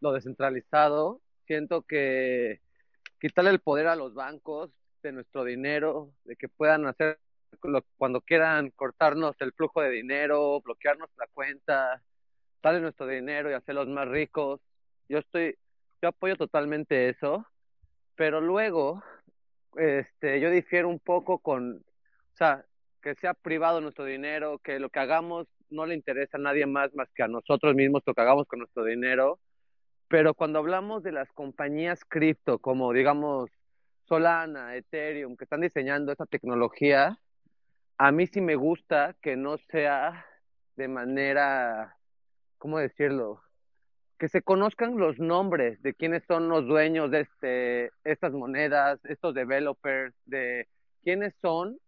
[0.00, 1.20] lo descentralizado.
[1.46, 2.62] Siento que
[3.20, 4.70] quitarle el poder a los bancos
[5.02, 7.18] de nuestro dinero, de que puedan hacer
[7.96, 12.02] cuando quieran cortarnos el flujo de dinero, bloquear nuestra cuenta,
[12.62, 14.60] darle nuestro dinero y hacerlos más ricos.
[15.08, 15.56] Yo estoy,
[16.02, 17.46] yo apoyo totalmente eso,
[18.16, 19.02] pero luego,
[19.76, 22.64] este, yo difiero un poco con, o sea,
[23.02, 26.94] que sea privado nuestro dinero, que lo que hagamos no le interesa a nadie más
[26.94, 29.38] más que a nosotros mismos lo que hagamos con nuestro dinero.
[30.08, 33.50] Pero cuando hablamos de las compañías cripto, como digamos
[34.06, 37.18] Solana, Ethereum, que están diseñando esa tecnología,
[38.02, 40.24] a mí sí me gusta que no sea
[40.76, 41.98] de manera,
[42.56, 43.42] ¿cómo decirlo?
[44.18, 49.34] Que se conozcan los nombres de quiénes son los dueños de este, estas monedas, estos
[49.34, 50.66] developers, de
[51.02, 51.78] quiénes son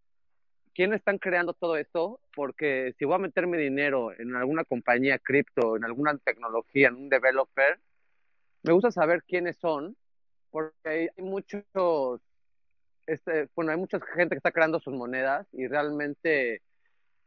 [0.74, 5.18] quiénes están creando todo esto, porque si voy a meter mi dinero en alguna compañía
[5.18, 7.78] cripto, en alguna tecnología, en un developer,
[8.62, 9.96] me gusta saber quiénes son,
[10.50, 11.64] porque hay muchos,
[13.12, 16.62] este, bueno, hay mucha gente que está creando sus monedas y realmente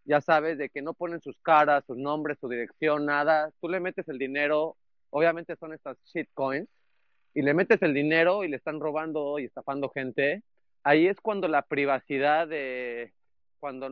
[0.06, 3.52] ya sabes de que no ponen sus caras, sus nombres, su dirección, nada.
[3.62, 4.78] Tú le metes el dinero,
[5.10, 6.68] obviamente son estas shitcoins,
[7.34, 10.44] y le metes el dinero y le están robando y estafando gente.
[10.84, 13.14] Ahí es cuando la privacidad de,
[13.60, 13.90] cuando,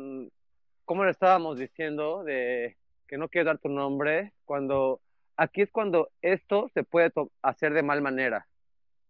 [0.86, 5.02] como le estábamos diciendo, de que no quiero dar tu nombre, cuando
[5.36, 7.12] aquí es cuando esto se puede
[7.42, 8.48] hacer de mal manera.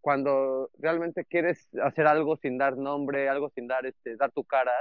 [0.03, 4.73] Cuando realmente quieres hacer algo sin dar nombre, algo sin dar este dar tu cara,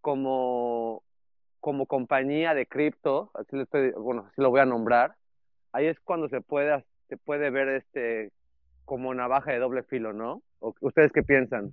[0.00, 1.04] como
[1.60, 5.14] como compañía de cripto, así lo estoy, bueno, así lo voy a nombrar,
[5.70, 8.32] ahí es cuando se puede se puede ver este
[8.84, 10.42] como navaja de doble filo, ¿no?
[10.80, 11.70] ¿Ustedes qué piensan?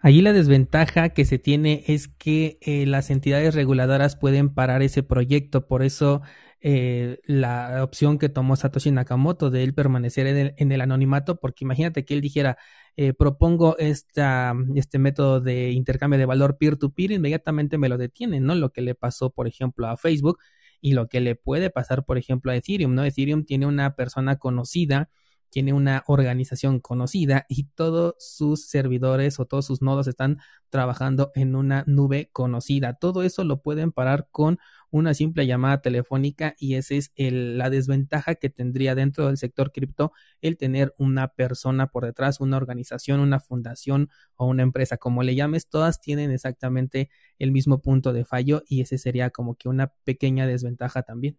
[0.00, 5.04] Allí la desventaja que se tiene es que eh, las entidades reguladoras pueden parar ese
[5.04, 6.22] proyecto, por eso
[6.62, 12.04] eh, la opción que tomó Satoshi Nakamoto de él permanecer en el, anonimato, porque imagínate
[12.04, 12.58] que él dijera,
[12.96, 18.54] eh, propongo esta, este método de intercambio de valor peer-to-peer, inmediatamente me lo detienen, ¿no?
[18.54, 20.38] Lo que le pasó, por ejemplo, a Facebook
[20.80, 23.04] y lo que le puede pasar, por ejemplo, a Ethereum, ¿no?
[23.04, 25.10] Ethereum tiene una persona conocida
[25.50, 30.38] tiene una organización conocida y todos sus servidores o todos sus nodos están
[30.70, 32.94] trabajando en una nube conocida.
[32.94, 34.58] Todo eso lo pueden parar con
[34.90, 40.12] una simple llamada telefónica y esa es la desventaja que tendría dentro del sector cripto
[40.40, 45.34] el tener una persona por detrás, una organización, una fundación o una empresa, como le
[45.34, 49.92] llames, todas tienen exactamente el mismo punto de fallo y ese sería como que una
[50.04, 51.38] pequeña desventaja también.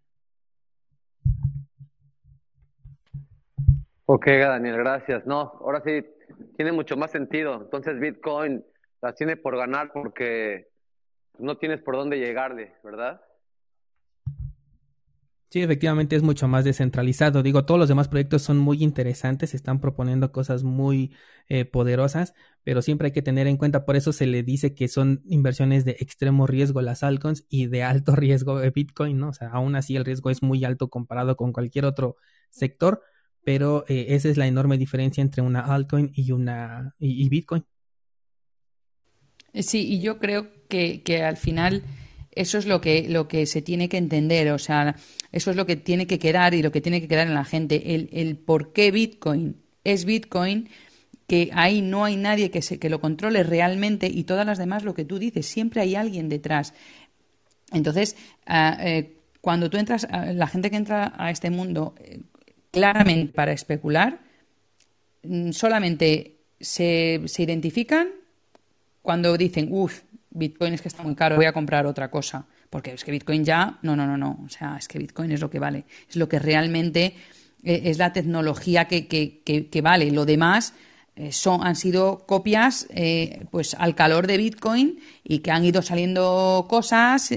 [4.06, 5.26] Ok, Daniel, gracias.
[5.26, 6.04] No, ahora sí
[6.56, 7.54] tiene mucho más sentido.
[7.54, 8.64] Entonces Bitcoin
[9.00, 10.68] la tiene por ganar porque
[11.38, 13.20] no tienes por dónde llegarle, ¿verdad?
[15.52, 17.42] Sí, efectivamente es mucho más descentralizado.
[17.42, 21.14] Digo, todos los demás proyectos son muy interesantes, están proponiendo cosas muy
[21.50, 22.32] eh, poderosas,
[22.64, 25.84] pero siempre hay que tener en cuenta, por eso se le dice que son inversiones
[25.84, 29.28] de extremo riesgo las altcoins y de alto riesgo de Bitcoin, ¿no?
[29.28, 32.16] O sea, aún así el riesgo es muy alto comparado con cualquier otro
[32.48, 33.02] sector,
[33.44, 37.64] pero eh, esa es la enorme diferencia entre una altcoin y una y, Bitcoin.
[39.54, 41.82] Sí, y yo creo que, que, al final
[42.30, 44.96] eso es lo que, lo que se tiene que entender, o sea,
[45.30, 47.44] eso es lo que tiene que quedar y lo que tiene que quedar en la
[47.44, 50.68] gente, el, el por qué Bitcoin es Bitcoin,
[51.26, 54.84] que ahí no hay nadie que, se, que lo controle realmente y todas las demás,
[54.84, 56.74] lo que tú dices, siempre hay alguien detrás.
[57.72, 58.16] Entonces,
[58.46, 62.20] ah, eh, cuando tú entras, la gente que entra a este mundo eh,
[62.72, 64.18] claramente para especular,
[65.22, 68.08] mm, solamente se, identifican
[69.02, 70.00] cuando dicen, uff,
[70.30, 72.46] Bitcoin es que está muy caro, voy a comprar otra cosa.
[72.70, 74.40] Porque es que Bitcoin ya, no, no, no, no.
[74.46, 75.84] O sea, es que Bitcoin es lo que vale.
[76.08, 77.14] Es lo que realmente
[77.62, 80.10] eh, es la tecnología que, que, vale.
[80.10, 80.72] Lo demás
[81.14, 85.82] eh, son, han sido copias eh, pues al calor de Bitcoin y que han ido
[85.82, 87.28] saliendo cosas,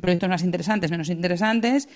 [0.00, 1.86] proyectos más interesantes, menos interesantes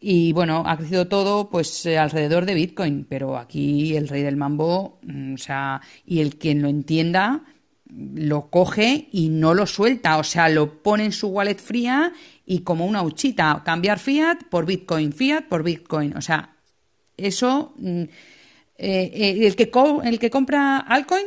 [0.00, 4.36] y bueno, ha crecido todo pues eh, alrededor de Bitcoin, pero aquí el rey del
[4.36, 7.42] mambo, mm, o sea, y el quien lo entienda,
[7.86, 12.12] lo coge y no lo suelta, o sea, lo pone en su wallet fría
[12.46, 16.56] y como una huchita, cambiar fiat por Bitcoin, fiat por Bitcoin, o sea,
[17.16, 19.70] eso, mm, eh, eh, el, que
[20.04, 21.26] el que compra altcoin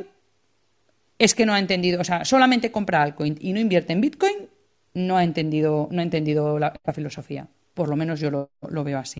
[1.20, 4.50] es que no ha entendido, o sea, solamente compra altcoin y no invierte en Bitcoin,
[4.94, 7.48] no ha entendido, no ha entendido la filosofía.
[7.74, 9.20] Por lo menos yo lo, veo así.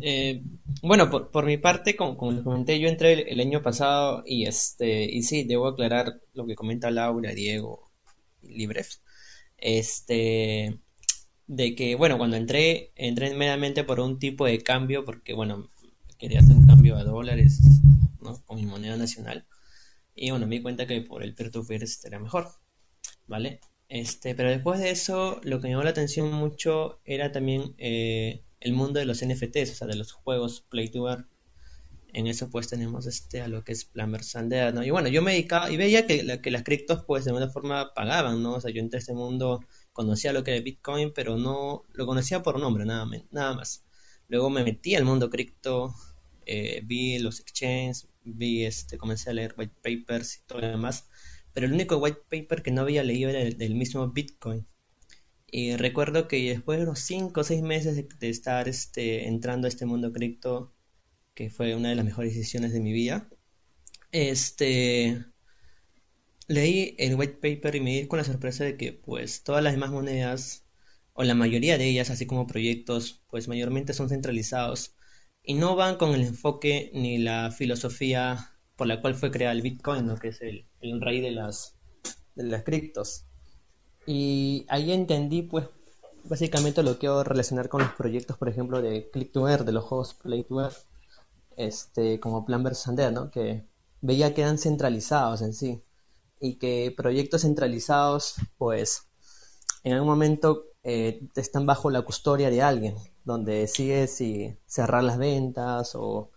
[0.00, 0.42] Eh,
[0.82, 5.22] bueno, por, mi parte, como, les comenté, yo entré el, año pasado y este y
[5.22, 7.90] sí, debo aclarar lo que comenta Laura, Diego,
[8.42, 8.96] Libref.
[9.56, 10.78] Este,
[11.48, 15.70] de que, bueno, cuando entré, entré meramente por un tipo de cambio, porque, bueno,
[16.18, 17.60] quería hacer un cambio a dólares,
[18.20, 18.40] ¿no?
[18.44, 19.46] Con mi moneda nacional.
[20.14, 22.48] Y bueno, me di cuenta que por el peer-to-peer era mejor,
[23.26, 23.60] ¿vale?
[23.88, 28.42] Este, pero después de eso, lo que me llamó la atención mucho era también eh,
[28.60, 31.28] el mundo de los NFTs, o sea, de los juegos Play to Earn.
[32.12, 34.82] En eso pues tenemos este a lo que es Plan Sandear, ¿no?
[34.84, 37.92] Y bueno, yo me dedicaba y veía que, que las criptos pues de alguna forma
[37.94, 38.54] pagaban, ¿no?
[38.54, 39.60] O sea, yo entré a este mundo,
[39.92, 43.84] conocía lo que era Bitcoin, pero no lo conocía por nombre, nada, nada más.
[44.28, 45.94] Luego me metí al mundo cripto,
[46.46, 51.08] eh, vi los exchanges, vi este, comencé a leer white papers y todo lo demás,
[51.52, 54.66] pero el único white paper que no había leído era el del mismo Bitcoin.
[55.50, 59.70] Y recuerdo que después de unos 5 o 6 meses de, estar este, entrando a
[59.70, 60.74] este mundo cripto,
[61.34, 63.28] que fue una de las mejores decisiones de mi vida,
[64.12, 65.24] este,
[66.48, 69.72] leí el white paper y me di con la sorpresa de que pues todas las
[69.74, 70.64] demás monedas,
[71.14, 74.94] o la mayoría de ellas, así como proyectos, pues mayormente son centralizados
[75.42, 79.60] y no van con el enfoque ni la filosofía por la cual fue creado el
[79.60, 81.74] Bitcoin, que es el, el rey de las,
[82.36, 83.24] de las criptos.
[84.06, 85.66] Y ahí entendí, pues,
[86.24, 89.84] básicamente lo quiero relacionar con los proyectos, por ejemplo, de Click to Earn, de los
[89.84, 90.74] juegos Play to Earn,
[91.56, 92.86] este, como Plan vs.
[93.12, 93.32] ¿no?
[93.32, 93.66] Que
[94.00, 95.82] veía que eran centralizados en sí.
[96.40, 99.08] Y que proyectos centralizados, pues,
[99.82, 102.94] en algún momento eh, están bajo la custodia de alguien
[103.24, 106.30] donde decide si cerrar las ventas o,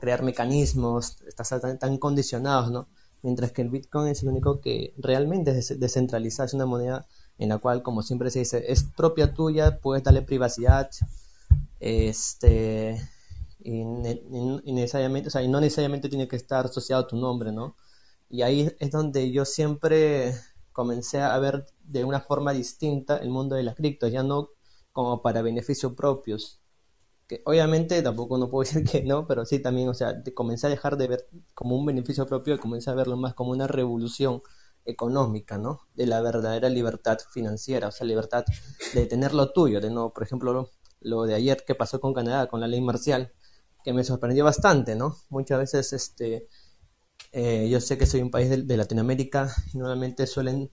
[0.00, 2.88] crear mecanismos, estás tan, condicionados, ¿no?
[3.22, 7.06] Mientras que el Bitcoin es el único que realmente es descentralizado, es una moneda
[7.38, 10.90] en la cual, como siempre se dice, es propia tuya, puedes darle privacidad,
[11.80, 13.00] este,
[13.60, 17.76] y, necesariamente, o sea, y no necesariamente tiene que estar asociado a tu nombre, ¿no?
[18.28, 20.34] Y ahí es donde yo siempre
[20.72, 24.50] comencé a ver de una forma distinta el mundo de las criptos, ya no
[24.92, 26.60] como para beneficios propios.
[27.28, 30.70] Que obviamente tampoco no puedo decir que no, pero sí también, o sea, comencé a
[30.70, 34.42] dejar de ver como un beneficio propio y comencé a verlo más como una revolución
[34.84, 35.80] económica, ¿no?
[35.94, 38.44] De la verdadera libertad financiera, o sea, libertad
[38.94, 40.70] de tener lo tuyo, de no, por ejemplo,
[41.00, 43.32] lo, de ayer que pasó con Canadá, con la ley marcial,
[43.84, 45.16] que me sorprendió bastante, ¿no?
[45.28, 46.48] Muchas veces, este,
[47.32, 50.70] eh, yo sé que soy un país de, de Latinoamérica y normalmente suelen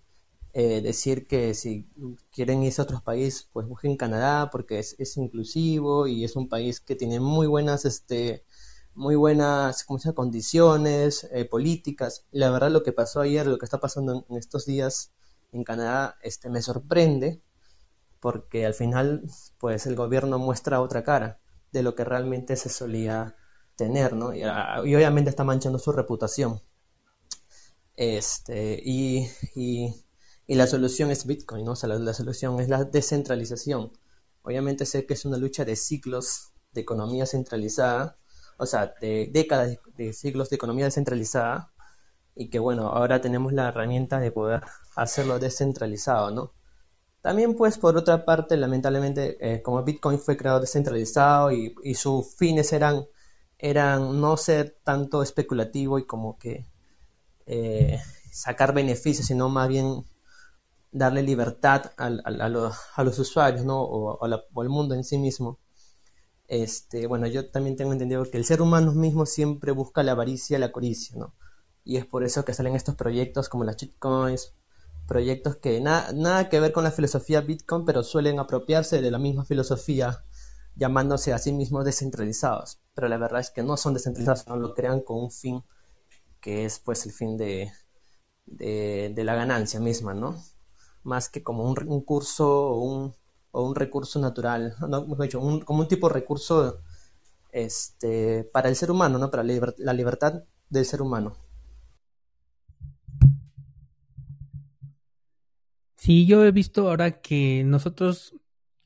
[0.56, 1.88] eh, decir que si
[2.32, 6.48] quieren irse a otros países, pues busquen Canadá porque es, es, inclusivo y es un
[6.48, 8.46] país que tiene muy buenas, este,
[8.94, 12.28] muy buenas ¿cómo se condiciones eh, políticas.
[12.32, 15.12] La verdad lo que pasó ayer, lo que está pasando en, estos días
[15.52, 17.42] en Canadá, este, me sorprende
[18.20, 19.24] porque al final,
[19.60, 21.40] pues el gobierno muestra otra cara
[21.72, 23.36] de lo que realmente se solía
[23.76, 24.34] tener, ¿no?
[24.36, 26.62] Y, ah, obviamente está manchando su reputación.
[27.96, 29.28] Este, y
[30.48, 31.72] y la solución es Bitcoin, ¿no?
[31.72, 33.92] O sea, la, solución es la descentralización.
[34.42, 38.18] Obviamente sé que es una lucha de ciclos de economía centralizada,
[38.58, 41.72] o sea, de décadas de, siglos de economía descentralizada,
[42.36, 44.64] y que bueno, ahora tenemos la herramienta de poder
[44.96, 46.54] hacerlo descentralizado, ¿no?
[47.22, 52.36] También pues por otra parte, lamentablemente, eh, como Bitcoin fue creado descentralizado y, y, sus
[52.36, 53.06] fines eran,
[53.58, 56.66] eran no ser tanto especulativo y como que
[57.46, 58.00] eh,
[58.32, 60.04] sacar beneficios, sino más bien
[60.94, 63.82] darle libertad a, los, usuarios, ¿no?
[63.82, 65.60] O, al mundo en sí mismo.
[66.48, 70.58] Este, bueno, yo también tengo entendido que el ser humano mismo siempre busca la avaricia
[70.58, 71.36] y la codicia, ¿no?
[71.84, 74.54] Y es por eso que salen estos proyectos como las shitcoins,
[75.08, 79.46] proyectos que nada que ver con la filosofía Bitcoin, pero suelen apropiarse de la misma
[79.46, 80.24] filosofía,
[80.76, 82.80] llamándose a sí mismos descentralizados.
[82.94, 85.64] Pero la verdad es que no son descentralizados, no lo crean con un fin
[86.40, 87.72] que es pues el fin de,
[88.46, 90.36] de la ganancia misma, ¿no?
[91.04, 93.14] Más que como un, curso o un,
[93.52, 96.82] o un, recurso natural, no, dicho, un, como un tipo de recurso
[97.52, 99.30] este, para el ser humano, ¿no?
[99.30, 101.38] para la, libertad del ser humano.
[105.96, 108.36] Sí, yo he visto ahora que nosotros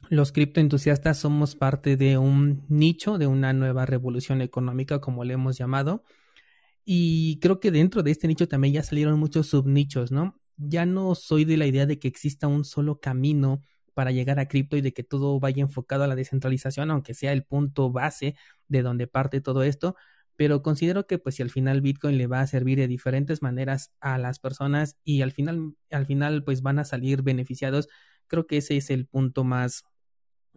[0.09, 5.57] los criptoentusiastas somos parte de un nicho, de una nueva revolución económica, como le hemos
[5.57, 6.03] llamado.
[6.85, 10.39] Y creo que dentro de este nicho también ya salieron muchos subnichos, ¿no?
[10.57, 13.61] Ya no soy de la idea de que exista un solo camino
[13.93, 17.31] para llegar a cripto y de que todo vaya enfocado a la descentralización, aunque sea
[17.33, 18.35] el punto base
[18.67, 19.95] de donde parte todo esto,
[20.35, 23.91] pero considero que pues si al final Bitcoin le va a servir de diferentes maneras
[23.99, 27.87] a las personas y al final al final pues van a salir beneficiados,
[28.27, 29.83] creo que ese es el punto más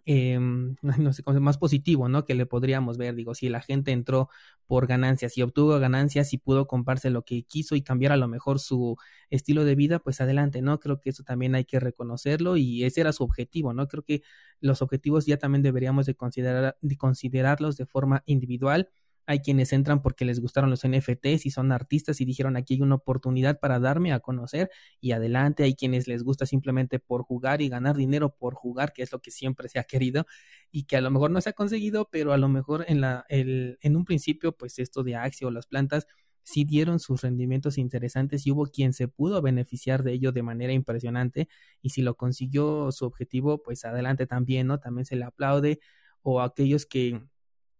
[0.05, 2.25] Em, no sé, más positivo, ¿no?
[2.25, 4.29] Que le podríamos ver, digo, si la gente entró
[4.65, 8.27] por ganancias y obtuvo ganancias y pudo comprarse lo que quiso y cambiar a lo
[8.27, 8.97] mejor su
[9.29, 10.79] estilo de vida, pues adelante, ¿no?
[10.79, 13.87] Creo que eso también hay que reconocerlo y ese era su objetivo, ¿no?
[13.87, 14.23] Creo que
[14.59, 18.89] los objetivos ya también deberíamos de considerar, de considerarlos de forma individual
[19.25, 22.81] hay quienes entran porque les gustaron los NFTs y son artistas y dijeron aquí hay
[22.81, 24.69] una oportunidad para darme a conocer
[24.99, 25.63] y adelante.
[25.63, 29.19] Hay quienes les gusta simplemente por jugar y ganar dinero por jugar, que es lo
[29.19, 30.25] que siempre se ha querido
[30.71, 33.25] y que a lo mejor no se ha conseguido, pero a lo mejor en, la,
[33.29, 36.07] el, en un principio, pues esto de Axie o las plantas
[36.43, 40.73] sí dieron sus rendimientos interesantes y hubo quien se pudo beneficiar de ello de manera
[40.73, 41.47] impresionante
[41.81, 44.79] y si lo consiguió su objetivo, pues adelante también, ¿no?
[44.79, 45.79] También se le aplaude
[46.23, 47.21] o aquellos que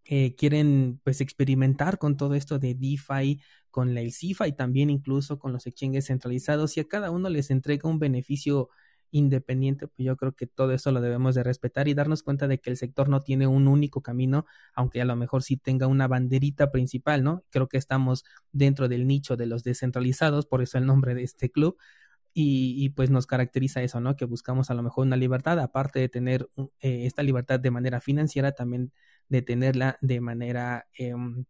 [0.05, 5.53] eh, quieren pues experimentar con todo esto de DeFi, con el CeFi también incluso con
[5.53, 8.69] los exchanges centralizados y a cada uno les entrega un beneficio
[9.11, 12.59] independiente, pues yo creo que todo eso lo debemos de respetar y darnos cuenta de
[12.59, 16.07] que el sector no tiene un único camino, aunque a lo mejor sí tenga una
[16.07, 17.43] banderita principal, ¿no?
[17.49, 21.51] Creo que estamos dentro del nicho de los descentralizados, por eso el nombre de este
[21.51, 21.77] club,
[22.33, 24.15] y, pues nos caracteriza eso, ¿no?
[24.15, 26.47] Que buscamos a lo mejor una libertad, aparte de tener
[26.79, 28.93] eh, esta libertad de manera financiera, también
[29.31, 31.45] de tenerla de manera em,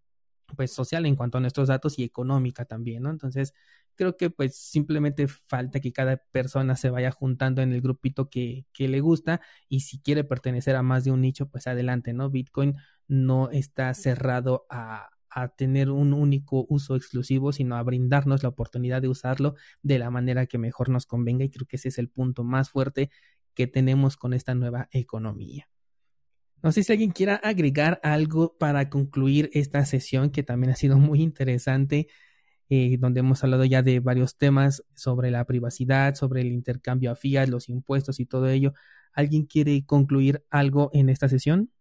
[0.55, 3.09] pues social en cuanto a nuestros datos y económica también, ¿no?
[3.09, 3.53] Entonces,
[3.95, 8.65] creo que pues simplemente falta que cada persona se vaya juntando en el grupito que,
[8.73, 12.29] que le gusta y si quiere pertenecer a más de un nicho, pues adelante, ¿no?
[12.29, 12.75] Bitcoin
[13.07, 19.01] no está cerrado a, a tener un único uso exclusivo, sino a brindarnos la oportunidad
[19.01, 22.09] de usarlo de la manera que mejor nos convenga y creo que ese es el
[22.09, 23.09] punto más fuerte
[23.55, 25.70] que tenemos con esta nueva economía.
[26.63, 30.99] No sé si alguien quiera agregar algo para concluir esta sesión que también ha sido
[30.99, 32.07] muy interesante,
[32.69, 37.15] eh, donde hemos hablado ya de varios temas sobre la privacidad, sobre el intercambio a
[37.15, 38.73] fiat, los impuestos y todo ello.
[39.13, 41.71] ¿Alguien quiere concluir algo en esta sesión?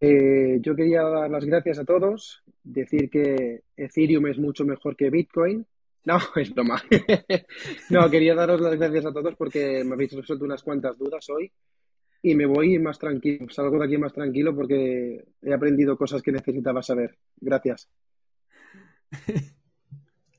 [0.00, 5.10] Eh, yo quería dar las gracias a todos, decir que Ethereum es mucho mejor que
[5.10, 5.66] Bitcoin.
[6.04, 6.82] No, es broma.
[7.90, 11.52] no, quería daros las gracias a todos porque me habéis resuelto unas cuantas dudas hoy
[12.26, 16.32] y me voy más tranquilo, salgo de aquí más tranquilo porque he aprendido cosas que
[16.32, 17.16] necesitaba saber.
[17.36, 17.88] Gracias.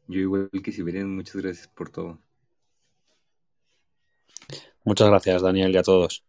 [0.09, 2.19] Yo igual que si Siberian, muchas gracias por todo.
[4.83, 6.25] Muchas gracias, Daniel, y a todos.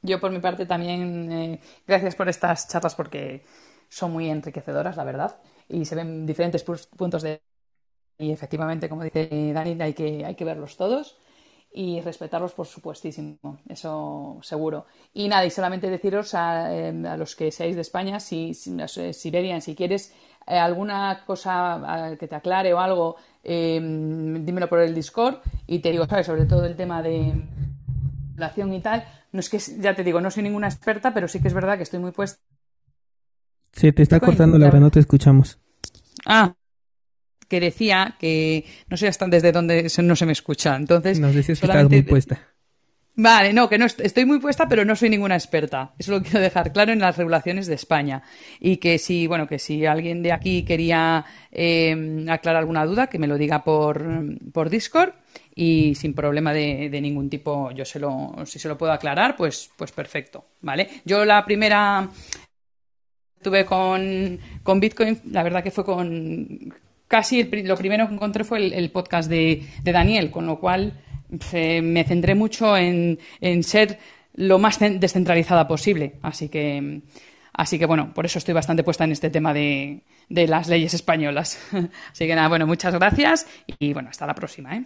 [0.00, 3.44] Yo por mi parte también, eh, gracias por estas charlas porque
[3.90, 7.42] son muy enriquecedoras, la verdad, y se ven diferentes puntos de...
[8.16, 11.18] Y efectivamente, como dice Dani, hay que, hay que verlos todos
[11.72, 14.86] y respetarlos por supuestísimo, eso seguro.
[15.14, 18.76] Y nada, y solamente deciros a, em, los que seáis de España, si, si
[19.12, 20.12] Siberian, si quieres
[20.46, 25.36] eh, alguna cosa que te aclare o algo, em, dímelo por el Discord
[25.66, 26.26] y te digo, ¿sabes?
[26.26, 27.34] Sobre todo el tema de
[28.34, 29.04] relación y tal.
[29.32, 31.76] No es que, ya te digo, no soy ninguna experta, pero sí que es verdad
[31.76, 32.40] que estoy muy puesta.
[33.72, 35.60] Se te está cortando, Laura, no te escuchamos.
[36.26, 36.54] Ah,
[37.50, 40.76] que decía que no sé hasta desde dónde no se me escucha.
[40.76, 42.40] Entonces, nos decías que estás muy puesta.
[43.16, 45.92] Vale, no, que no estoy muy puesta, pero no soy ninguna experta.
[45.98, 48.22] Eso lo quiero dejar claro en las regulaciones de España.
[48.60, 53.18] Y que si, bueno, que si alguien de aquí quería eh, aclarar alguna duda, que
[53.18, 54.06] me lo diga por,
[54.52, 55.12] por Discord
[55.54, 59.36] y sin problema de, de, ningún tipo, yo se lo, si se lo puedo aclarar,
[59.36, 60.88] pues, pues perfecto, ¿vale?
[61.04, 62.08] Yo la primera
[63.42, 66.72] tuve con, con Bitcoin, la verdad que fue con
[67.10, 70.94] casi lo primero que encontré fue el, podcast de, Daniel, con lo cual
[71.52, 73.18] me centré mucho en,
[73.64, 73.98] ser
[74.34, 76.14] lo más descentralizada posible.
[76.22, 77.02] Así que,
[77.52, 81.58] así que, bueno, por eso estoy bastante puesta en este tema de, las leyes españolas.
[82.12, 83.48] así que nada, bueno, muchas gracias
[83.80, 84.76] y bueno, hasta la próxima.
[84.76, 84.84] ¿eh?